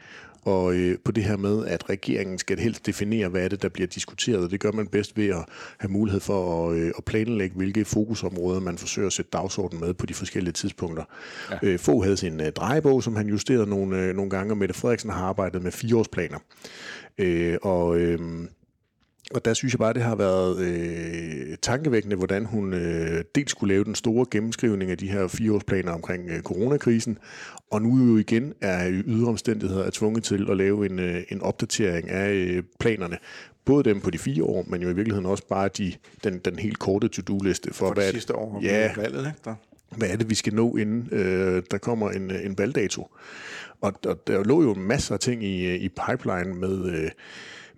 og 0.47 0.75
øh, 0.75 0.97
på 1.05 1.11
det 1.11 1.23
her 1.23 1.37
med, 1.37 1.65
at 1.65 1.89
regeringen 1.89 2.37
skal 2.37 2.59
helst 2.59 2.85
definere, 2.85 3.29
hvad 3.29 3.43
er 3.43 3.47
det, 3.47 3.61
der 3.61 3.69
bliver 3.69 3.87
diskuteret, 3.87 4.43
og 4.43 4.51
det 4.51 4.59
gør 4.59 4.71
man 4.71 4.87
bedst 4.87 5.17
ved 5.17 5.27
at 5.27 5.45
have 5.77 5.91
mulighed 5.91 6.19
for 6.19 6.69
at, 6.69 6.77
øh, 6.77 6.91
at 6.97 7.05
planlægge, 7.05 7.55
hvilke 7.55 7.85
fokusområder 7.85 8.59
man 8.59 8.77
forsøger 8.77 9.07
at 9.07 9.13
sætte 9.13 9.31
dagsordenen 9.33 9.85
med 9.85 9.93
på 9.93 10.05
de 10.05 10.13
forskellige 10.13 10.53
tidspunkter. 10.53 11.03
Ja. 11.51 11.57
Øh, 11.61 11.79
Få 11.79 12.01
havde 12.01 12.17
sin 12.17 12.41
øh, 12.41 12.51
drejebog, 12.51 13.03
som 13.03 13.15
han 13.15 13.27
justerede 13.27 13.69
nogle, 13.69 13.97
øh, 13.97 14.15
nogle 14.15 14.29
gange, 14.29 14.53
og 14.53 14.57
Mette 14.57 14.75
Frederiksen 14.75 15.09
har 15.09 15.25
arbejdet 15.25 15.61
med 15.63 15.71
fireårsplaner. 15.71 16.39
Øh, 17.17 17.57
og... 17.61 17.97
Øh, 17.97 18.19
og 19.33 19.45
der 19.45 19.53
synes 19.53 19.73
jeg 19.73 19.79
bare, 19.79 19.93
det 19.93 20.01
har 20.01 20.15
været 20.15 20.59
øh, 20.59 21.57
tankevækkende, 21.61 22.15
hvordan 22.15 22.45
hun 22.45 22.73
øh, 22.73 23.23
dels 23.35 23.51
skulle 23.51 23.73
lave 23.73 23.83
den 23.83 23.95
store 23.95 24.25
gennemskrivning 24.31 24.91
af 24.91 24.97
de 24.97 25.07
her 25.07 25.27
fireårsplaner 25.27 25.91
omkring 25.91 26.29
øh, 26.29 26.41
coronakrisen, 26.41 27.17
og 27.71 27.81
nu 27.81 28.11
jo 28.11 28.17
igen 28.17 28.53
er 28.61 28.89
ydre 28.91 29.29
omstændigheder 29.29 29.83
er 29.83 29.89
tvunget 29.89 30.23
til 30.23 30.47
at 30.51 30.57
lave 30.57 30.85
en, 30.85 30.99
øh, 30.99 31.23
en 31.29 31.41
opdatering 31.41 32.09
af 32.09 32.33
øh, 32.33 32.63
planerne. 32.79 33.17
Både 33.65 33.83
dem 33.83 34.01
på 34.01 34.09
de 34.09 34.17
fire 34.17 34.43
år, 34.43 34.65
men 34.67 34.81
jo 34.81 34.89
i 34.89 34.93
virkeligheden 34.93 35.25
også 35.25 35.47
bare 35.47 35.69
de, 35.77 35.93
den, 36.23 36.39
den 36.39 36.59
helt 36.59 36.79
korte 36.79 37.07
to-do-liste. 37.07 37.73
For, 37.73 37.87
for 37.87 37.93
hvad, 37.93 38.11
sidste 38.11 38.35
år 38.35 38.59
ja, 38.63 38.93
valget, 38.95 39.19
ikke? 39.19 39.39
Der. 39.45 39.55
Hvad 39.97 40.09
er 40.09 40.15
det, 40.15 40.29
vi 40.29 40.35
skal 40.35 40.53
nå, 40.53 40.75
inden 40.75 41.09
øh, 41.11 41.63
der 41.71 41.77
kommer 41.77 42.09
en, 42.09 42.31
en 42.31 42.57
valgdato? 42.57 43.07
Og, 43.81 43.93
og 44.05 44.27
der 44.27 44.43
lå 44.43 44.63
jo 44.63 44.73
masser 44.73 45.13
af 45.13 45.19
ting 45.19 45.43
i, 45.43 45.75
i 45.75 45.89
pipeline 45.89 46.53
med... 46.53 46.85
Øh, 46.85 47.11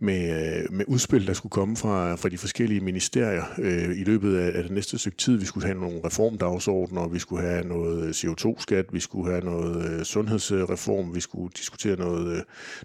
med, 0.02 0.56
øh, 0.56 0.74
med 0.74 0.86
udspil, 0.88 1.28
der 1.28 1.34
skulle 1.34 1.50
komme 1.50 1.78
fra, 1.78 2.16
fra 2.16 2.30
de 2.30 2.38
forskellige 2.38 2.80
ministerier 2.82 3.44
øh, 3.60 4.00
i 4.00 4.04
løbet 4.04 4.38
af, 4.38 4.58
af 4.58 4.64
det 4.64 4.72
næste 4.72 4.98
stykke 4.98 5.18
tid. 5.18 5.38
Vi 5.38 5.46
skulle 5.46 5.66
have 5.66 5.80
nogle 5.80 6.02
reformdagsordner, 6.06 7.08
vi 7.08 7.20
skulle 7.20 7.42
have 7.42 7.68
noget 7.68 8.14
CO2-skat, 8.14 8.86
vi 8.92 9.00
skulle 9.00 9.32
have 9.32 9.46
noget 9.46 9.92
øh, 9.92 10.04
sundhedsreform, 10.04 11.16
vi 11.16 11.20
skulle 11.20 11.52
diskutere 11.58 11.96
noget, 11.96 12.36
øh, 12.36 12.42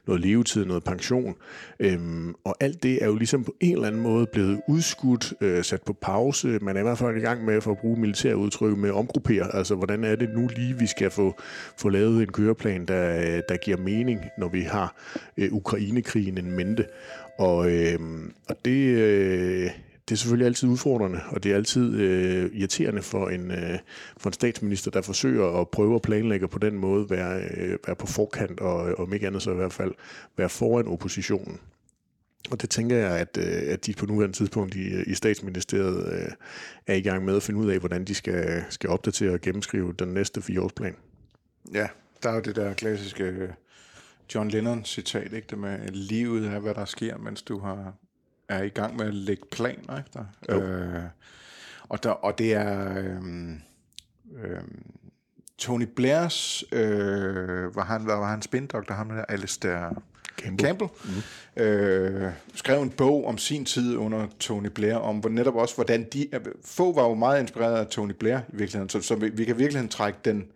noget 0.07 0.23
levetid, 0.23 0.65
noget 0.65 0.85
pension. 0.85 1.35
Øhm, 1.81 2.35
og 2.45 2.57
alt 2.61 2.83
det 2.83 3.03
er 3.03 3.07
jo 3.07 3.17
ligesom 3.17 3.45
på 3.45 3.55
en 3.61 3.73
eller 3.73 3.87
anden 3.87 4.03
måde 4.03 4.27
blevet 4.27 4.61
udskudt, 4.69 5.35
øh, 5.41 5.65
sat 5.65 5.83
på 5.83 5.93
pause. 5.93 6.59
Man 6.63 6.77
er 6.77 6.81
i 6.81 6.83
hvert 6.83 6.99
fald 6.99 7.17
i 7.17 7.21
gang 7.21 7.45
med, 7.45 7.61
for 7.61 7.71
at 7.71 7.79
bruge 7.79 8.01
militærudtryk, 8.01 8.77
med 8.77 8.89
at 8.89 8.95
omgruppere. 8.95 9.55
Altså, 9.55 9.75
hvordan 9.75 10.05
er 10.05 10.17
det 10.17 10.29
nu 10.35 10.49
lige, 10.57 10.79
vi 10.79 10.87
skal 10.87 11.11
få, 11.11 11.41
få 11.79 11.89
lavet 11.89 12.23
en 12.23 12.33
køreplan, 12.33 12.85
der, 12.87 13.41
der 13.49 13.57
giver 13.57 13.77
mening, 13.77 14.21
når 14.39 14.49
vi 14.49 14.61
har 14.61 14.97
øh, 15.37 15.53
Ukrainekrigen 15.53 16.39
en 16.39 16.51
mente. 16.57 16.85
Og, 17.39 17.71
øh, 17.71 17.99
og 18.49 18.57
det, 18.65 18.97
øh, 18.97 19.71
det 20.09 20.15
er 20.15 20.17
selvfølgelig 20.17 20.47
altid 20.47 20.69
udfordrende, 20.69 21.21
og 21.29 21.43
det 21.43 21.53
er 21.53 21.57
altid 21.57 21.95
øh, 22.01 22.51
irriterende 22.53 23.03
for 23.03 23.29
en, 23.29 23.51
øh, 23.51 23.79
for 24.17 24.29
en 24.29 24.33
statsminister, 24.33 24.91
der 24.91 25.03
forsøger 25.03 25.61
at 25.61 25.69
prøve 25.69 25.95
at 25.95 26.03
planlægge 26.03 26.49
på 26.49 26.59
den 26.59 26.79
måde, 26.79 27.11
være, 27.11 27.41
øh, 27.57 27.79
være 27.87 27.97
på 27.97 28.07
forkant, 28.07 28.61
og, 28.61 28.75
og 28.75 28.99
om 28.99 29.13
ikke 29.13 29.27
andet 29.27 29.43
så 29.43 29.51
i 29.53 29.55
hvert 29.55 29.73
fald 29.73 29.93
være 30.37 30.49
foran 30.49 30.87
oppositionen. 30.87 31.61
Og 32.51 32.63
det 32.63 32.71
tænker 32.71 32.97
jeg, 32.97 33.19
at, 33.19 33.39
øh, 33.41 33.73
at 33.73 33.87
de 33.87 33.95
på 33.95 34.07
nuværende 34.07 34.37
tidspunkt 34.37 34.75
i, 34.75 34.95
øh, 34.95 35.05
i 35.07 35.15
statsministeriet 35.15 36.13
øh, 36.13 36.33
er 36.87 36.95
i 36.95 37.01
gang 37.01 37.25
med 37.25 37.37
at 37.37 37.43
finde 37.43 37.61
ud 37.61 37.71
af, 37.71 37.79
hvordan 37.79 38.05
de 38.05 38.15
skal, 38.15 38.65
skal 38.71 38.91
opdatere 38.91 39.31
og 39.31 39.41
gennemskrive 39.41 39.95
den 39.99 40.09
næste 40.09 40.43
fireårsplan. 40.43 40.97
Ja, 41.75 41.89
der 42.23 42.31
er 42.31 42.35
jo 42.35 42.41
det 42.41 42.57
der 42.57 42.75
klassiske 42.75 43.25
øh, 43.25 43.49
John 44.35 44.49
Lennon 44.49 44.85
citat, 44.85 45.33
ikke? 45.33 45.47
Det 45.51 45.59
med, 45.59 45.89
livet 45.89 46.47
er, 46.47 46.59
hvad 46.59 46.75
der 46.75 46.85
sker, 46.85 47.19
mens 47.19 47.43
du 47.43 47.59
har, 47.59 47.93
er 48.49 48.63
i 48.63 48.69
gang 48.69 48.97
med 48.97 49.07
at 49.07 49.15
lægge 49.15 49.43
planer, 49.53 49.99
ikke? 49.99 50.11
Der? 50.15 50.25
Øh, 50.49 51.03
og, 51.89 52.03
der, 52.03 52.11
og 52.11 52.39
det 52.39 52.53
er... 52.53 52.99
Øh, 52.99 53.51
øh, 54.37 54.61
Tony 55.59 55.87
Blairs, 55.97 56.65
øh, 56.73 57.77
var 57.77 57.85
han, 57.85 58.07
var 58.07 58.31
han 58.31 58.43
spindoktor, 58.43 58.95
ham 58.95 59.09
der, 59.09 59.25
Alistair 59.29 60.03
Campbell, 60.37 60.67
Campbell 60.67 60.91
mm. 61.57 61.63
øh, 61.63 62.33
skrev 62.55 62.83
en 62.83 62.91
bog 62.91 63.27
om 63.27 63.39
sin 63.39 63.65
tid 63.65 63.97
under 63.97 64.27
Tony 64.41 64.67
Blair, 64.67 64.95
om 64.95 65.19
hvor 65.19 65.31
netop 65.31 65.55
også, 65.55 65.75
hvordan 65.75 66.07
de, 66.13 66.29
få 66.65 66.95
var 66.95 67.09
jo 67.09 67.15
meget 67.15 67.41
inspireret 67.41 67.77
af 67.77 67.87
Tony 67.87 68.13
Blair 68.13 68.39
i 68.39 68.57
virkeligheden, 68.57 68.89
så, 68.89 69.01
så 69.01 69.15
vi, 69.15 69.29
vi 69.29 69.45
kan 69.45 69.59
virkelig 69.59 69.91
trække 69.91 70.19
den, 70.25 70.47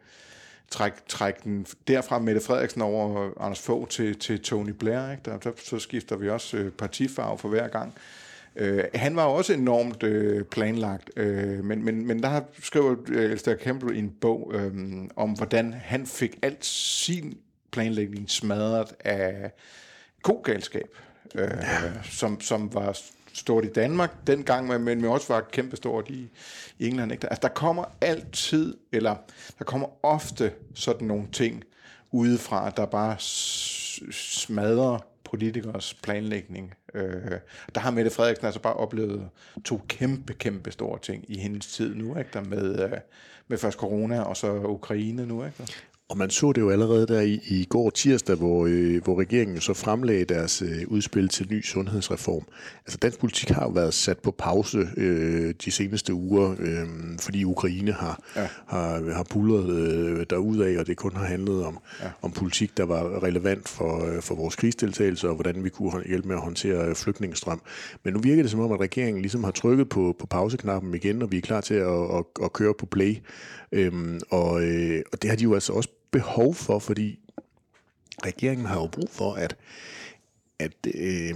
trække, 0.71 0.99
trække 1.09 1.41
den 1.45 1.67
derfra 1.89 2.19
Mette 2.19 2.41
Frederiksen 2.41 2.83
over 2.83 3.31
Anders 3.41 3.61
Fogh 3.61 3.89
til, 3.89 4.19
til 4.19 4.43
Tony 4.43 4.71
Blair. 4.71 5.11
Ikke? 5.11 5.23
Der, 5.25 5.39
der, 5.39 5.51
så 5.57 5.79
skifter 5.79 6.17
vi 6.17 6.29
også 6.29 6.57
øh, 6.57 6.73
partifarve 6.73 7.39
for 7.39 7.49
hver 7.49 7.69
gang. 7.69 7.95
Øh, 8.57 8.85
han 8.95 9.17
var 9.17 9.25
også 9.25 9.53
enormt 9.53 10.03
øh, 10.03 10.45
planlagt, 10.45 11.11
øh, 11.17 11.65
men, 11.65 11.85
men, 11.85 12.07
men 12.07 12.23
der 12.23 12.41
skriver 12.63 12.97
øh, 13.09 13.33
Esther 13.33 13.57
Campbell 13.57 13.97
en 13.97 14.11
bog 14.21 14.53
øh, 14.55 14.73
om, 15.17 15.31
hvordan 15.31 15.73
han 15.73 16.07
fik 16.07 16.39
alt 16.43 16.65
sin 16.65 17.39
planlægning 17.71 18.31
smadret 18.31 18.95
af 19.01 19.51
kogalskab, 20.23 20.89
øh, 21.35 21.49
ja. 21.61 22.03
som, 22.11 22.41
som 22.41 22.75
var 22.75 22.99
stort 23.39 23.65
i 23.65 23.73
Danmark 23.73 24.27
dengang, 24.27 24.81
men 24.85 25.05
også 25.05 25.33
var 25.33 25.41
kæmpe 25.53 25.77
stort 25.77 26.11
i, 26.11 26.31
i 26.79 26.87
England. 26.87 27.13
Ikke? 27.13 27.27
Altså, 27.27 27.41
der 27.43 27.55
kommer 27.55 27.85
altid, 28.01 28.77
eller 28.93 29.17
der 29.59 29.65
kommer 29.65 29.89
ofte 30.03 30.53
sådan 30.75 31.07
nogle 31.07 31.29
ting 31.33 31.65
udefra, 32.13 32.71
der 32.71 32.87
bare 32.87 33.17
smadrer 34.13 34.99
politikers 35.25 35.95
planlægning. 35.95 36.75
Øh, 36.95 37.33
der 37.75 37.81
har 37.81 37.91
Mette 37.91 38.11
Frederiksen 38.11 38.47
altså 38.47 38.61
bare 38.61 38.75
oplevet 38.75 39.29
to 39.65 39.81
kæmpe, 39.89 40.33
kæmpe 40.33 40.71
store 40.71 40.99
ting 40.99 41.25
i 41.29 41.39
hendes 41.39 41.67
tid 41.67 41.95
nu, 41.95 42.19
ikke? 42.19 42.31
Der 42.33 42.41
med, 42.41 42.85
øh, 42.85 42.93
med 43.49 43.59
først 43.59 43.79
corona 43.79 44.23
og 44.23 44.37
så 44.37 44.53
Ukraine 44.55 45.27
nu. 45.27 45.45
Ikke? 45.45 45.67
Og 46.11 46.19
man 46.19 46.31
så 46.31 46.53
det 46.53 46.61
jo 46.61 46.71
allerede 46.71 47.07
der 47.07 47.21
i, 47.21 47.41
i 47.49 47.65
går 47.65 47.91
tirsdag, 47.91 48.37
hvor, 48.37 48.67
øh, 48.67 49.05
hvor 49.05 49.21
regeringen 49.21 49.61
så 49.61 49.75
fremlagde 49.75 50.25
deres 50.25 50.63
øh, 50.63 50.83
udspil 50.87 51.29
til 51.29 51.47
ny 51.51 51.65
sundhedsreform. 51.65 52.43
Altså 52.87 52.99
dansk 53.03 53.19
politik 53.19 53.49
har 53.49 53.63
jo 53.63 53.71
været 53.71 53.95
sat 53.95 54.19
på 54.19 54.31
pause 54.31 54.89
øh, 54.97 55.55
de 55.65 55.71
seneste 55.71 56.15
uger, 56.15 56.55
øh, 56.59 56.87
fordi 57.21 57.45
Ukraine 57.45 57.93
har, 57.93 58.23
ja. 58.37 58.49
har, 58.67 59.13
har 59.13 59.23
pullet 59.23 59.71
øh, 59.71 60.27
derudad, 60.31 60.79
og 60.79 60.87
det 60.87 60.97
kun 60.97 61.17
har 61.17 61.25
handlet 61.25 61.65
om, 61.65 61.79
ja. 62.03 62.11
om 62.23 62.33
politik, 62.33 62.77
der 62.77 62.85
var 62.85 63.23
relevant 63.23 63.69
for, 63.69 64.07
øh, 64.07 64.23
for 64.23 64.35
vores 64.35 64.57
krigsdeltagelse, 64.57 65.29
og 65.29 65.35
hvordan 65.35 65.65
vi 65.65 65.69
kunne 65.69 66.03
hjælpe 66.07 66.29
med 66.29 66.37
at 66.37 66.43
håndtere 66.43 66.95
flygtningestrøm. 66.95 67.61
Men 68.05 68.15
nu 68.15 68.21
virker 68.21 68.43
det 68.43 68.51
som 68.51 68.61
om, 68.61 68.73
at 68.73 68.81
regeringen 68.81 69.23
ligesom 69.23 69.45
har 69.45 69.51
trykket 69.51 69.89
på, 69.89 70.17
på 70.19 70.27
pauseknappen 70.27 70.95
igen, 70.95 71.23
og 71.23 71.33
vi 71.33 71.37
er 71.37 71.43
klar 71.43 71.61
til 71.61 71.75
at, 71.75 72.17
at, 72.17 72.25
at 72.45 72.53
køre 72.53 72.75
på 72.79 72.87
play. 72.87 73.17
Øhm, 73.73 74.21
og, 74.31 74.63
øh, 74.63 75.03
og 75.13 75.23
det 75.23 75.31
har 75.31 75.37
de 75.37 75.43
jo 75.43 75.55
altså 75.55 75.73
også 75.73 75.89
behov 76.11 76.55
for, 76.55 76.79
fordi 76.79 77.19
regeringen 78.25 78.67
har 78.67 78.81
jo 78.81 78.87
brug 78.87 79.11
for, 79.11 79.35
at, 79.35 79.57
at 80.59 80.87
øh, 80.95 81.35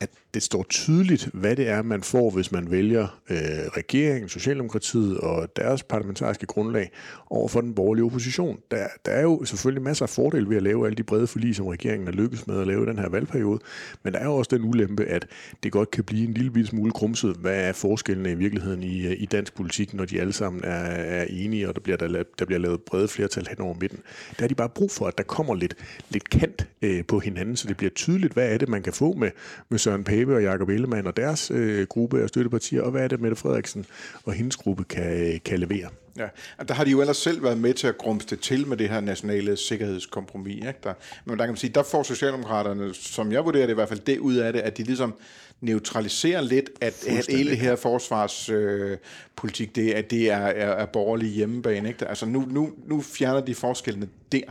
at 0.00 0.10
det 0.34 0.42
står 0.42 0.66
tydeligt, 0.68 1.28
hvad 1.34 1.56
det 1.56 1.68
er, 1.68 1.82
man 1.82 2.02
får, 2.02 2.30
hvis 2.30 2.52
man 2.52 2.70
vælger 2.70 3.20
øh, 3.30 3.36
regeringen, 3.76 4.28
Socialdemokratiet 4.28 5.18
og 5.18 5.56
deres 5.56 5.82
parlamentariske 5.82 6.46
grundlag 6.46 6.90
over 7.30 7.48
for 7.48 7.60
den 7.60 7.74
borgerlige 7.74 8.04
opposition. 8.04 8.58
Der, 8.70 8.86
der 9.06 9.12
er 9.12 9.22
jo 9.22 9.44
selvfølgelig 9.44 9.82
masser 9.82 10.04
af 10.04 10.10
fordele 10.10 10.48
ved 10.48 10.56
at 10.56 10.62
lave 10.62 10.86
alle 10.86 10.96
de 10.96 11.02
brede 11.02 11.26
forlig, 11.26 11.56
som 11.56 11.66
regeringen 11.66 12.08
er 12.08 12.12
lykkes 12.12 12.46
med 12.46 12.60
at 12.60 12.66
lave 12.66 12.82
i 12.82 12.86
den 12.86 12.98
her 12.98 13.08
valgperiode, 13.08 13.60
men 14.02 14.12
der 14.12 14.18
er 14.18 14.24
jo 14.24 14.34
også 14.34 14.56
den 14.56 14.64
ulempe, 14.64 15.04
at 15.04 15.26
det 15.62 15.72
godt 15.72 15.90
kan 15.90 16.04
blive 16.04 16.24
en 16.28 16.34
lille 16.34 16.66
smule 16.66 16.92
krumset. 16.92 17.36
Hvad 17.36 17.68
er 17.68 17.72
forskellene 17.72 18.30
i 18.30 18.34
virkeligheden 18.34 18.82
i, 18.82 19.06
øh, 19.06 19.16
i 19.18 19.26
dansk 19.26 19.54
politik, 19.54 19.94
når 19.94 20.04
de 20.04 20.20
alle 20.20 20.32
sammen 20.32 20.64
er, 20.64 20.84
er 20.94 21.24
enige, 21.24 21.68
og 21.68 21.74
der 21.74 21.80
bliver, 21.80 21.96
der, 21.96 22.22
der 22.38 22.44
bliver 22.44 22.58
lavet 22.58 22.80
brede 22.82 23.08
flertal 23.08 23.46
hen 23.48 23.60
over 23.60 23.74
midten? 23.80 23.98
Der 24.38 24.44
er 24.44 24.48
de 24.48 24.54
bare 24.54 24.68
brug 24.68 24.90
for, 24.90 25.06
at 25.06 25.18
der 25.18 25.24
kommer 25.24 25.54
lidt, 25.54 25.74
lidt 26.10 26.30
kant 26.30 26.68
øh, 26.82 27.04
på 27.04 27.18
hinanden, 27.18 27.56
så 27.56 27.68
det 27.68 27.76
bliver 27.76 27.90
tydeligt, 27.90 28.32
hvad 28.32 28.52
er 28.52 28.58
det, 28.58 28.68
man 28.68 28.82
kan 28.82 28.92
få 28.92 29.12
med, 29.12 29.30
med 29.68 29.78
Søren 29.78 30.04
Jeppe 30.22 30.34
og 30.34 30.42
Jakob 30.42 30.68
Ellemann 30.68 31.06
og 31.06 31.16
deres 31.16 31.50
øh, 31.50 31.86
gruppe 31.86 32.22
af 32.22 32.28
støttepartier, 32.28 32.82
og 32.82 32.90
hvad 32.90 33.04
er 33.04 33.08
det, 33.08 33.20
Mette 33.20 33.36
Frederiksen 33.36 33.86
og 34.24 34.32
hendes 34.32 34.56
gruppe 34.56 34.84
kan, 34.84 35.32
øh, 35.34 35.40
kan 35.44 35.58
levere. 35.58 35.88
Ja, 36.16 36.28
der 36.68 36.74
har 36.74 36.84
de 36.84 36.90
jo 36.90 37.00
ellers 37.00 37.16
selv 37.16 37.42
været 37.42 37.58
med 37.58 37.74
til 37.74 37.86
at 37.86 37.98
grumste 37.98 38.36
til 38.36 38.66
med 38.66 38.76
det 38.76 38.88
her 38.88 39.00
nationale 39.00 39.56
sikkerhedskompromis. 39.56 40.56
Ikke? 40.56 40.74
Der, 40.84 40.94
men 41.24 41.38
der 41.38 41.44
kan 41.44 41.52
man 41.52 41.56
sige, 41.56 41.72
der 41.74 41.82
får 41.82 42.02
Socialdemokraterne, 42.02 42.94
som 42.94 43.32
jeg 43.32 43.44
vurderer 43.44 43.66
det 43.66 43.72
i 43.72 43.74
hvert 43.74 43.88
fald, 43.88 44.00
det 44.00 44.18
ud 44.18 44.34
af 44.34 44.52
det, 44.52 44.60
at 44.60 44.78
de 44.78 44.82
ligesom 44.82 45.14
neutraliserer 45.62 46.40
lidt, 46.40 46.70
at, 46.80 47.06
at 47.08 47.26
hele 47.28 47.50
det 47.50 47.58
her 47.58 47.76
forsvarspolitik, 47.76 49.68
øh, 49.68 49.84
det, 49.84 49.90
at 49.92 50.10
det 50.10 50.30
er, 50.30 50.36
er, 50.36 50.70
er 50.70 50.86
borgerlig 50.86 51.28
hjemmebane. 51.28 51.88
Ikke? 51.88 52.08
Altså 52.08 52.26
nu, 52.26 52.44
nu, 52.50 52.70
nu 52.86 53.00
fjerner 53.00 53.40
de 53.40 53.54
forskellene 53.54 54.08
der. 54.32 54.42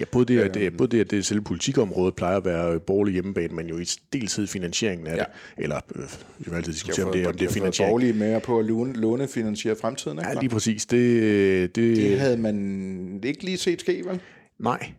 Ja, 0.00 0.04
både 0.04 0.24
det, 0.24 0.40
at 0.40 0.54
det, 0.54 0.76
både 0.76 0.96
det, 0.96 1.00
at 1.00 1.10
det 1.10 1.26
selve 1.26 1.42
politikområdet 1.42 2.14
plejer 2.14 2.36
at 2.36 2.44
være 2.44 2.80
borgerlig 2.80 3.12
hjemmebane, 3.12 3.54
men 3.54 3.66
jo 3.66 3.78
i 3.78 3.84
deltid 4.12 4.46
finansieringen 4.46 5.06
af 5.06 5.16
ja. 5.16 5.18
det. 5.18 5.26
Eller, 5.58 5.80
øh, 5.94 6.02
vi 6.38 6.50
vil 6.50 6.56
altid 6.56 6.72
diskutere, 6.72 7.06
om 7.06 7.12
det, 7.12 7.26
om 7.26 7.36
det 7.36 7.48
er 7.48 7.52
finansiering. 7.52 7.90
borgerlige 7.90 8.12
mere 8.12 8.40
på 8.40 8.58
at 8.58 8.64
låne, 8.64 8.92
lånefinansiere 8.92 9.76
fremtiden, 9.80 10.18
ikke? 10.18 10.30
Ja, 10.30 10.40
lige 10.40 10.50
præcis. 10.50 10.86
Det, 10.86 11.76
det, 11.76 11.96
det 11.96 12.20
havde 12.20 12.36
man 12.36 13.20
ikke 13.24 13.44
lige 13.44 13.58
set 13.58 13.80
ske, 13.80 14.02
vel? 14.06 14.20
Nej, 14.58 14.92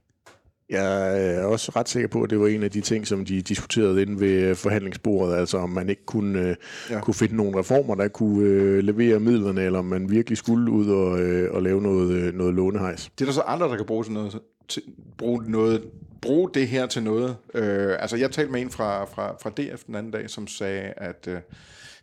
jeg 0.70 1.22
er 1.36 1.43
også 1.43 1.72
ret 1.76 1.89
sikker 1.89 2.09
på, 2.09 2.22
at 2.24 2.30
det 2.30 2.39
var 2.39 2.47
en 2.47 2.63
af 2.63 2.72
de 2.72 2.82
ting, 2.82 3.07
som 3.07 3.26
de 3.26 3.41
diskuterede 3.41 4.01
inde 4.01 4.20
ved 4.20 4.55
forhandlingsbordet, 4.55 5.36
altså 5.36 5.57
om 5.57 5.70
man 5.70 5.89
ikke 5.89 6.05
kunne, 6.05 6.39
øh, 6.39 6.55
ja. 6.89 7.01
kunne 7.01 7.13
finde 7.13 7.36
nogle 7.36 7.59
reformer, 7.59 7.95
der 7.95 8.07
kunne 8.07 8.43
øh, 8.43 8.84
levere 8.84 9.20
midlerne, 9.20 9.61
eller 9.61 9.80
om 9.80 9.86
man 9.86 10.11
virkelig 10.11 10.38
skulle 10.38 10.72
ud 10.72 10.89
og, 10.89 11.20
øh, 11.20 11.53
og 11.53 11.61
lave 11.63 11.82
noget, 11.82 12.36
noget 12.36 12.53
lånehejs. 12.53 13.11
Det 13.20 13.22
er 13.22 13.26
der 13.26 13.34
så 13.34 13.41
andre, 13.41 13.68
der 13.68 13.76
kan 13.76 13.86
bruge, 13.86 14.05
sådan 14.05 14.13
noget, 14.13 14.39
til, 14.68 14.82
bruge, 15.18 15.51
noget, 15.51 15.84
bruge 16.22 16.49
det 16.53 16.68
her 16.68 16.86
til 16.86 17.03
noget. 17.03 17.36
Øh, 17.53 17.95
altså 17.99 18.18
jeg 18.18 18.32
talte 18.32 18.51
med 18.51 18.61
en 18.61 18.70
fra, 18.70 19.05
fra, 19.05 19.36
fra 19.41 19.49
DF 19.49 19.84
den 19.84 19.95
anden 19.95 20.11
dag, 20.11 20.30
som 20.30 20.47
sagde, 20.47 20.93
at 20.97 21.28
øh, 21.28 21.38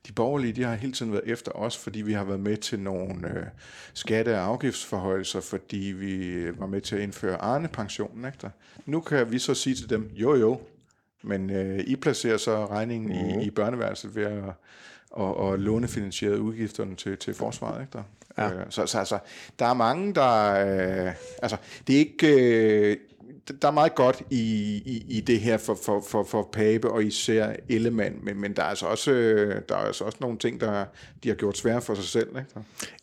de 0.07 0.13
borgerlige, 0.13 0.53
de 0.53 0.63
har 0.63 0.75
hele 0.75 0.93
tiden 0.93 1.13
været 1.13 1.25
efter 1.27 1.53
os, 1.53 1.77
fordi 1.77 2.03
vi 2.03 2.13
har 2.13 2.25
været 2.25 2.41
med 2.41 2.57
til 2.57 2.81
nogle 2.81 3.29
øh, 3.29 3.47
skatte- 3.95 4.35
og 4.35 4.45
afgiftsforhøjelser, 4.45 5.41
fordi 5.41 5.77
vi 5.77 6.45
var 6.59 6.67
med 6.67 6.81
til 6.81 6.97
at 6.97 7.03
indføre 7.03 7.37
Arne-pensionen. 7.37 8.25
Ikke? 8.25 8.51
Nu 8.87 9.01
kan 9.01 9.33
vi 9.33 9.39
så 9.39 9.55
sige 9.55 9.77
til 9.77 9.91
dem, 9.91 10.11
jo 10.15 10.35
jo, 10.35 10.61
men 11.23 11.51
øh, 11.51 11.79
I 11.87 11.97
placerer 11.97 12.37
så 12.37 12.67
regningen 12.67 13.09
mm. 13.09 13.29
i, 13.29 13.33
mhm. 13.33 13.41
i 13.41 13.51
børneværelset 13.51 14.15
ved 14.15 14.25
at 14.25 14.43
og, 15.15 15.37
og 15.37 15.59
lånefinansiere 15.59 16.41
udgifterne 16.41 16.95
til, 16.95 17.17
til 17.17 17.35
forsvaret. 17.35 17.81
Ikke 17.81 17.93
der? 17.93 18.03
Ja. 18.39 18.53
Øh, 18.53 18.67
så, 18.71 18.87
så 18.87 18.99
altså, 18.99 19.19
der 19.59 19.67
er 19.67 19.75
mange, 19.75 20.15
der... 20.15 21.07
Øh, 21.07 21.15
altså, 21.43 21.57
det 21.87 21.95
er 21.95 21.99
ikke... 21.99 22.91
Øh, 22.91 22.97
der 23.63 23.69
er 23.69 23.73
meget 23.73 23.95
godt 23.95 24.23
i, 24.31 24.43
i, 24.87 25.05
i 25.09 25.21
det 25.21 25.41
her 25.41 25.57
for, 25.57 25.79
for, 25.85 26.05
for, 26.09 26.25
for 26.25 26.49
Pape 26.53 26.91
og 26.91 27.05
især 27.05 27.57
Ellemann, 27.69 28.15
men, 28.23 28.41
men 28.41 28.53
der, 28.53 28.63
er 28.63 28.67
altså 28.67 28.87
også, 28.87 29.11
øh, 29.11 29.63
der 29.69 29.75
er 29.75 29.79
altså 29.79 30.05
også 30.05 30.19
nogle 30.21 30.39
ting, 30.39 30.61
der 30.61 30.85
de 31.25 31.29
har 31.29 31.37
gjort 31.37 31.59
svære 31.59 31.83
for 31.83 31.95
sig 31.95 32.05
selv. 32.05 32.29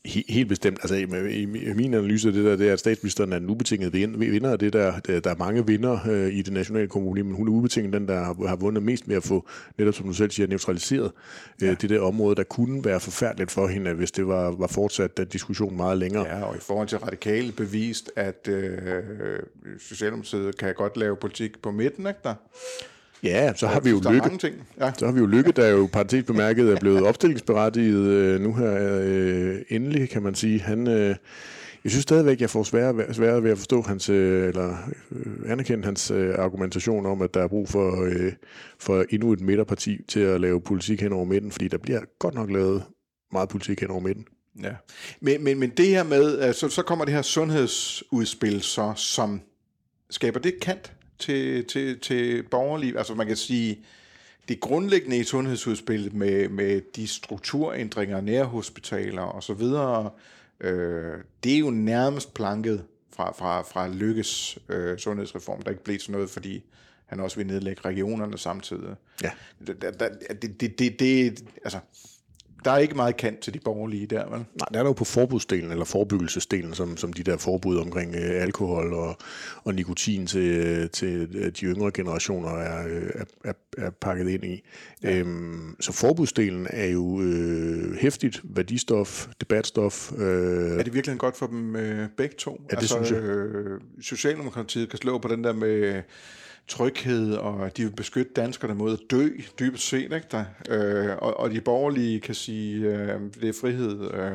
Ikke? 0.05 0.25
Helt 0.31 0.49
bestemt. 0.49 0.79
Altså, 0.81 0.95
i, 0.95 1.41
i 1.41 1.73
min 1.73 1.93
analyse 1.93 2.27
af 2.27 2.33
det 2.33 2.45
der, 2.45 2.55
det 2.55 2.69
er, 2.69 2.73
at 2.73 2.79
statsministeren 2.79 3.33
er 3.33 3.37
en 3.37 3.49
ubetinget 3.49 3.93
vinder 3.93 4.51
af 4.51 4.59
det 4.59 4.73
der. 4.73 4.99
Der 4.99 5.29
er 5.29 5.35
mange 5.35 5.67
vinder 5.67 5.99
øh, 6.09 6.33
i 6.33 6.41
det 6.41 6.53
nationale 6.53 6.87
kommune, 6.87 7.23
men 7.23 7.35
hun 7.35 7.47
er 7.47 7.51
ubetinget 7.51 7.93
den, 7.93 8.07
der 8.07 8.23
har, 8.23 8.47
har 8.47 8.55
vundet 8.55 8.83
mest 8.83 9.07
med 9.07 9.15
at 9.15 9.23
få, 9.23 9.47
netop 9.77 9.93
som 9.93 10.05
du 10.07 10.13
selv 10.13 10.31
siger, 10.31 10.47
neutraliseret 10.47 11.11
øh, 11.61 11.67
ja. 11.67 11.73
det 11.73 11.89
der 11.89 11.99
område, 11.99 12.35
der 12.35 12.43
kunne 12.43 12.85
være 12.85 12.99
forfærdeligt 12.99 13.51
for 13.51 13.67
hende, 13.67 13.93
hvis 13.93 14.11
det 14.11 14.27
var, 14.27 14.51
var 14.51 14.67
fortsat 14.67 15.17
den 15.17 15.27
diskussion 15.27 15.77
meget 15.77 15.97
længere. 15.97 16.27
Ja, 16.27 16.43
og 16.43 16.55
i 16.55 16.59
forhold 16.59 16.87
til 16.87 16.97
radikale 16.97 17.51
bevist, 17.51 18.11
at 18.15 18.47
øh, 18.47 19.03
Socialdemokratiet 19.79 20.30
kan 20.59 20.73
godt 20.75 20.97
lave 20.97 21.15
politik 21.15 21.61
på 21.61 21.71
midten, 21.71 22.07
ikke 22.07 22.19
der? 22.23 22.33
Ja, 23.23 23.53
så 23.55 23.67
har 23.67 23.79
vi 23.79 23.89
jo 23.89 24.01
lykke. 24.11 24.37
Ting. 24.37 24.55
Ja. 24.79 24.91
Så 24.97 25.05
har 25.05 25.13
vi 25.13 25.19
jo 25.19 25.25
lykke, 25.25 25.51
der 25.51 25.67
jo 25.67 25.89
parentes 25.93 26.23
bemærket 26.23 26.71
er 26.71 26.79
blevet 26.79 27.03
opstillingsberettiget 27.03 28.07
øh, 28.07 28.41
nu 28.41 28.53
her 28.53 28.99
øh, 29.01 29.61
endelig, 29.69 30.09
kan 30.09 30.23
man 30.23 30.35
sige. 30.35 30.59
Han, 30.59 30.87
øh, 30.87 31.15
jeg 31.83 31.91
synes 31.91 32.03
stadigvæk, 32.03 32.41
jeg 32.41 32.49
får 32.49 32.63
sværere, 32.63 33.13
sværere 33.13 33.43
ved 33.43 33.51
at 33.51 33.57
forstå 33.57 33.81
hans, 33.81 34.09
øh, 34.09 34.47
eller 34.47 34.77
øh, 35.11 35.51
anerkende 35.51 35.85
hans 35.85 36.11
øh, 36.11 36.35
argumentation 36.37 37.05
om, 37.05 37.21
at 37.21 37.33
der 37.33 37.43
er 37.43 37.47
brug 37.47 37.69
for, 37.69 38.03
øh, 38.03 38.33
for 38.79 39.05
endnu 39.09 39.33
et 39.33 39.41
midterparti 39.41 40.01
til 40.07 40.19
at 40.19 40.41
lave 40.41 40.61
politik 40.61 41.01
hen 41.01 41.13
over 41.13 41.25
midten, 41.25 41.51
fordi 41.51 41.67
der 41.67 41.77
bliver 41.77 42.01
godt 42.19 42.33
nok 42.33 42.51
lavet 42.51 42.83
meget 43.31 43.49
politik 43.49 43.81
hen 43.81 43.91
over 43.91 44.01
midten. 44.01 44.25
Ja, 44.63 44.73
men, 45.21 45.43
men, 45.43 45.59
men 45.59 45.69
det 45.69 45.87
her 45.87 46.03
med, 46.03 46.39
altså, 46.39 46.69
så 46.69 46.81
kommer 46.81 47.05
det 47.05 47.13
her 47.13 47.21
sundhedsudspil, 47.21 48.61
så, 48.61 48.93
som 48.95 49.41
skaber 50.11 50.39
det 50.39 50.59
kant 50.59 50.93
til, 51.19 51.65
til, 51.65 51.99
til 51.99 52.43
borgerliv? 52.43 52.95
Altså 52.97 53.15
man 53.15 53.27
kan 53.27 53.35
sige, 53.35 53.85
det 54.47 54.59
grundlæggende 54.59 55.17
i 55.17 55.23
sundhedsudspillet 55.23 56.13
med, 56.13 56.49
med 56.49 56.81
de 56.95 57.07
strukturændringer, 57.07 58.21
nærhospitaler 58.21 59.21
og 59.21 59.43
så 59.43 59.53
videre, 59.53 60.09
øh, 60.59 61.17
det 61.43 61.55
er 61.55 61.59
jo 61.59 61.69
nærmest 61.69 62.33
planket 62.33 62.85
fra, 63.15 63.31
fra, 63.31 63.61
fra 63.61 63.87
Lykkes 63.87 64.59
øh, 64.69 64.97
sundhedsreform, 64.97 65.61
der 65.61 65.69
ikke 65.69 65.83
blev 65.83 65.99
sådan 65.99 66.13
noget, 66.13 66.29
fordi 66.29 66.63
han 67.05 67.19
også 67.19 67.37
vil 67.37 67.47
nedlægge 67.47 67.81
regionerne 67.85 68.37
samtidig. 68.37 68.95
Ja. 69.23 69.31
Det, 69.67 69.81
det, 70.41 70.59
det, 70.59 70.79
det, 70.79 70.99
det, 70.99 71.43
altså, 71.63 71.79
der 72.65 72.71
er 72.71 72.77
ikke 72.77 72.95
meget 72.95 73.17
kant 73.17 73.39
til 73.39 73.53
de 73.53 73.59
borgerlige 73.59 74.07
der, 74.07 74.29
vel? 74.29 74.39
Nej, 74.39 74.67
der 74.73 74.79
er 74.79 74.83
der 74.83 74.89
jo 74.89 74.93
på 74.93 75.05
forbudsdelen, 75.05 75.71
eller 75.71 75.85
forebyggelsesdelen, 75.85 76.73
som, 76.73 76.97
som 76.97 77.13
de 77.13 77.23
der 77.23 77.37
forbud 77.37 77.77
omkring 77.77 78.15
øh, 78.15 78.41
alkohol 78.41 78.93
og, 78.93 79.17
og 79.63 79.75
nikotin 79.75 80.27
til, 80.27 80.49
øh, 80.49 80.89
til 80.89 81.35
øh, 81.35 81.45
de 81.45 81.65
yngre 81.65 81.91
generationer 81.91 82.49
er, 82.49 82.87
øh, 82.87 83.09
er, 83.15 83.23
er, 83.43 83.53
er 83.77 83.89
pakket 83.89 84.27
ind 84.27 84.43
i. 84.43 84.63
Ja. 85.03 85.17
Øhm, 85.17 85.75
så 85.79 85.91
forbudsdelen 85.91 86.67
er 86.69 86.87
jo 86.87 87.21
øh, 87.21 87.95
hæftigt 87.95 88.41
værdistof, 88.43 89.27
debatstof. 89.41 90.11
Øh, 90.17 90.79
er 90.79 90.83
det 90.83 90.93
virkelig 90.93 91.17
godt 91.17 91.37
for 91.37 91.47
dem 91.47 91.75
øh, 91.75 92.09
begge 92.17 92.35
to? 92.37 92.51
Ja, 92.51 92.75
det 92.75 92.81
altså, 92.81 92.95
synes 92.95 93.11
jeg. 93.11 93.21
Øh, 93.21 93.81
Socialdemokratiet 94.01 94.89
kan 94.89 94.99
slå 94.99 95.17
på 95.17 95.27
den 95.27 95.43
der 95.43 95.53
med 95.53 96.01
tryghed, 96.67 97.33
og 97.33 97.77
de 97.77 97.83
vil 97.83 97.91
beskytte 97.91 98.33
danskerne 98.33 98.75
mod 98.75 98.93
at 98.93 98.99
dø, 99.11 99.29
dybest 99.59 99.87
set. 99.87 100.01
Ikke 100.01 100.27
der? 100.31 100.45
Øh, 100.69 101.17
og, 101.17 101.39
og 101.39 101.51
de 101.51 101.61
borgerlige 101.61 102.19
kan 102.19 102.35
sige, 102.35 102.85
øh, 102.85 103.19
det 103.41 103.49
er 103.49 103.53
frihed, 103.61 104.13
øh, 104.13 104.31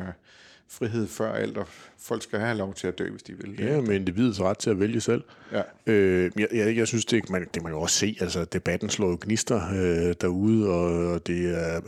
frihed 0.69 1.07
før 1.07 1.31
alt, 1.31 1.57
og 1.57 1.67
folk 1.99 2.23
skal 2.23 2.39
have 2.39 2.57
lov 2.57 2.73
til 2.73 2.87
at 2.87 2.99
dø, 2.99 3.09
hvis 3.09 3.23
de 3.23 3.33
vil. 3.33 3.55
Ja, 3.59 3.81
med 3.81 3.95
individets 3.95 4.41
ret 4.41 4.57
til 4.57 4.69
at 4.69 4.79
vælge 4.79 5.01
selv. 5.01 5.23
Ja. 5.51 5.61
Øh, 5.87 6.31
jeg, 6.37 6.47
jeg, 6.53 6.77
jeg 6.77 6.87
synes, 6.87 7.05
det, 7.05 7.29
man, 7.29 7.47
det 7.53 7.63
man 7.63 7.71
jo 7.71 7.81
også 7.81 7.95
se, 7.95 8.17
altså 8.21 8.45
debatten 8.45 8.89
slår 8.89 9.09
jo 9.09 9.17
gnister 9.21 9.61
øh, 9.73 10.15
derude, 10.21 10.69
og, 10.69 11.13
og 11.13 11.27
det 11.27 11.57
er 11.57 11.81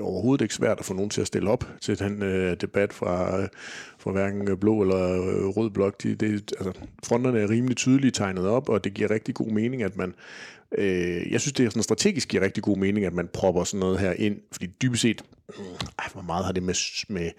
overhovedet 0.00 0.42
ikke 0.42 0.54
svært 0.54 0.78
at 0.78 0.84
få 0.84 0.94
nogen 0.94 1.10
til 1.10 1.20
at 1.20 1.26
stille 1.26 1.50
op 1.50 1.64
til 1.80 1.98
den 1.98 2.22
øh, 2.22 2.56
debat 2.60 2.92
fra, 2.92 3.42
øh, 3.42 3.48
fra 3.98 4.10
hverken 4.10 4.58
blå 4.58 4.82
eller 4.82 5.12
øh, 5.12 5.46
rød 5.46 5.70
blok. 5.70 6.02
De, 6.02 6.14
det, 6.14 6.52
altså, 6.58 6.72
fronterne 7.04 7.40
er 7.40 7.50
rimelig 7.50 7.76
tydeligt 7.76 8.14
tegnet 8.14 8.46
op, 8.46 8.68
og 8.68 8.84
det 8.84 8.94
giver 8.94 9.10
rigtig 9.10 9.34
god 9.34 9.46
mening, 9.46 9.82
at 9.82 9.96
man 9.96 10.14
Øh, 10.78 11.32
jeg 11.32 11.40
synes, 11.40 11.52
det 11.52 11.66
er 11.66 11.70
sådan 11.70 11.82
strategisk 11.82 12.28
giver 12.28 12.42
rigtig 12.42 12.62
god 12.62 12.76
mening, 12.76 13.06
at 13.06 13.12
man 13.12 13.28
propper 13.32 13.64
sådan 13.64 13.80
noget 13.80 13.98
her 13.98 14.12
ind, 14.12 14.36
fordi 14.52 14.66
dybest 14.66 15.02
set, 15.02 15.22
øh, 15.58 15.64
hvor 16.12 16.22
meget 16.22 16.44
har 16.44 16.52
det 16.52 16.62
med, 16.62 16.74
med, 17.08 17.30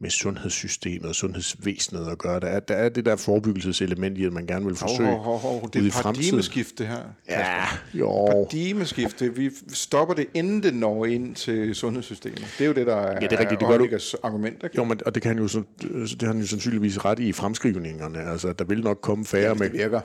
med 0.00 0.10
sundhedssystemet 0.10 1.08
og 1.08 1.14
sundhedsvæsenet 1.14 2.08
at 2.08 2.18
gøre? 2.18 2.40
Der 2.40 2.46
er, 2.46 2.60
der 2.60 2.74
er 2.74 2.88
det 2.88 3.04
der 3.04 3.16
forebyggelseselement 3.16 4.18
i, 4.18 4.24
at 4.24 4.32
man 4.32 4.46
gerne 4.46 4.66
vil 4.66 4.76
forsøge 4.76 5.08
hov, 5.08 5.38
hov, 5.38 5.60
hov. 5.60 5.70
Det 5.72 5.86
er 5.86 6.02
paradigmeskift, 6.02 6.78
det 6.78 6.86
her. 6.86 7.02
Ja, 7.28 7.64
jo. 7.94 8.26
Paradigmeskift. 8.26 9.22
Vi 9.36 9.50
stopper 9.68 10.14
det, 10.14 10.26
inden 10.34 10.62
det 10.62 10.74
når 10.74 11.06
ind 11.06 11.34
til 11.34 11.74
sundhedssystemet. 11.74 12.54
Det 12.58 12.64
er 12.64 12.68
jo 12.68 12.74
det, 12.74 12.86
der 12.86 12.96
er, 12.96 13.12
ja, 13.12 13.26
det 13.26 13.32
er 13.32 13.40
rigtigt. 13.40 13.60
Det 13.60 13.68
gør 13.68 13.78
du. 13.78 13.88
argument. 14.22 14.62
Ikke? 14.64 14.76
Jo, 14.76 14.84
men, 14.84 15.00
og 15.06 15.14
det 15.14 15.22
kan 15.22 15.38
jo, 15.38 15.48
så, 15.48 15.62
det 15.80 16.22
har 16.22 16.28
han 16.28 16.40
jo 16.40 16.46
sandsynligvis 16.46 17.04
ret 17.04 17.18
i 17.18 17.32
fremskrivningerne. 17.32 18.18
Altså, 18.18 18.52
der 18.52 18.64
vil 18.64 18.82
nok 18.82 18.98
komme 19.00 19.24
færre 19.24 19.48
ja, 19.48 19.54
med... 19.54 19.70
det 19.70 19.72
virker. 19.72 20.00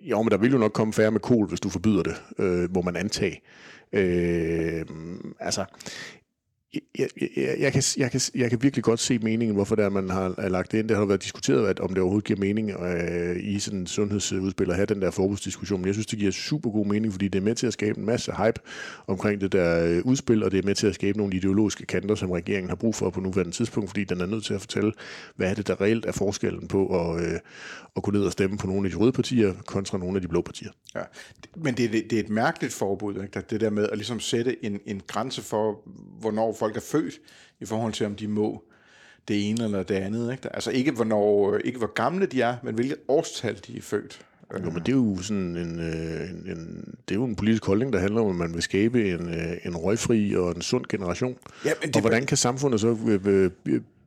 Jo, 0.00 0.22
men 0.22 0.30
der 0.30 0.36
vil 0.36 0.52
jo 0.52 0.58
nok 0.58 0.72
komme 0.72 0.92
færre 0.92 1.10
med 1.10 1.20
kol, 1.20 1.46
hvis 1.48 1.60
du 1.60 1.68
forbyder 1.68 2.02
det, 2.02 2.14
øh, 2.38 2.74
må 2.74 2.82
man 2.82 2.96
antage. 2.96 3.40
Øh, 3.92 4.84
altså, 5.40 5.64
jeg, 6.74 7.08
jeg, 7.20 7.56
jeg, 7.58 7.72
kan, 7.72 7.82
jeg, 7.96 8.10
kan, 8.10 8.20
jeg 8.34 8.50
kan 8.50 8.62
virkelig 8.62 8.84
godt 8.84 9.00
se 9.00 9.18
meningen, 9.18 9.54
hvorfor 9.54 9.74
det 9.74 9.84
er, 9.84 9.88
man 9.88 10.10
har 10.10 10.48
lagt 10.48 10.72
det 10.72 10.78
ind. 10.78 10.88
Det 10.88 10.96
har 10.96 11.04
været 11.04 11.22
diskuteret, 11.22 11.66
at 11.66 11.80
om 11.80 11.88
det 11.88 11.98
overhovedet 11.98 12.26
giver 12.26 12.38
mening 12.38 12.70
øh, 12.70 13.36
i 13.40 13.58
sådan 13.58 13.78
en 13.78 13.86
sundhedsudspil 13.86 14.70
at 14.70 14.76
have 14.76 14.86
den 14.86 15.02
der 15.02 15.10
forbudsdiskussion. 15.10 15.80
Men 15.80 15.86
jeg 15.86 15.94
synes, 15.94 16.06
det 16.06 16.18
giver 16.18 16.30
super 16.30 16.70
god 16.70 16.86
mening, 16.86 17.12
fordi 17.12 17.28
det 17.28 17.38
er 17.38 17.42
med 17.42 17.54
til 17.54 17.66
at 17.66 17.72
skabe 17.72 17.98
en 17.98 18.06
masse 18.06 18.32
hype 18.32 18.60
omkring 19.06 19.40
det 19.40 19.52
der 19.52 19.84
øh, 19.84 20.02
udspil, 20.04 20.44
og 20.44 20.50
det 20.50 20.58
er 20.58 20.62
med 20.62 20.74
til 20.74 20.86
at 20.86 20.94
skabe 20.94 21.18
nogle 21.18 21.36
ideologiske 21.36 21.86
kanter, 21.86 22.14
som 22.14 22.30
regeringen 22.30 22.68
har 22.68 22.76
brug 22.76 22.94
for 22.94 23.10
på 23.10 23.20
nuværende 23.20 23.52
tidspunkt, 23.52 23.90
fordi 23.90 24.04
den 24.04 24.20
er 24.20 24.26
nødt 24.26 24.44
til 24.44 24.54
at 24.54 24.60
fortælle, 24.60 24.92
hvad 25.36 25.50
er 25.50 25.54
det, 25.54 25.66
der 25.66 25.80
reelt 25.80 26.06
er 26.06 26.12
forskellen 26.12 26.68
på 26.68 27.10
at, 27.10 27.24
øh, 27.24 27.40
at 27.96 28.02
gå 28.02 28.10
ned 28.10 28.24
og 28.24 28.32
stemme 28.32 28.58
på 28.58 28.66
nogle 28.66 28.86
af 28.86 28.90
de 28.90 28.96
røde 28.96 29.12
partier 29.12 29.54
kontra 29.66 29.98
nogle 29.98 30.16
af 30.16 30.22
de 30.22 30.28
blå 30.28 30.42
partier. 30.42 30.70
Ja, 30.94 31.02
men 31.56 31.74
det, 31.74 31.92
det, 31.92 32.10
det 32.10 32.16
er 32.16 32.22
et 32.22 32.30
mærkeligt 32.30 32.72
forbud, 32.72 33.22
ikke? 33.22 33.40
det 33.50 33.60
der 33.60 33.70
med 33.70 33.88
at 33.88 33.98
ligesom 33.98 34.20
sætte 34.20 34.64
en, 34.64 34.80
en 34.86 35.02
grænse 35.06 35.42
for, 35.42 35.80
hvornår 36.20 36.52
folk 36.58 36.76
er 36.76 36.80
født, 36.80 37.14
i 37.60 37.64
forhold 37.64 37.92
til 37.92 38.06
om 38.06 38.14
de 38.14 38.28
må 38.28 38.64
det 39.28 39.50
ene 39.50 39.64
eller 39.64 39.82
det 39.82 39.94
andet. 39.94 40.32
Ikke? 40.32 40.54
Altså 40.54 40.70
ikke, 40.70 40.92
hvornår, 40.92 41.56
ikke 41.56 41.78
hvor 41.78 41.92
gamle 41.92 42.26
de 42.26 42.42
er, 42.42 42.56
men 42.62 42.74
hvilket 42.74 42.96
årstal 43.08 43.60
de 43.66 43.76
er 43.76 43.82
født. 43.82 44.20
Jo, 44.64 44.70
men 44.70 44.82
det 44.82 44.88
er 44.88 44.96
jo 44.96 45.22
sådan 45.22 45.56
en, 45.56 45.80
en, 45.80 46.44
en, 46.46 46.94
det 47.08 47.14
er 47.14 47.18
jo 47.18 47.24
en 47.24 47.36
politisk 47.36 47.64
holdning, 47.64 47.92
der 47.92 47.98
handler 47.98 48.20
om, 48.20 48.28
at 48.28 48.36
man 48.36 48.54
vil 48.54 48.62
skabe 48.62 49.10
en, 49.10 49.28
en 49.64 49.76
røgfri 49.76 50.36
og 50.36 50.56
en 50.56 50.62
sund 50.62 50.84
generation. 50.88 51.36
Ja, 51.64 51.72
men 51.80 51.88
det 51.88 51.96
og 51.96 52.00
hvordan 52.00 52.26
kan 52.26 52.36
samfundet 52.36 52.80
så 52.80 52.96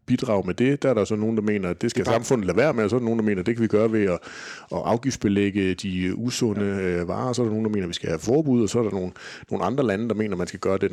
bidrage 0.06 0.44
med 0.46 0.54
det. 0.54 0.84
Der 0.84 0.90
er 0.90 0.94
der 0.94 1.06
så 1.06 1.16
nogen, 1.16 1.38
der 1.38 1.44
mener, 1.44 1.70
at 1.70 1.82
det 1.82 1.92
skal 1.92 2.06
det 2.06 2.14
samfundet 2.14 2.48
lade 2.48 2.58
være 2.58 2.74
med, 2.74 2.84
og 2.84 2.90
så 2.90 2.96
er 2.96 3.00
der 3.00 3.06
nogen, 3.06 3.20
der 3.20 3.26
mener, 3.26 3.40
at 3.40 3.46
det 3.46 3.56
kan 3.56 3.64
vi 3.64 3.68
gøre 3.68 3.92
ved 3.92 4.04
at, 4.04 4.20
at 4.72 4.78
afgiftsbelægge 4.86 5.74
de 5.74 6.16
usunde 6.16 6.66
ja. 6.66 6.82
Øh, 6.82 7.08
varer, 7.08 7.34
så 7.34 7.42
er 7.42 7.46
der 7.46 7.52
nogen, 7.52 7.66
der 7.66 7.72
mener, 7.72 7.84
at 7.84 7.90
vi 7.90 7.94
skal 7.94 8.10
have 8.10 8.20
forbud, 8.20 8.64
og 8.64 8.70
så 8.70 8.80
er 8.80 8.84
der 8.84 8.92
nogle, 8.92 9.12
nogle 9.52 9.66
andre 9.66 9.84
lande, 9.84 10.10
der 10.10 10.16
mener, 10.16 10.32
at 10.32 10.38
man 10.38 10.48
skal 10.48 10.60
gøre 10.60 10.78
det 10.78 10.92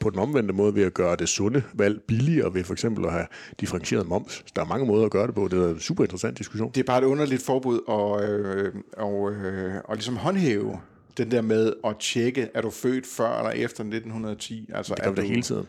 på 0.00 0.10
den 0.10 0.18
omvendte 0.18 0.54
måde 0.54 0.74
ved 0.74 0.82
at 0.82 0.94
gøre 0.94 1.16
det 1.16 1.28
sunde 1.28 1.62
valg 1.74 2.00
billigere, 2.00 2.54
ved 2.54 2.64
for 2.64 2.72
eksempel 2.72 3.04
at 3.06 3.12
have 3.12 3.26
differentieret 3.60 4.08
moms. 4.08 4.44
Der 4.56 4.62
er 4.62 4.66
mange 4.66 4.86
måder 4.86 5.04
at 5.04 5.10
gøre 5.10 5.26
det 5.26 5.34
på. 5.34 5.48
Det 5.48 5.58
er 5.58 5.68
en 5.68 5.80
super 5.80 6.04
interessant 6.04 6.38
diskussion. 6.38 6.70
Det 6.74 6.80
er 6.80 6.84
bare 6.84 6.98
et 6.98 7.04
underligt 7.04 7.42
forbud 7.42 7.80
at, 7.88 8.30
øh, 8.30 8.72
og, 8.96 9.32
øh, 9.32 9.74
og 9.84 9.94
ligesom 9.94 10.16
håndhæve 10.16 10.78
den 11.18 11.30
der 11.30 11.42
med 11.42 11.72
at 11.84 11.96
tjekke, 12.00 12.48
er 12.54 12.60
du 12.60 12.70
født 12.70 13.06
før 13.06 13.38
eller 13.38 13.50
efter 13.50 13.84
1910? 13.84 14.70
Altså, 14.74 14.94
det 14.94 15.04
gør 15.04 15.14
det 15.14 15.24
hele 15.24 15.42
tiden. 15.42 15.66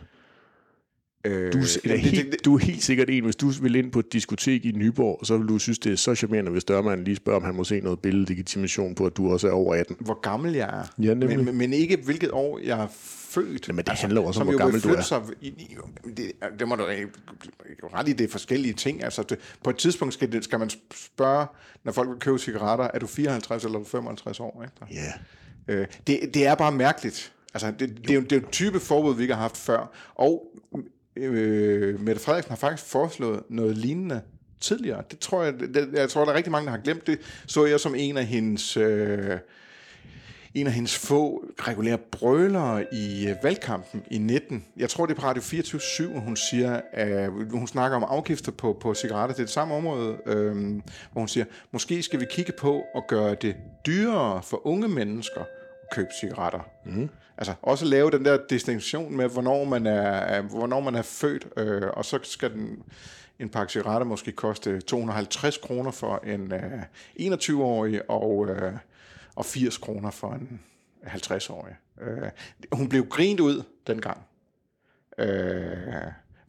Øh, 1.26 1.54
du, 1.54 1.58
er 1.60 1.96
helt, 1.96 2.32
det, 2.32 2.46
du 2.46 2.56
er 2.56 2.60
helt 2.60 2.84
sikkert 2.84 3.10
en, 3.10 3.24
hvis 3.24 3.36
du 3.36 3.50
vil 3.50 3.76
ind 3.76 3.92
på 3.92 4.00
et 4.00 4.14
diskotek 4.14 4.66
i 4.66 4.72
Nyborg, 4.72 5.26
så 5.26 5.38
vil 5.38 5.48
du 5.48 5.58
synes, 5.58 5.80
det 5.80 5.92
er 5.92 5.96
så 5.96 6.16
charmerende, 6.16 6.52
hvis 6.52 6.64
dørmanden 6.64 7.04
lige 7.04 7.16
spørger, 7.16 7.40
om 7.40 7.44
han 7.46 7.56
må 7.56 7.64
se 7.64 7.80
noget 7.80 8.00
billedlegitimation 8.00 8.96
på, 8.96 9.06
at 9.06 9.18
du 9.18 9.32
også 9.32 9.48
er 9.48 9.52
over 9.52 9.76
18. 9.76 9.96
Hvor 10.00 10.20
gammel 10.22 10.54
jeg 10.54 10.70
er. 10.80 11.04
Ja, 11.04 11.16
men, 11.16 11.58
men 11.58 11.74
ikke 11.74 11.98
hvilket 12.06 12.32
år 12.32 12.60
jeg 12.60 12.84
er 12.84 12.88
født. 13.30 13.68
Ja, 13.68 13.74
men 13.74 13.86
det 13.86 13.90
altså, 13.90 14.02
handler 14.02 14.22
også 14.22 14.42
om, 14.42 14.48
hvor 14.48 14.58
gammel 14.58 14.82
du 14.84 14.90
er. 14.90 15.02
Sig, 15.02 15.22
det, 16.18 16.32
det 16.60 16.68
må 16.68 16.76
du 16.76 16.84
ret 17.94 18.10
i, 18.10 18.14
det 18.14 18.28
er 18.28 18.32
forskellige 18.32 18.74
ting. 18.74 19.04
Altså, 19.04 19.24
det, 19.24 19.38
på 19.64 19.70
et 19.70 19.78
tidspunkt 19.78 20.14
skal, 20.14 20.32
det, 20.32 20.44
skal 20.44 20.60
man 20.60 20.70
spørge, 20.96 21.48
når 21.84 21.92
folk 21.92 22.10
vil 22.10 22.20
købe 22.20 22.40
cigaretter, 22.40 22.88
er 22.94 23.00
du 23.00 23.08
54 23.08 23.66
eller 23.66 23.80
55 23.84 24.40
år? 24.40 24.64
Ikke? 24.64 25.02
Ja. 25.02 25.14
Øh, 25.74 25.88
det, 26.08 26.20
det 26.34 26.48
er 26.48 26.56
bare 26.56 26.72
mærkeligt. 26.72 27.34
Altså, 27.54 27.72
det, 27.72 27.98
det, 27.98 28.10
er 28.10 28.14
jo, 28.14 28.22
det 28.22 28.32
er 28.32 28.36
jo 28.36 28.46
en 28.46 28.52
type 28.52 28.80
forbud, 28.80 29.16
vi 29.16 29.22
ikke 29.22 29.34
har 29.34 29.42
haft 29.42 29.58
før. 29.58 29.92
Og 30.16 30.46
øh, 31.28 32.02
Mette 32.02 32.22
Frederiksen 32.22 32.50
har 32.50 32.58
faktisk 32.58 32.90
foreslået 32.90 33.44
noget 33.50 33.78
lignende 33.78 34.22
tidligere. 34.60 35.04
Det 35.12 35.20
tror 35.20 35.44
jeg, 35.44 35.54
det, 35.60 35.90
jeg 35.94 36.10
tror, 36.10 36.26
der 36.26 36.32
er 36.32 36.36
rigtig 36.36 36.52
mange, 36.52 36.66
der 36.66 36.72
har 36.72 36.82
glemt 36.84 37.08
det. 37.08 37.20
Så 37.48 37.66
jeg 37.66 37.80
som 37.80 37.96
en 37.96 38.18
af 38.18 38.26
hendes... 38.26 38.78
Øh, 38.78 39.38
en 40.54 40.68
af 40.68 40.74
hendes 40.74 40.98
få 40.98 41.46
regulære 41.60 41.98
brølere 41.98 42.94
i 42.94 43.28
øh, 43.28 43.36
valgkampen 43.44 44.04
i 44.12 44.18
19. 44.18 44.66
Jeg 44.78 44.90
tror, 44.90 45.06
det 45.06 45.18
er 45.18 45.22
på 45.22 45.28
Radio 45.28 45.42
24-7, 45.42 46.20
hun 46.20 46.36
siger, 46.36 46.82
øh, 46.98 47.52
hun 47.52 47.68
snakker 47.68 47.98
om 47.98 48.04
afgifter 48.04 48.52
på, 48.52 48.78
på 48.82 48.94
cigaretter. 48.94 49.36
Det 49.36 49.42
er 49.42 49.46
det 49.46 49.54
samme 49.54 49.76
område, 49.76 50.18
øh, 50.26 50.56
hvor 51.12 51.22
hun 51.22 51.28
siger, 51.28 51.46
måske 51.72 52.04
skal 52.04 52.20
vi 52.20 52.26
kigge 52.32 52.52
på 52.52 52.84
at 52.96 53.04
gøre 53.08 53.36
det 53.42 53.56
dyrere 53.86 54.44
for 54.44 54.68
unge 54.68 54.88
mennesker 54.88 55.42
købe 55.92 56.10
cigaretter. 56.22 56.70
Mm 56.86 57.10
altså 57.40 57.54
også 57.62 57.86
lave 57.86 58.12
den 58.12 58.26
der 58.26 58.38
distinktion 58.50 59.18
med, 59.18 59.30
hvornår 59.30 59.64
man 59.64 59.86
er, 59.86 60.42
hvornår 60.42 60.80
man 60.80 60.96
er 60.96 61.02
født, 61.02 61.48
øh, 61.58 61.82
og 61.94 62.06
så 62.06 62.20
skal 62.24 62.54
den, 62.54 62.84
en 63.40 63.50
pakke 63.50 63.74
cigaretter 63.74 64.08
måske 64.08 64.32
koste 64.32 64.82
250 64.82 65.58
kroner 65.58 65.92
for 65.92 66.24
en 66.26 66.54
øh, 66.54 66.82
21-årig, 67.20 68.10
og, 68.10 68.50
øh, 68.50 68.74
og 69.36 69.46
80 69.46 69.78
kroner 69.78 70.12
for 70.12 70.32
en 70.32 70.62
50-årig. 71.06 71.76
Øh, 72.02 72.30
hun 72.72 72.90
blev 72.90 73.08
grint 73.08 73.40
ud 73.40 73.64
dengang. 73.88 74.22
Øh, 75.18 75.78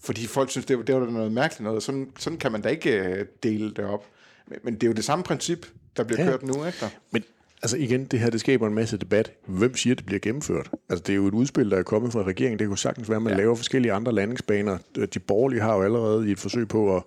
fordi 0.01 0.27
folk 0.27 0.51
synes, 0.51 0.67
det 0.67 0.79
var, 0.79 0.83
det 0.83 0.95
var 0.95 1.07
noget 1.07 1.33
mærkeligt 1.33 1.65
noget. 1.65 1.83
Sådan, 1.83 2.13
sådan 2.19 2.39
kan 2.39 2.53
man 2.53 2.63
da 2.63 2.69
ikke 2.69 2.99
øh, 2.99 3.27
dele 3.43 3.75
det 3.75 3.85
op. 3.85 4.07
Men, 4.47 4.59
men 4.63 4.75
det 4.75 4.83
er 4.83 4.87
jo 4.87 4.93
det 4.93 5.05
samme 5.05 5.25
princip, 5.25 5.67
der 5.97 6.05
bliver 6.05 6.25
ja. 6.25 6.31
kørt 6.31 6.43
nu 6.43 6.65
efter. 6.65 6.89
Men 7.11 7.25
Altså 7.63 7.77
igen, 7.77 8.05
det 8.05 8.21
her 8.21 8.31
det 8.31 8.41
skaber 8.41 8.67
en 8.67 8.75
masse 8.75 8.97
debat. 8.97 9.33
Hvem 9.47 9.77
siger, 9.77 9.95
det 9.95 10.07
bliver 10.07 10.19
gennemført? 10.19 10.71
Altså 10.89 11.03
det 11.07 11.13
er 11.13 11.17
jo 11.17 11.27
et 11.27 11.35
udspil, 11.35 11.71
der 11.71 11.77
er 11.77 11.83
kommet 11.83 12.13
fra 12.13 12.23
regeringen. 12.23 12.59
Det 12.59 12.67
kunne 12.67 12.79
sagtens 12.79 13.09
være, 13.09 13.17
at 13.17 13.23
man 13.23 13.33
ja. 13.33 13.39
laver 13.39 13.55
forskellige 13.55 13.93
andre 13.93 14.13
landingsbaner. 14.13 14.79
De 15.15 15.19
borgerlige 15.19 15.61
har 15.61 15.77
jo 15.77 15.83
allerede 15.83 16.29
i 16.29 16.33
et 16.33 16.39
forsøg 16.39 16.69
på 16.69 16.97
at, 16.97 17.03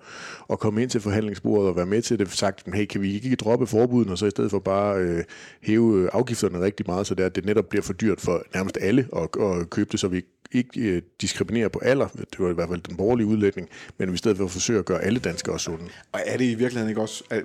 at 0.49 0.59
komme 0.59 0.81
ind 0.81 0.89
til 0.89 1.01
forhandlingsbordet 1.01 1.69
og 1.69 1.75
være 1.75 1.85
med 1.85 2.01
til 2.01 2.19
det, 2.19 2.31
sagt, 2.31 2.63
hey, 2.73 2.85
kan 2.85 3.01
vi 3.01 3.13
ikke 3.13 3.35
droppe 3.35 3.67
forbuden, 3.67 4.09
og 4.09 4.17
så 4.17 4.25
i 4.25 4.29
stedet 4.29 4.51
for 4.51 4.59
bare 4.59 4.97
øh, 4.97 5.23
hæve 5.61 6.09
afgifterne 6.13 6.59
rigtig 6.59 6.85
meget, 6.87 7.07
så 7.07 7.15
det, 7.15 7.23
er, 7.23 7.27
at 7.27 7.35
det 7.35 7.45
netop 7.45 7.69
bliver 7.69 7.83
for 7.83 7.93
dyrt 7.93 8.21
for 8.21 8.43
nærmest 8.53 8.77
alle 8.81 9.07
at, 9.15 9.41
at 9.41 9.69
købe 9.69 9.89
det, 9.91 9.99
så 9.99 10.07
vi 10.07 10.23
ikke 10.53 10.81
øh, 10.81 11.01
diskriminere 11.21 11.69
på 11.69 11.79
alder, 11.79 12.07
det 12.07 12.39
var 12.39 12.49
i 12.49 12.53
hvert 12.53 12.69
fald 12.69 12.81
den 12.81 12.97
borgerlige 12.97 13.27
udlægning, 13.27 13.69
men 13.97 14.09
vi 14.09 14.13
i 14.13 14.17
stedet 14.17 14.37
for 14.37 14.45
at 14.45 14.51
forsøge 14.51 14.79
at 14.79 14.85
gøre 14.85 15.01
alle 15.03 15.19
danskere 15.19 15.59
sunde. 15.59 15.83
Og 16.11 16.19
er 16.25 16.37
det 16.37 16.45
i 16.45 16.55
virkeligheden 16.55 16.89
ikke 16.89 17.01
også, 17.01 17.23
at, 17.29 17.43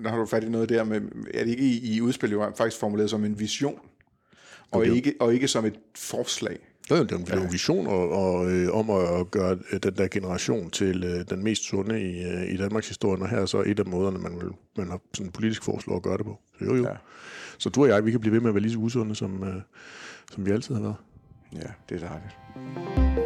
når 0.00 0.10
har 0.10 0.16
du 0.16 0.26
fat 0.26 0.44
i 0.44 0.48
noget 0.48 0.68
der, 0.68 0.84
med, 0.84 1.00
er 1.34 1.44
det 1.44 1.50
ikke 1.50 1.62
i, 1.62 1.96
i 1.96 2.00
udspillet 2.00 2.35
jo 2.36 2.52
faktisk 2.56 2.80
formuleret 2.80 3.10
som 3.10 3.24
en 3.24 3.38
vision, 3.40 3.78
og, 4.70 4.80
okay. 4.80 4.92
ikke, 4.92 5.14
og 5.20 5.34
ikke 5.34 5.48
som 5.48 5.64
et 5.64 5.78
forslag? 5.94 6.58
Ja, 6.90 7.00
det 7.00 7.12
er 7.12 7.42
en 7.42 7.52
vision 7.52 7.86
og, 7.86 8.10
og, 8.10 8.52
øh, 8.52 8.74
om 8.74 8.90
at 8.90 9.30
gøre 9.30 9.58
øh, 9.72 9.80
den 9.82 9.94
der 9.94 10.08
generation 10.08 10.70
til 10.70 11.04
øh, 11.04 11.24
den 11.30 11.44
mest 11.44 11.62
sunde 11.62 12.02
i, 12.02 12.24
øh, 12.24 12.54
i 12.54 12.56
Danmarks 12.56 12.88
historie, 12.88 13.22
og 13.22 13.28
her 13.28 13.38
er 13.38 13.46
så 13.46 13.62
et 13.66 13.78
af 13.78 13.86
måderne, 13.86 14.18
man, 14.18 14.36
vil, 14.36 14.50
man 14.76 14.88
har 14.90 15.00
sådan 15.14 15.32
politisk 15.32 15.62
forslag 15.62 15.96
at 15.96 16.02
gøre 16.02 16.16
det 16.16 16.24
på. 16.24 16.38
Så 16.58 16.64
jo, 16.64 16.74
jo. 16.74 16.82
Ja. 16.82 16.94
Så 17.58 17.68
du 17.68 17.82
og 17.82 17.88
jeg, 17.88 18.06
vi 18.06 18.10
kan 18.10 18.20
blive 18.20 18.32
ved 18.32 18.40
med 18.40 18.48
at 18.48 18.54
være 18.54 18.62
lige 18.62 18.72
så 18.72 18.78
usunde, 18.78 19.14
som, 19.14 19.44
øh, 19.44 19.62
som 20.32 20.46
vi 20.46 20.50
altid 20.50 20.74
har 20.74 20.82
været. 20.82 20.96
Ja, 21.52 21.68
det 21.88 22.02
er 22.02 22.08
dejligt. 22.08 23.25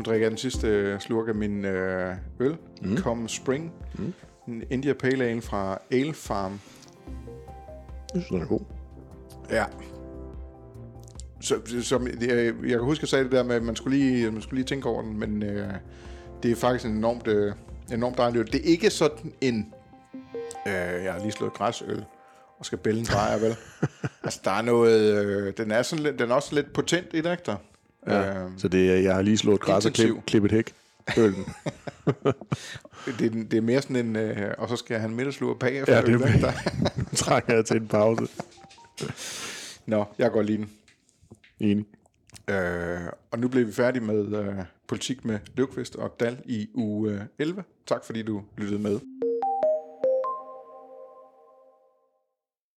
Nu 0.00 0.04
drikker 0.04 0.24
jeg 0.24 0.30
den 0.30 0.38
sidste 0.38 0.66
øh, 0.66 1.00
slurk 1.00 1.28
af 1.28 1.34
min 1.34 1.64
øh, 1.64 2.16
øl. 2.40 2.56
Mm. 2.82 2.96
Come 2.96 3.28
Spring. 3.28 3.72
Mm. 3.94 4.12
En 4.48 4.62
India 4.70 4.92
Pale 4.92 5.24
Ale 5.24 5.42
fra 5.42 5.78
Ale 5.90 6.14
Farm. 6.14 6.60
Jeg 8.14 8.22
synes, 8.22 8.28
den 8.28 8.40
er 8.40 8.46
god. 8.46 8.60
Ja. 9.50 9.64
Så, 11.40 11.54
som, 11.82 12.06
jeg, 12.06 12.20
jeg 12.62 12.70
kan 12.70 12.80
huske, 12.80 12.98
at 12.98 13.02
jeg 13.02 13.08
sagde 13.08 13.24
det 13.24 13.32
der 13.32 13.42
med, 13.42 13.56
at 13.56 13.62
man 13.62 13.76
skulle 13.76 13.98
lige, 13.98 14.30
man 14.30 14.42
skulle 14.42 14.58
lige 14.58 14.66
tænke 14.66 14.88
over 14.88 15.02
den, 15.02 15.18
men 15.18 15.42
øh, 15.42 15.72
det 16.42 16.50
er 16.50 16.56
faktisk 16.56 16.84
en 16.84 16.96
enormt, 16.96 17.26
øh, 17.26 17.52
enormt 17.92 18.18
dejligt. 18.18 18.52
Det 18.52 18.60
er 18.60 18.70
ikke 18.70 18.90
sådan 18.90 19.32
en... 19.40 19.74
Øh, 20.66 21.04
jeg 21.04 21.12
har 21.12 21.20
lige 21.20 21.32
slået 21.32 21.52
græsøl 21.52 22.04
og 22.58 22.66
skal 22.66 22.78
bælge 22.78 23.00
en 23.00 23.06
drejer, 23.06 23.38
vel? 23.38 23.56
altså, 24.24 24.40
der 24.44 24.50
er 24.50 24.62
noget... 24.62 25.24
Øh, 25.26 25.52
den, 25.56 25.70
er 25.70 25.82
sådan 25.82 26.04
lidt, 26.04 26.18
den 26.18 26.30
er 26.30 26.34
også 26.34 26.54
lidt 26.54 26.72
potent 26.72 27.06
i 27.14 27.20
det, 27.20 27.30
ikke 27.30 27.42
der? 27.46 27.56
Ja. 28.06 28.44
Øh, 28.44 28.50
Så 28.56 28.68
det 28.68 29.04
jeg 29.04 29.14
har 29.14 29.22
lige 29.22 29.38
slået 29.38 29.60
græs 29.60 29.86
og 29.86 29.92
klip, 29.92 30.14
klippet 30.26 30.52
hæk. 30.52 30.72
Øllen. 31.18 31.44
det, 33.18 33.26
er- 33.26 33.44
det 33.50 33.54
er 33.54 33.60
mere 33.60 33.82
sådan 33.82 33.96
en, 33.96 34.16
øh, 34.16 34.54
og 34.58 34.68
så 34.68 34.76
skal 34.76 35.04
en 35.04 35.16
middagslur 35.16 35.54
bagefter. 35.54 35.96
Ja, 35.96 36.02
det 36.02 36.14
er 36.22 36.52
trænger 37.16 37.54
jeg 37.54 37.64
til 37.64 37.76
en 37.76 37.88
pause. 37.88 38.26
Nå, 39.86 40.04
jeg 40.18 40.30
går 40.32 40.42
lige 40.42 40.58
den. 40.58 40.70
Enig. 41.60 41.84
Øh, 42.50 43.00
og 43.30 43.38
nu 43.38 43.48
bliver 43.48 43.66
vi 43.66 43.72
færdige 43.72 44.04
med 44.04 44.38
øh, 44.38 44.54
politik 44.88 45.24
med 45.24 45.38
Løvqvist 45.56 45.96
og 45.96 46.16
Dal 46.20 46.38
i 46.44 46.68
uge 46.74 47.12
øh, 47.12 47.20
11. 47.38 47.64
Tak 47.86 48.04
fordi 48.04 48.22
du 48.22 48.42
lyttede 48.58 48.78
med. 48.82 49.00